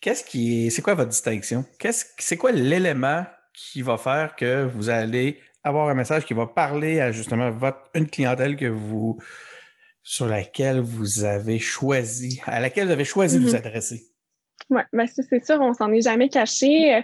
Qu'est-ce 0.00 0.24
qui 0.24 0.66
est, 0.66 0.70
c'est 0.70 0.82
quoi 0.82 0.94
votre 0.94 1.10
distinction? 1.10 1.64
Qu'est-ce, 1.78 2.06
c'est 2.18 2.36
quoi 2.36 2.52
l'élément 2.52 3.24
qui 3.52 3.82
va 3.82 3.96
faire 3.96 4.36
que 4.36 4.64
vous 4.64 4.88
allez 4.88 5.38
avoir 5.64 5.88
un 5.88 5.94
message 5.94 6.24
qui 6.24 6.34
va 6.34 6.46
parler 6.46 7.00
à 7.00 7.12
justement 7.12 7.50
votre, 7.50 7.90
une 7.94 8.08
clientèle 8.08 8.56
que 8.56 8.66
vous, 8.66 9.18
sur 10.08 10.26
laquelle 10.26 10.80
vous 10.80 11.24
avez 11.24 11.58
choisi, 11.58 12.40
à 12.46 12.60
laquelle 12.60 12.86
vous 12.86 12.92
avez 12.92 13.04
choisi 13.04 13.38
de 13.38 13.44
vous 13.44 13.50
mm-hmm. 13.50 13.66
adresser? 13.66 14.06
Oui, 14.70 14.82
ben 14.92 15.06
c'est 15.06 15.44
sûr, 15.44 15.60
on 15.60 15.72
s'en 15.72 15.92
est 15.92 16.00
jamais 16.02 16.28
caché. 16.28 16.94
Euh, 16.94 17.00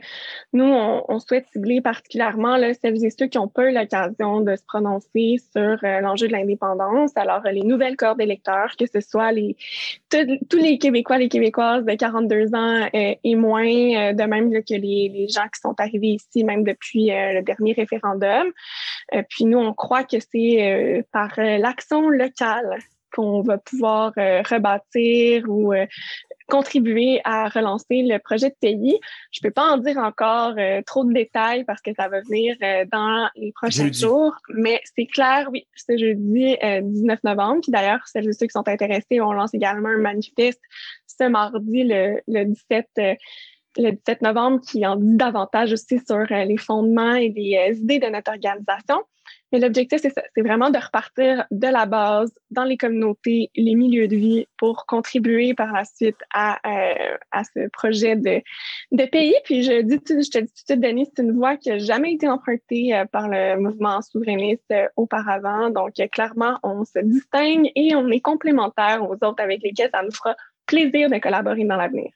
nous, 0.52 0.64
on, 0.64 1.18
souhaite 1.18 1.46
cibler 1.52 1.80
particulièrement 1.80 2.56
là, 2.56 2.74
celles 2.74 3.02
et 3.04 3.10
ceux 3.10 3.26
qui 3.26 3.38
ont 3.38 3.48
pas 3.48 3.70
eu 3.70 3.74
l'occasion 3.74 4.40
de 4.40 4.56
se 4.56 4.62
prononcer 4.66 5.36
sur 5.52 5.78
euh, 5.82 6.00
l'enjeu 6.00 6.28
de 6.28 6.32
l'indépendance. 6.32 7.12
Alors, 7.16 7.42
les 7.44 7.62
nouvelles 7.62 7.96
corps 7.96 8.16
d'électeurs, 8.16 8.74
que 8.78 8.84
ce 8.86 9.00
soit 9.00 9.32
les 9.32 9.56
tous 10.10 10.58
les 10.58 10.78
Québécois, 10.78 11.18
les 11.18 11.28
Québécoises 11.28 11.84
de 11.84 11.94
42 11.94 12.54
ans 12.54 12.88
euh, 12.94 13.14
et 13.22 13.34
moins, 13.34 13.64
de 13.64 14.24
même 14.24 14.50
que 14.50 14.74
les, 14.74 15.08
les, 15.08 15.28
gens 15.28 15.44
qui 15.44 15.60
sont 15.60 15.74
arrivés 15.78 16.16
ici, 16.16 16.44
même 16.44 16.64
depuis 16.64 17.06
le 17.10 17.42
dernier 17.42 17.72
référendum. 17.72 18.50
puis 19.28 19.44
nous, 19.44 19.58
on 19.58 19.74
croit 19.74 20.04
que 20.04 20.16
c'est 20.20 21.04
par 21.12 21.32
l'action 21.36 22.08
locale 22.08 22.78
qu'on 23.14 23.42
va 23.42 23.58
pouvoir 23.58 24.12
rebâtir 24.16 25.44
ou 25.48 25.72
contribuer 26.48 27.20
à 27.24 27.48
relancer 27.48 28.02
le 28.02 28.18
projet 28.18 28.50
de 28.50 28.56
pays. 28.60 28.98
Je 29.32 29.40
peux 29.40 29.50
pas 29.50 29.72
en 29.72 29.78
dire 29.78 29.98
encore 29.98 30.54
euh, 30.58 30.82
trop 30.86 31.04
de 31.04 31.12
détails 31.12 31.64
parce 31.64 31.80
que 31.80 31.92
ça 31.94 32.08
va 32.08 32.20
venir 32.20 32.56
euh, 32.62 32.84
dans 32.90 33.28
les 33.36 33.52
prochains 33.52 33.90
jours, 33.92 34.34
mais 34.50 34.80
c'est 34.96 35.06
clair, 35.06 35.48
oui, 35.52 35.66
c'est 35.74 35.98
jeudi 35.98 36.56
19 36.62 36.84
euh, 37.24 37.28
novembre. 37.28 37.60
Puis 37.62 37.72
d'ailleurs, 37.72 38.06
celles 38.06 38.28
et 38.28 38.32
ceux 38.32 38.46
qui 38.46 38.52
sont 38.52 38.68
intéressés, 38.68 39.20
on 39.20 39.32
lance 39.32 39.54
également 39.54 39.88
un 39.88 39.98
manifeste 39.98 40.60
ce 41.06 41.28
mardi, 41.28 41.84
le, 41.84 42.20
le 42.26 42.44
17 42.44 43.18
le 43.76 43.92
17 43.92 44.22
novembre, 44.22 44.60
qui 44.60 44.86
en 44.86 44.96
dit 44.96 45.16
davantage 45.16 45.72
aussi 45.72 45.98
sur 46.06 46.18
les 46.18 46.56
fondements 46.56 47.14
et 47.14 47.28
les 47.30 47.78
idées 47.78 47.98
de 47.98 48.08
notre 48.08 48.30
organisation. 48.30 49.02
Mais 49.52 49.60
l'objectif, 49.60 50.00
c'est 50.02 50.42
vraiment 50.42 50.70
de 50.70 50.78
repartir 50.78 51.44
de 51.50 51.68
la 51.68 51.86
base 51.86 52.32
dans 52.50 52.64
les 52.64 52.76
communautés, 52.76 53.50
les 53.54 53.76
milieux 53.76 54.08
de 54.08 54.16
vie 54.16 54.46
pour 54.58 54.84
contribuer 54.86 55.54
par 55.54 55.72
la 55.72 55.84
suite 55.84 56.18
à, 56.34 56.58
euh, 56.66 57.16
à 57.30 57.44
ce 57.44 57.68
projet 57.68 58.16
de, 58.16 58.42
de 58.90 59.04
pays. 59.06 59.34
Puis 59.44 59.62
je, 59.62 59.82
dis, 59.82 59.94
je 59.94 59.98
te 59.98 60.12
dis 60.14 60.28
tout 60.28 60.40
de 60.40 60.48
suite, 60.56 60.80
Denis, 60.80 61.06
c'est 61.14 61.22
une 61.22 61.32
voie 61.32 61.56
qui 61.56 61.68
n'a 61.68 61.78
jamais 61.78 62.14
été 62.14 62.28
empruntée 62.28 62.96
euh, 62.96 63.04
par 63.04 63.28
le 63.28 63.56
mouvement 63.60 64.02
souverainiste 64.02 64.64
euh, 64.72 64.88
auparavant. 64.96 65.70
Donc, 65.70 65.92
clairement, 66.10 66.58
on 66.64 66.84
se 66.84 66.98
distingue 66.98 67.70
et 67.76 67.94
on 67.94 68.08
est 68.08 68.20
complémentaires 68.20 69.08
aux 69.08 69.14
autres 69.14 69.40
avec 69.40 69.62
lesquels 69.62 69.90
ça 69.94 70.02
nous 70.02 70.12
fera 70.12 70.34
plaisir 70.66 71.08
de 71.08 71.18
collaborer 71.18 71.64
dans 71.64 71.76
l'avenir. 71.76 72.10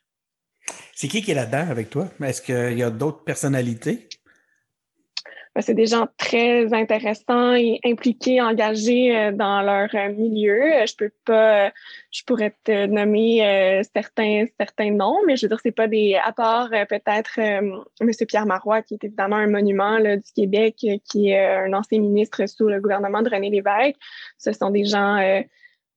C'est 0.95 1.09
qui 1.09 1.23
qui 1.23 1.31
est 1.31 1.35
là-dedans 1.35 1.71
avec 1.71 1.91
toi? 1.91 2.09
Est-ce 2.23 2.43
qu'il 2.43 2.79
y 2.79 2.83
a 2.83 2.91
d'autres 2.91 3.23
personnalités? 3.25 4.09
Ben, 5.59 5.63
c'est 5.63 5.75
des 5.75 5.87
gens 5.87 6.07
très 6.17 6.73
intéressants 6.73 7.53
et 7.53 7.81
impliqués, 7.85 8.41
engagés 8.41 9.17
euh, 9.17 9.33
dans 9.33 9.61
leur 9.63 9.89
euh, 9.93 10.13
milieu. 10.13 10.87
Je 10.87 10.95
peux 10.95 11.11
pas, 11.25 11.73
je 12.13 12.23
pourrais 12.25 12.55
te 12.63 12.87
nommer 12.87 13.45
euh, 13.45 13.83
certains 13.93 14.93
noms, 14.93 15.19
mais 15.27 15.37
je 15.37 15.47
veux 15.47 15.49
dire 15.49 15.59
c'est 15.61 15.73
pas 15.73 15.89
des 15.89 16.15
à 16.15 16.31
part 16.31 16.71
peut-être 16.89 17.41
Monsieur 18.01 18.27
Pierre 18.27 18.47
Marois 18.47 18.83
qui 18.83 18.95
est 18.95 19.03
évidemment 19.03 19.35
un 19.35 19.49
monument 19.49 19.99
là, 19.99 20.17
du 20.17 20.33
Québec, 20.33 20.77
qui 21.11 21.31
est 21.31 21.57
un 21.57 21.73
ancien 21.73 21.99
ministre 21.99 22.47
sous 22.47 22.69
le 22.69 22.81
gouvernement 22.81 23.23
de 23.23 23.31
René 23.31 23.51
Lévesque. 23.51 23.97
Ce 24.39 24.53
sont 24.53 24.71
des 24.71 24.85
gens 24.85 25.17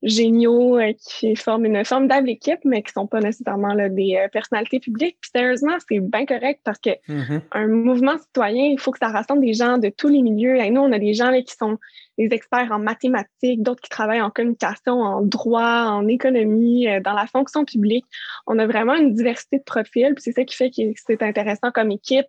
géniaux 0.03 0.79
euh, 0.79 0.93
qui 0.93 1.35
forment 1.35 1.65
une 1.65 1.85
formidable 1.85 2.29
équipe, 2.29 2.59
mais 2.65 2.81
qui 2.81 2.91
sont 2.91 3.07
pas 3.07 3.19
nécessairement 3.19 3.73
là, 3.73 3.89
des 3.89 4.17
euh, 4.17 4.27
personnalités 4.29 4.79
publiques. 4.79 5.17
Puis 5.21 5.31
sérieusement, 5.33 5.75
c'est 5.87 5.99
bien 5.99 6.25
correct 6.25 6.61
parce 6.63 6.79
que 6.79 6.89
mm-hmm. 7.07 7.41
un 7.51 7.67
mouvement 7.67 8.17
citoyen, 8.17 8.65
il 8.65 8.79
faut 8.79 8.91
que 8.91 8.97
ça 8.99 9.09
rassemble 9.09 9.41
des 9.41 9.53
gens 9.53 9.77
de 9.77 9.89
tous 9.89 10.07
les 10.07 10.21
milieux. 10.21 10.57
Et 10.57 10.71
nous, 10.71 10.81
on 10.81 10.91
a 10.91 10.99
des 10.99 11.13
gens 11.13 11.29
là, 11.29 11.41
qui 11.41 11.53
sont 11.55 11.77
des 12.17 12.29
experts 12.31 12.71
en 12.71 12.79
mathématiques, 12.79 13.61
d'autres 13.61 13.81
qui 13.81 13.89
travaillent 13.89 14.21
en 14.21 14.31
communication, 14.31 15.01
en 15.01 15.21
droit, 15.21 15.85
en 15.89 16.07
économie, 16.07 16.87
euh, 16.87 16.99
dans 16.99 17.13
la 17.13 17.27
fonction 17.27 17.63
publique. 17.63 18.05
On 18.47 18.57
a 18.57 18.65
vraiment 18.65 18.95
une 18.95 19.13
diversité 19.13 19.59
de 19.59 19.63
profils, 19.63 20.13
puis 20.15 20.23
c'est 20.23 20.33
ça 20.33 20.43
qui 20.43 20.55
fait 20.55 20.71
que 20.71 20.81
c'est 20.95 21.21
intéressant 21.21 21.71
comme 21.71 21.91
équipe, 21.91 22.27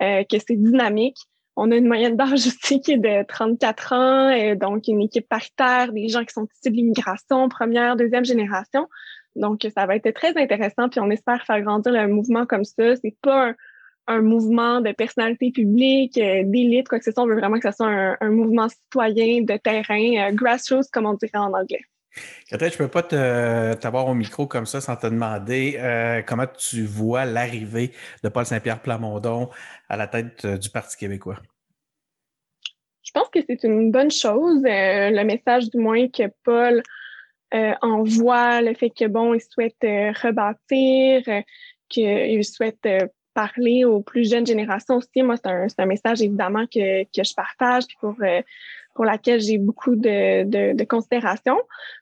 que 0.00 0.38
c'est 0.46 0.56
dynamique. 0.56 1.16
On 1.56 1.70
a 1.70 1.76
une 1.76 1.86
moyenne 1.86 2.16
d'âge 2.16 2.32
aussi 2.32 2.80
qui 2.80 2.92
est 2.92 2.98
de 2.98 3.24
34 3.26 3.92
ans, 3.92 4.30
et 4.30 4.56
donc 4.56 4.88
une 4.88 5.02
équipe 5.02 5.28
paritaire, 5.28 5.92
des 5.92 6.08
gens 6.08 6.24
qui 6.24 6.32
sont 6.32 6.46
issus 6.46 6.70
de 6.70 6.76
l'immigration, 6.76 7.48
première, 7.48 7.96
deuxième 7.96 8.24
génération. 8.24 8.88
Donc, 9.36 9.66
ça 9.74 9.86
va 9.86 9.96
être 9.96 10.10
très 10.12 10.36
intéressant, 10.36 10.88
puis 10.88 11.00
on 11.00 11.10
espère 11.10 11.44
faire 11.44 11.60
grandir 11.60 11.92
le 11.92 12.08
mouvement 12.08 12.46
comme 12.46 12.64
ça. 12.64 12.96
C'est 12.96 13.16
pas 13.20 13.52
un, 14.06 14.20
mouvement 14.20 14.80
de 14.80 14.92
personnalité 14.92 15.50
publique, 15.50 16.18
euh, 16.18 16.42
d'élite, 16.44 16.88
quoi 16.88 16.98
que 16.98 17.04
ce 17.04 17.10
soit. 17.10 17.22
On 17.22 17.26
veut 17.26 17.36
vraiment 17.36 17.58
que 17.58 17.68
ce 17.70 17.76
soit 17.76 18.16
un, 18.20 18.30
mouvement 18.30 18.68
citoyen 18.68 19.42
de 19.42 19.56
terrain, 19.56 20.28
euh, 20.28 20.32
grassroots, 20.32 20.88
comme 20.92 21.06
on 21.06 21.14
dirait 21.14 21.38
en 21.38 21.52
anglais. 21.52 21.84
Peut-être 22.50 22.72
je 22.72 22.78
peux 22.78 22.88
pas 22.88 23.02
t'avoir 23.02 24.06
au 24.06 24.14
micro 24.14 24.46
comme 24.46 24.66
ça 24.66 24.80
sans 24.80 24.96
te 24.96 25.06
demander 25.06 25.76
euh, 25.78 26.22
comment 26.22 26.46
tu 26.46 26.84
vois 26.84 27.24
l'arrivée 27.24 27.92
de 28.22 28.28
Paul 28.28 28.46
Saint-Pierre 28.46 28.80
Plamondon 28.80 29.50
à 29.88 29.96
la 29.96 30.06
tête 30.06 30.44
euh, 30.44 30.56
du 30.56 30.70
Parti 30.70 30.96
québécois? 30.96 31.38
Je 33.02 33.10
pense 33.12 33.28
que 33.28 33.40
c'est 33.48 33.64
une 33.64 33.90
bonne 33.90 34.10
chose. 34.10 34.62
Euh, 34.64 35.10
le 35.10 35.24
message 35.24 35.70
du 35.70 35.78
moins 35.78 36.08
que 36.08 36.24
Paul 36.44 36.82
envoie, 37.82 38.62
le 38.62 38.74
fait 38.74 38.90
que 38.90 39.06
bon, 39.06 39.32
il 39.32 39.40
souhaite 39.40 39.76
rebâtir, 39.80 41.22
qu'il 41.88 42.44
souhaite 42.44 42.88
parler 43.32 43.84
aux 43.84 44.00
plus 44.00 44.28
jeunes 44.28 44.44
générations 44.44 44.96
aussi. 44.96 45.22
Moi, 45.22 45.36
c'est 45.36 45.80
un, 45.80 45.86
message 45.86 46.20
évidemment 46.20 46.66
que, 46.66 47.04
que 47.04 47.22
je 47.22 47.32
partage. 47.32 47.84
Pour 48.00 48.16
pour 48.94 49.04
laquelle 49.04 49.40
j'ai 49.40 49.58
beaucoup 49.58 49.96
de, 49.96 50.44
de, 50.44 50.76
de 50.76 50.84
considération. 50.84 51.56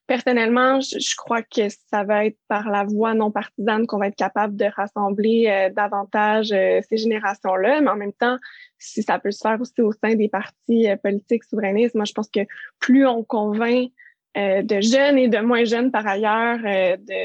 Personnellement, 0.07 0.81
je, 0.81 1.17
crois 1.17 1.43
que 1.43 1.69
ça 1.91 2.05
va 2.05 2.27
être 2.27 2.39
par 2.49 2.69
la 2.71 2.85
voie 2.85 3.15
non 3.15 3.31
partisane 3.31 3.87
qu'on 3.87 3.99
va 3.99 4.09
être 4.09 4.17
capable 4.17 4.57
de 4.57 4.67
rassembler 4.67 5.47
euh, 5.49 5.71
davantage 5.75 6.53
euh, 6.53 6.81
ces 6.89 6.99
générations-là, 6.99 7.81
mais 7.81 7.89
en 7.89 7.97
même 7.97 8.13
temps, 8.13 8.37
si 8.79 9.03
ça 9.03 9.19
peut 9.19 9.31
se 9.31 9.41
faire 9.41 9.61
aussi 9.61 9.81
au 9.81 9.93
sein 9.93 10.15
des 10.15 10.29
partis 10.29 10.89
euh, 10.89 10.97
politiques 10.97 11.45
souverainistes, 11.45 11.95
moi 11.95 12.05
je 12.05 12.13
pense 12.13 12.29
que 12.29 12.41
plus 12.79 13.07
on 13.07 13.25
convainc 13.25 13.91
de 14.35 14.81
jeunes 14.81 15.19
et 15.19 15.29
de 15.29 15.41
moins 15.41 15.65
jeunes 15.65 15.91
par 15.91 16.07
ailleurs 16.07 16.59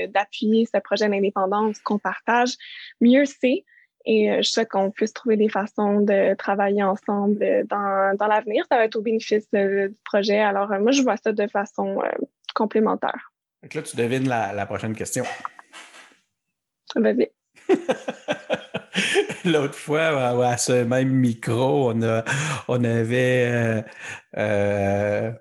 d'appuyer 0.10 0.65
ce 0.65 0.77
projet 0.82 1.08
d'indépendance 1.08 1.80
qu'on 1.80 1.99
partage, 1.99 2.56
mieux 2.99 3.23
c'est. 3.23 3.63
Et 4.10 4.32
euh, 4.32 4.38
je 4.41 4.50
souhaite 4.50 4.70
qu'on 4.70 4.89
puisse 4.89 5.12
trouver 5.12 5.36
des 5.36 5.50
façons 5.50 6.00
de 6.00 6.34
travailler 6.36 6.82
ensemble 6.82 7.43
euh, 7.43 7.63
dans, 7.65 8.15
dans 8.17 8.28
l'avenir. 8.28 8.65
Ça 8.72 8.78
va 8.78 8.86
être 8.86 8.96
au 8.96 9.02
bénéfice 9.02 9.46
euh, 9.54 9.89
du 9.89 9.98
projet. 10.06 10.39
Alors, 10.39 10.70
moi, 10.80 10.91
je 10.91 11.02
vois 11.02 11.17
ça 11.17 11.34
de 11.34 11.46
façon 11.48 12.02
complémentaire. 12.56 13.34
Donc 13.62 13.74
là, 13.74 13.82
tu 13.82 13.98
devines 13.98 14.30
la, 14.30 14.54
la 14.54 14.65
prochaine 14.65 14.96
question. 14.96 15.26
Vas-y. 16.96 17.30
L'autre 19.53 19.75
fois, 19.75 20.45
à 20.45 20.57
ce 20.57 20.83
même 20.83 21.10
micro, 21.10 21.91
on, 21.91 22.01
a, 22.01 22.23
on 22.67 22.83
avait 22.83 23.45
euh, 23.47 23.81
euh 24.38 25.31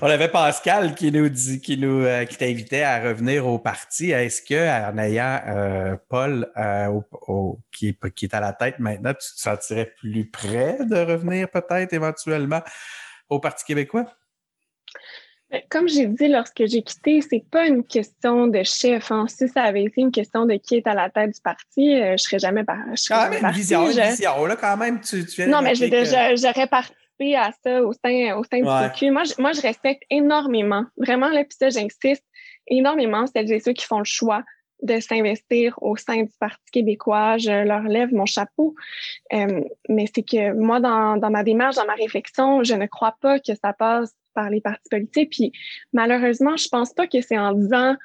on 0.00 0.06
avait 0.06 0.28
Pascal 0.28 0.94
qui 0.94 1.12
nous 1.12 1.28
dit, 1.28 1.60
qui 1.60 1.76
nous 1.76 2.04
euh, 2.04 2.24
qui 2.24 2.38
t'invitait 2.38 2.82
à 2.82 3.02
revenir 3.02 3.46
au 3.46 3.58
parti. 3.58 4.12
Est-ce 4.12 4.40
que 4.40 4.90
en 4.90 4.96
ayant 4.98 5.98
Paul 6.08 6.50
qui, 7.70 7.98
qui 8.14 8.24
est 8.24 8.34
à 8.34 8.40
la 8.40 8.52
tête 8.54 8.78
maintenant, 8.78 9.12
tu 9.12 9.34
te 9.34 9.40
sentirais 9.40 9.92
plus 9.98 10.30
près 10.30 10.78
de 10.86 10.96
revenir 10.96 11.50
peut-être 11.50 11.92
éventuellement 11.92 12.62
au 13.28 13.40
Parti 13.40 13.64
québécois? 13.64 14.06
Comme 15.70 15.88
j'ai 15.88 16.06
dit 16.06 16.28
lorsque 16.28 16.66
j'ai 16.66 16.82
quitté, 16.82 17.22
c'est 17.22 17.44
pas 17.50 17.66
une 17.66 17.82
question 17.82 18.48
de 18.48 18.62
chef. 18.62 19.10
Hein. 19.10 19.26
Si 19.28 19.48
ça 19.48 19.62
avait 19.62 19.84
été 19.84 20.02
une 20.02 20.10
question 20.10 20.44
de 20.44 20.54
qui 20.54 20.76
est 20.76 20.86
à 20.86 20.92
la 20.92 21.08
tête 21.08 21.34
du 21.34 21.40
parti, 21.40 21.94
euh, 21.94 22.16
je 22.18 22.22
serais 22.22 22.38
jamais 22.38 22.64
par. 22.64 22.76
Quand 23.08 23.30
même 23.30 23.44
une 23.44 23.50
vision, 23.52 23.90
une 23.90 23.98
vision. 23.98 24.44
Là, 24.44 24.56
quand 24.56 24.76
même, 24.76 25.00
tu, 25.00 25.24
tu 25.24 25.46
Non, 25.46 25.62
mais 25.62 25.74
j'aurais 25.74 26.66
participé 26.66 27.36
à 27.36 27.50
ça 27.64 27.82
au 27.82 27.92
sein, 27.92 28.36
au 28.36 28.44
sein 28.44 28.58
du 28.58 28.90
PQ. 28.90 29.10
Moi, 29.10 29.24
je, 29.24 29.40
moi, 29.40 29.52
je 29.52 29.62
respecte 29.62 30.02
énormément, 30.10 30.84
vraiment, 30.98 31.28
là, 31.28 31.44
puis 31.44 31.56
ça, 31.58 31.70
j'insiste 31.70 32.24
énormément 32.66 33.26
celles 33.26 33.50
et 33.50 33.60
ceux 33.60 33.72
qui 33.72 33.86
font 33.86 33.98
le 33.98 34.04
choix 34.04 34.42
de 34.82 35.00
s'investir 35.00 35.74
au 35.82 35.96
sein 35.96 36.22
du 36.22 36.32
Parti 36.38 36.70
québécois. 36.72 37.38
Je 37.38 37.64
leur 37.64 37.82
lève 37.82 38.12
mon 38.12 38.26
chapeau. 38.26 38.74
Euh, 39.32 39.62
mais 39.88 40.06
c'est 40.14 40.22
que 40.22 40.52
moi, 40.52 40.78
dans, 40.78 41.16
dans 41.16 41.30
ma 41.30 41.42
démarche, 41.42 41.76
dans 41.76 41.86
ma 41.86 41.94
réflexion, 41.94 42.62
je 42.62 42.74
ne 42.74 42.86
crois 42.86 43.16
pas 43.20 43.40
que 43.40 43.54
ça 43.54 43.72
passe 43.72 44.14
par 44.38 44.50
les 44.50 44.60
partis 44.60 44.88
politiques. 44.88 45.30
Puis 45.30 45.52
malheureusement, 45.92 46.56
je 46.56 46.68
pense 46.68 46.92
pas 46.92 47.08
que 47.08 47.20
c'est 47.20 47.38
en 47.38 47.52
disant 47.52 47.96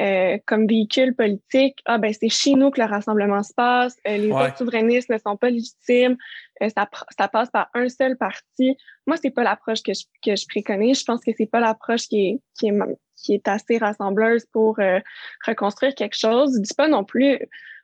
euh, 0.00 0.38
comme 0.46 0.68
véhicule 0.68 1.16
politique, 1.16 1.78
ah 1.84 1.98
ben 1.98 2.14
c'est 2.18 2.28
chez 2.28 2.54
nous 2.54 2.70
que 2.70 2.80
le 2.80 2.86
rassemblement 2.86 3.42
se 3.42 3.52
passe, 3.52 3.96
euh, 4.06 4.16
les 4.16 4.30
autres 4.30 4.56
souverainistes 4.56 5.10
ne 5.10 5.18
sont 5.18 5.36
pas 5.36 5.50
légitimes, 5.50 6.16
euh, 6.62 6.68
ça, 6.74 6.88
ça 7.18 7.26
passe 7.26 7.50
par 7.50 7.68
un 7.74 7.88
seul 7.88 8.16
parti. 8.16 8.76
Moi, 9.06 9.16
c'est 9.20 9.30
pas 9.30 9.42
l'approche 9.42 9.82
que 9.82 9.92
je, 9.92 10.04
que 10.24 10.36
je 10.36 10.46
préconise. 10.46 11.00
Je 11.00 11.04
pense 11.04 11.22
que 11.22 11.32
c'est 11.36 11.50
pas 11.50 11.60
l'approche 11.60 12.06
qui 12.06 12.28
est, 12.28 12.40
qui 12.58 12.68
est 12.68 12.78
qui 13.22 13.34
est 13.34 13.48
assez 13.48 13.76
rassembleuse 13.76 14.46
pour 14.50 14.78
reconstruire 15.46 15.94
quelque 15.94 16.16
chose. 16.16 16.54
Je 16.56 16.62
dis 16.62 16.74
pas 16.74 16.88
non 16.88 17.04
plus 17.04 17.38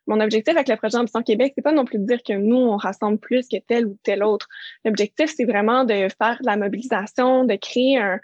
mon 0.06 0.20
objectif 0.20 0.54
avec 0.54 0.68
le 0.68 0.76
projet 0.76 0.96
Ambition 0.96 1.22
Québec, 1.22 1.52
c'est 1.56 1.62
pas 1.62 1.72
non 1.72 1.84
plus 1.84 1.98
de 1.98 2.06
dire 2.06 2.22
que 2.22 2.32
nous, 2.32 2.56
on 2.56 2.76
rassemble 2.76 3.18
plus 3.18 3.48
que 3.48 3.56
tel 3.66 3.86
ou 3.86 3.96
tel 4.02 4.22
autre. 4.22 4.48
L'objectif, 4.84 5.32
c'est 5.36 5.44
vraiment 5.44 5.84
de 5.84 6.08
faire 6.20 6.38
de 6.40 6.46
la 6.46 6.56
mobilisation, 6.56 7.44
de 7.44 7.56
créer 7.56 7.98
un, 7.98 8.20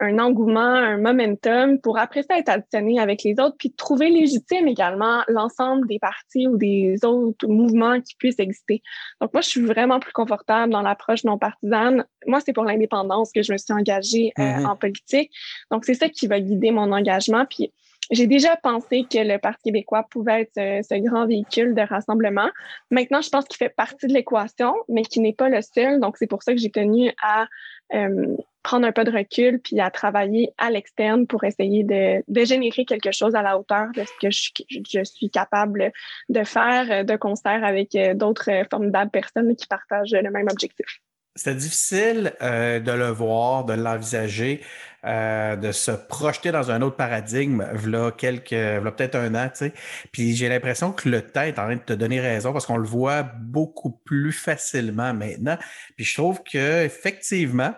un 0.00 0.18
engouement, 0.18 0.60
un 0.60 0.96
momentum 0.96 1.78
pour 1.78 1.98
après 1.98 2.22
ça 2.22 2.38
être 2.38 2.48
additionné 2.48 2.98
avec 2.98 3.22
les 3.22 3.38
autres, 3.38 3.56
puis 3.58 3.68
de 3.68 3.76
trouver 3.76 4.08
légitime 4.08 4.66
également 4.66 5.22
l'ensemble 5.28 5.86
des 5.86 5.98
partis 5.98 6.48
ou 6.48 6.56
des 6.56 7.04
autres 7.04 7.46
mouvements 7.46 8.00
qui 8.00 8.16
puissent 8.16 8.38
exister. 8.38 8.82
Donc 9.20 9.32
moi, 9.34 9.42
je 9.42 9.48
suis 9.48 9.60
vraiment 9.60 10.00
plus 10.00 10.12
confortable 10.12 10.72
dans 10.72 10.82
l'approche 10.82 11.24
non 11.24 11.38
partisane. 11.38 12.06
Moi, 12.26 12.40
c'est 12.44 12.54
pour 12.54 12.64
l'indépendance 12.64 13.30
que 13.32 13.42
je 13.42 13.52
me 13.52 13.58
suis 13.58 13.72
engagée 13.74 14.32
euh, 14.38 14.42
mm-hmm. 14.42 14.66
en 14.66 14.76
politique. 14.76 15.30
Donc 15.70 15.84
c'est 15.84 15.94
ça 15.94 16.08
qui 16.08 16.26
va 16.26 16.40
guider 16.40 16.70
mon 16.70 16.92
engagement. 16.92 17.44
Puis 17.44 17.70
j'ai 18.10 18.26
déjà 18.26 18.56
pensé 18.56 19.04
que 19.10 19.18
le 19.18 19.38
Parti 19.38 19.64
québécois 19.64 20.06
pouvait 20.10 20.42
être 20.42 20.52
ce, 20.54 20.86
ce 20.88 21.00
grand 21.00 21.26
véhicule 21.26 21.74
de 21.74 21.82
rassemblement. 21.82 22.48
Maintenant, 22.90 23.20
je 23.20 23.28
pense 23.28 23.44
qu'il 23.44 23.56
fait 23.56 23.68
partie 23.68 24.06
de 24.06 24.12
l'équation, 24.12 24.74
mais 24.88 25.02
qui 25.02 25.20
n'est 25.20 25.32
pas 25.32 25.48
le 25.48 25.62
seul. 25.62 26.00
Donc 26.00 26.16
c'est 26.16 26.26
pour 26.26 26.42
ça 26.42 26.52
que 26.52 26.58
j'ai 26.58 26.70
tenu 26.70 27.12
à 27.22 27.46
euh, 27.94 28.36
prendre 28.62 28.86
un 28.86 28.92
peu 28.92 29.04
de 29.04 29.10
recul 29.10 29.58
puis 29.60 29.80
à 29.80 29.90
travailler 29.90 30.52
à 30.58 30.70
l'externe 30.70 31.26
pour 31.26 31.44
essayer 31.44 31.82
de, 31.82 32.22
de, 32.28 32.44
générer 32.44 32.84
quelque 32.84 33.10
chose 33.10 33.34
à 33.34 33.42
la 33.42 33.58
hauteur 33.58 33.88
de 33.96 34.04
ce 34.04 34.12
que 34.20 34.30
je, 34.30 34.50
je 34.88 35.04
suis 35.04 35.30
capable 35.30 35.90
de 36.28 36.44
faire 36.44 36.90
euh, 36.90 37.04
de 37.04 37.16
concert 37.16 37.64
avec 37.64 37.94
euh, 37.94 38.14
d'autres 38.14 38.50
formidables 38.70 39.10
personnes 39.10 39.56
qui 39.56 39.66
partagent 39.66 40.12
le 40.12 40.30
même 40.30 40.46
objectif. 40.50 41.00
C'était 41.40 41.54
difficile 41.54 42.34
de 42.42 42.92
le 42.92 43.08
voir, 43.08 43.64
de 43.64 43.72
l'envisager, 43.72 44.60
de 45.02 45.72
se 45.72 45.90
projeter 45.90 46.52
dans 46.52 46.70
un 46.70 46.82
autre 46.82 46.96
paradigme, 46.96 47.66
voilà 47.72 48.10
quelques, 48.10 48.52
voilà 48.52 48.92
peut-être 48.92 49.14
un 49.14 49.34
an, 49.34 49.48
tu 49.48 49.56
sais. 49.56 49.72
Puis 50.12 50.36
j'ai 50.36 50.50
l'impression 50.50 50.92
que 50.92 51.08
le 51.08 51.22
temps 51.22 51.40
est 51.40 51.58
en 51.58 51.64
train 51.64 51.76
de 51.76 51.80
te 51.80 51.94
donner 51.94 52.20
raison 52.20 52.52
parce 52.52 52.66
qu'on 52.66 52.76
le 52.76 52.86
voit 52.86 53.22
beaucoup 53.22 53.92
plus 54.04 54.32
facilement 54.32 55.14
maintenant. 55.14 55.56
Puis 55.96 56.04
je 56.04 56.14
trouve 56.14 56.42
que 56.42 56.84
effectivement, 56.84 57.74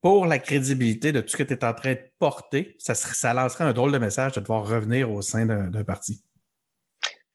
pour 0.00 0.26
la 0.26 0.40
crédibilité 0.40 1.12
de 1.12 1.20
tout 1.20 1.28
ce 1.28 1.36
que 1.36 1.44
tu 1.44 1.52
es 1.52 1.64
en 1.64 1.74
train 1.74 1.92
de 1.92 2.02
porter, 2.18 2.74
ça, 2.80 2.96
ça 2.96 3.32
lancerait 3.32 3.62
un 3.62 3.72
drôle 3.72 3.92
de 3.92 3.98
message 3.98 4.32
de 4.32 4.40
devoir 4.40 4.66
revenir 4.66 5.12
au 5.12 5.22
sein 5.22 5.46
d'un 5.46 5.84
parti. 5.84 6.24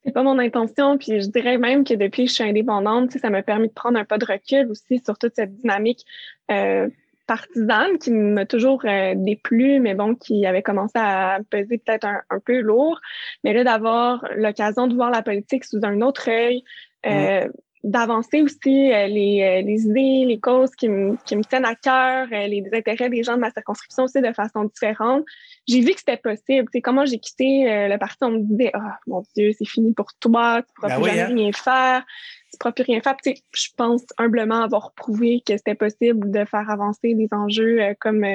C'est 0.07 0.13
pas 0.13 0.23
mon 0.23 0.39
intention, 0.39 0.97
puis 0.97 1.19
je 1.19 1.27
dirais 1.27 1.57
même 1.57 1.83
que 1.83 1.93
depuis 1.93 2.23
que 2.23 2.29
je 2.29 2.35
suis 2.35 2.43
indépendante, 2.45 3.11
ça 3.11 3.29
m'a 3.29 3.43
permis 3.43 3.67
de 3.67 3.73
prendre 3.73 3.99
un 3.99 4.05
pas 4.05 4.17
de 4.17 4.23
recul 4.23 4.71
aussi 4.71 5.01
sur 5.03 5.17
toute 5.17 5.35
cette 5.35 5.53
dynamique 5.57 6.05
euh, 6.49 6.87
partisane 7.27 7.97
qui 7.99 8.11
m'a 8.11 8.45
toujours 8.45 8.85
euh, 8.85 9.15
déplu, 9.17 9.81
mais 9.81 9.95
bon, 9.95 10.15
qui 10.15 10.45
avait 10.45 10.61
commencé 10.61 10.93
à 10.95 11.39
peser 11.49 11.77
peut-être 11.77 12.07
un, 12.07 12.39
peu 12.39 12.61
lourd. 12.61 13.01
Mais 13.43 13.51
là, 13.51 13.65
d'avoir 13.65 14.25
l'occasion 14.37 14.87
de 14.87 14.95
voir 14.95 15.11
la 15.11 15.21
politique 15.21 15.65
sous 15.65 15.81
un 15.83 15.99
autre 15.99 16.29
œil, 16.29 16.63
euh, 17.05 17.45
d'avancer 17.87 18.41
aussi 18.41 18.91
euh, 18.91 19.07
les, 19.07 19.41
euh, 19.41 19.61
les, 19.61 19.85
idées, 19.85 20.25
les 20.25 20.39
causes 20.39 20.71
qui 20.71 20.89
me, 20.89 21.15
qui 21.25 21.37
me 21.37 21.43
tiennent 21.43 21.65
à 21.65 21.73
cœur, 21.73 22.27
euh, 22.33 22.47
les 22.47 22.63
intérêts 22.73 23.09
des 23.09 23.23
gens 23.23 23.35
de 23.35 23.39
ma 23.39 23.49
circonscription 23.49 24.03
aussi 24.03 24.21
de 24.21 24.33
façon 24.33 24.65
différente. 24.65 25.23
J'ai 25.67 25.79
vu 25.79 25.93
que 25.93 25.99
c'était 25.99 26.17
possible. 26.17 26.67
C'est 26.73 26.81
comment 26.81 27.05
j'ai 27.05 27.17
quitté 27.17 27.65
le 27.87 27.97
parti, 27.97 28.17
on 28.21 28.31
me 28.31 28.39
disait 28.39 28.71
oh, 28.75 28.79
mon 29.07 29.23
Dieu, 29.35 29.51
c'est 29.57 29.67
fini 29.67 29.93
pour 29.93 30.07
toi, 30.19 30.61
tu 30.63 30.73
pourras 30.75 30.89
ben 30.89 31.01
plus 31.01 31.11
jamais 31.11 31.21
hein. 31.21 31.35
rien 31.35 31.51
faire, 31.53 32.05
tu 32.51 32.57
pourras 32.59 32.71
plus 32.73 32.83
rien 32.83 33.01
faire. 33.01 33.15
je 33.23 33.67
pense 33.77 34.03
humblement 34.17 34.63
avoir 34.63 34.91
prouvé 34.93 35.41
que 35.45 35.55
c'était 35.55 35.75
possible 35.75 36.29
de 36.29 36.43
faire 36.43 36.69
avancer 36.69 37.13
des 37.13 37.29
enjeux 37.31 37.79
comme 37.99 38.25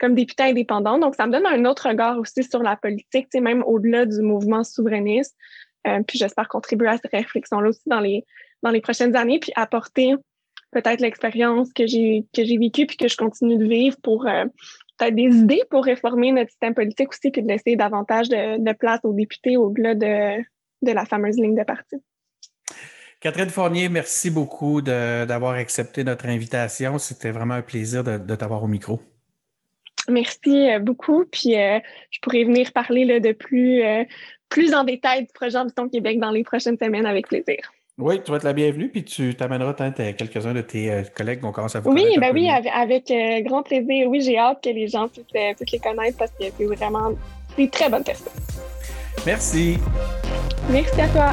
comme 0.00 0.14
député 0.14 0.44
indépendant. 0.44 0.96
Donc, 0.98 1.16
ça 1.16 1.26
me 1.26 1.32
donne 1.32 1.46
un 1.46 1.64
autre 1.64 1.88
regard 1.88 2.18
aussi 2.18 2.44
sur 2.44 2.62
la 2.62 2.76
politique, 2.76 3.26
même 3.34 3.64
au-delà 3.64 4.06
du 4.06 4.22
mouvement 4.22 4.62
souverainiste. 4.62 5.36
puis 6.06 6.18
j'espère 6.18 6.48
contribuer 6.48 6.88
à 6.88 6.98
cette 6.98 7.10
réflexion-là 7.10 7.70
aussi 7.70 7.82
dans 7.86 7.98
les 7.98 8.24
dans 8.62 8.70
les 8.70 8.80
prochaines 8.80 9.16
années, 9.16 9.38
puis 9.38 9.52
apporter 9.56 10.14
peut-être 10.70 11.00
l'expérience 11.00 11.72
que 11.72 11.86
j'ai 11.86 12.24
que 12.34 12.44
j'ai 12.44 12.58
vécue 12.58 12.86
puis 12.86 12.96
que 12.96 13.08
je 13.08 13.16
continue 13.16 13.56
de 13.56 13.64
vivre 13.64 13.96
pour 14.02 14.26
euh, 14.26 14.44
peut-être 14.98 15.14
des 15.14 15.36
idées 15.36 15.62
pour 15.70 15.84
réformer 15.84 16.32
notre 16.32 16.50
système 16.50 16.74
politique 16.74 17.08
aussi 17.10 17.30
puis 17.30 17.42
de 17.42 17.48
laisser 17.48 17.76
davantage 17.76 18.28
de, 18.28 18.72
place 18.72 19.00
aux 19.04 19.12
députés 19.12 19.56
au-delà 19.56 19.94
de, 19.94 20.42
de 20.82 20.92
la 20.92 21.04
fameuse 21.04 21.36
ligne 21.36 21.56
de 21.56 21.64
parti. 21.64 21.96
Catherine 23.20 23.50
Fournier, 23.50 23.88
merci 23.88 24.30
beaucoup 24.30 24.80
d'avoir 24.80 25.54
accepté 25.54 26.04
notre 26.04 26.26
invitation. 26.26 26.98
C'était 26.98 27.32
vraiment 27.32 27.54
un 27.54 27.62
plaisir 27.62 28.04
de, 28.04 28.34
t'avoir 28.36 28.62
au 28.62 28.68
micro. 28.68 29.00
Merci 30.08 30.70
euh, 30.70 30.78
beaucoup. 30.78 31.24
Puis 31.24 31.56
euh, 31.56 31.80
je 32.10 32.20
pourrais 32.20 32.44
venir 32.44 32.72
parler 32.72 33.04
là, 33.04 33.18
de 33.18 33.32
plus, 33.32 33.82
plus 34.48 34.72
en 34.72 34.84
détail 34.84 35.22
du 35.22 35.32
projet 35.32 35.58
Ambition 35.58 35.88
Québec 35.88 36.20
dans 36.20 36.30
les 36.30 36.44
prochaines 36.44 36.78
semaines 36.78 37.06
avec 37.06 37.26
plaisir. 37.26 37.72
Oui, 37.98 38.20
tu 38.24 38.30
vas 38.30 38.36
être 38.36 38.44
la 38.44 38.52
bienvenue, 38.52 38.88
puis 38.88 39.02
tu 39.02 39.34
t'amèneras 39.34 39.74
quelques-uns 39.74 40.54
de 40.54 40.60
tes 40.60 40.88
euh, 40.88 41.02
collègues 41.16 41.40
qu'on 41.40 41.50
commence 41.50 41.74
à 41.74 41.80
vous 41.80 41.90
Oui, 41.90 42.16
ben 42.20 42.30
oui, 42.32 42.48
avec, 42.48 43.10
euh, 43.10 43.40
grand 43.40 43.64
plaisir. 43.64 44.08
Oui, 44.08 44.20
j'ai 44.20 44.38
hâte 44.38 44.62
que 44.62 44.70
les 44.70 44.86
gens 44.86 45.08
puissent, 45.08 45.24
euh, 45.34 45.52
puissent 45.54 45.72
les 45.72 45.78
connaître 45.80 46.16
parce 46.16 46.30
que 46.30 46.44
c'est 46.56 46.64
vraiment 46.64 47.10
des 47.56 47.68
très 47.68 47.90
bonnes 47.90 48.04
personnes. 48.04 48.32
Merci. 49.26 49.78
Merci 50.70 51.00
à 51.00 51.08
toi. 51.08 51.32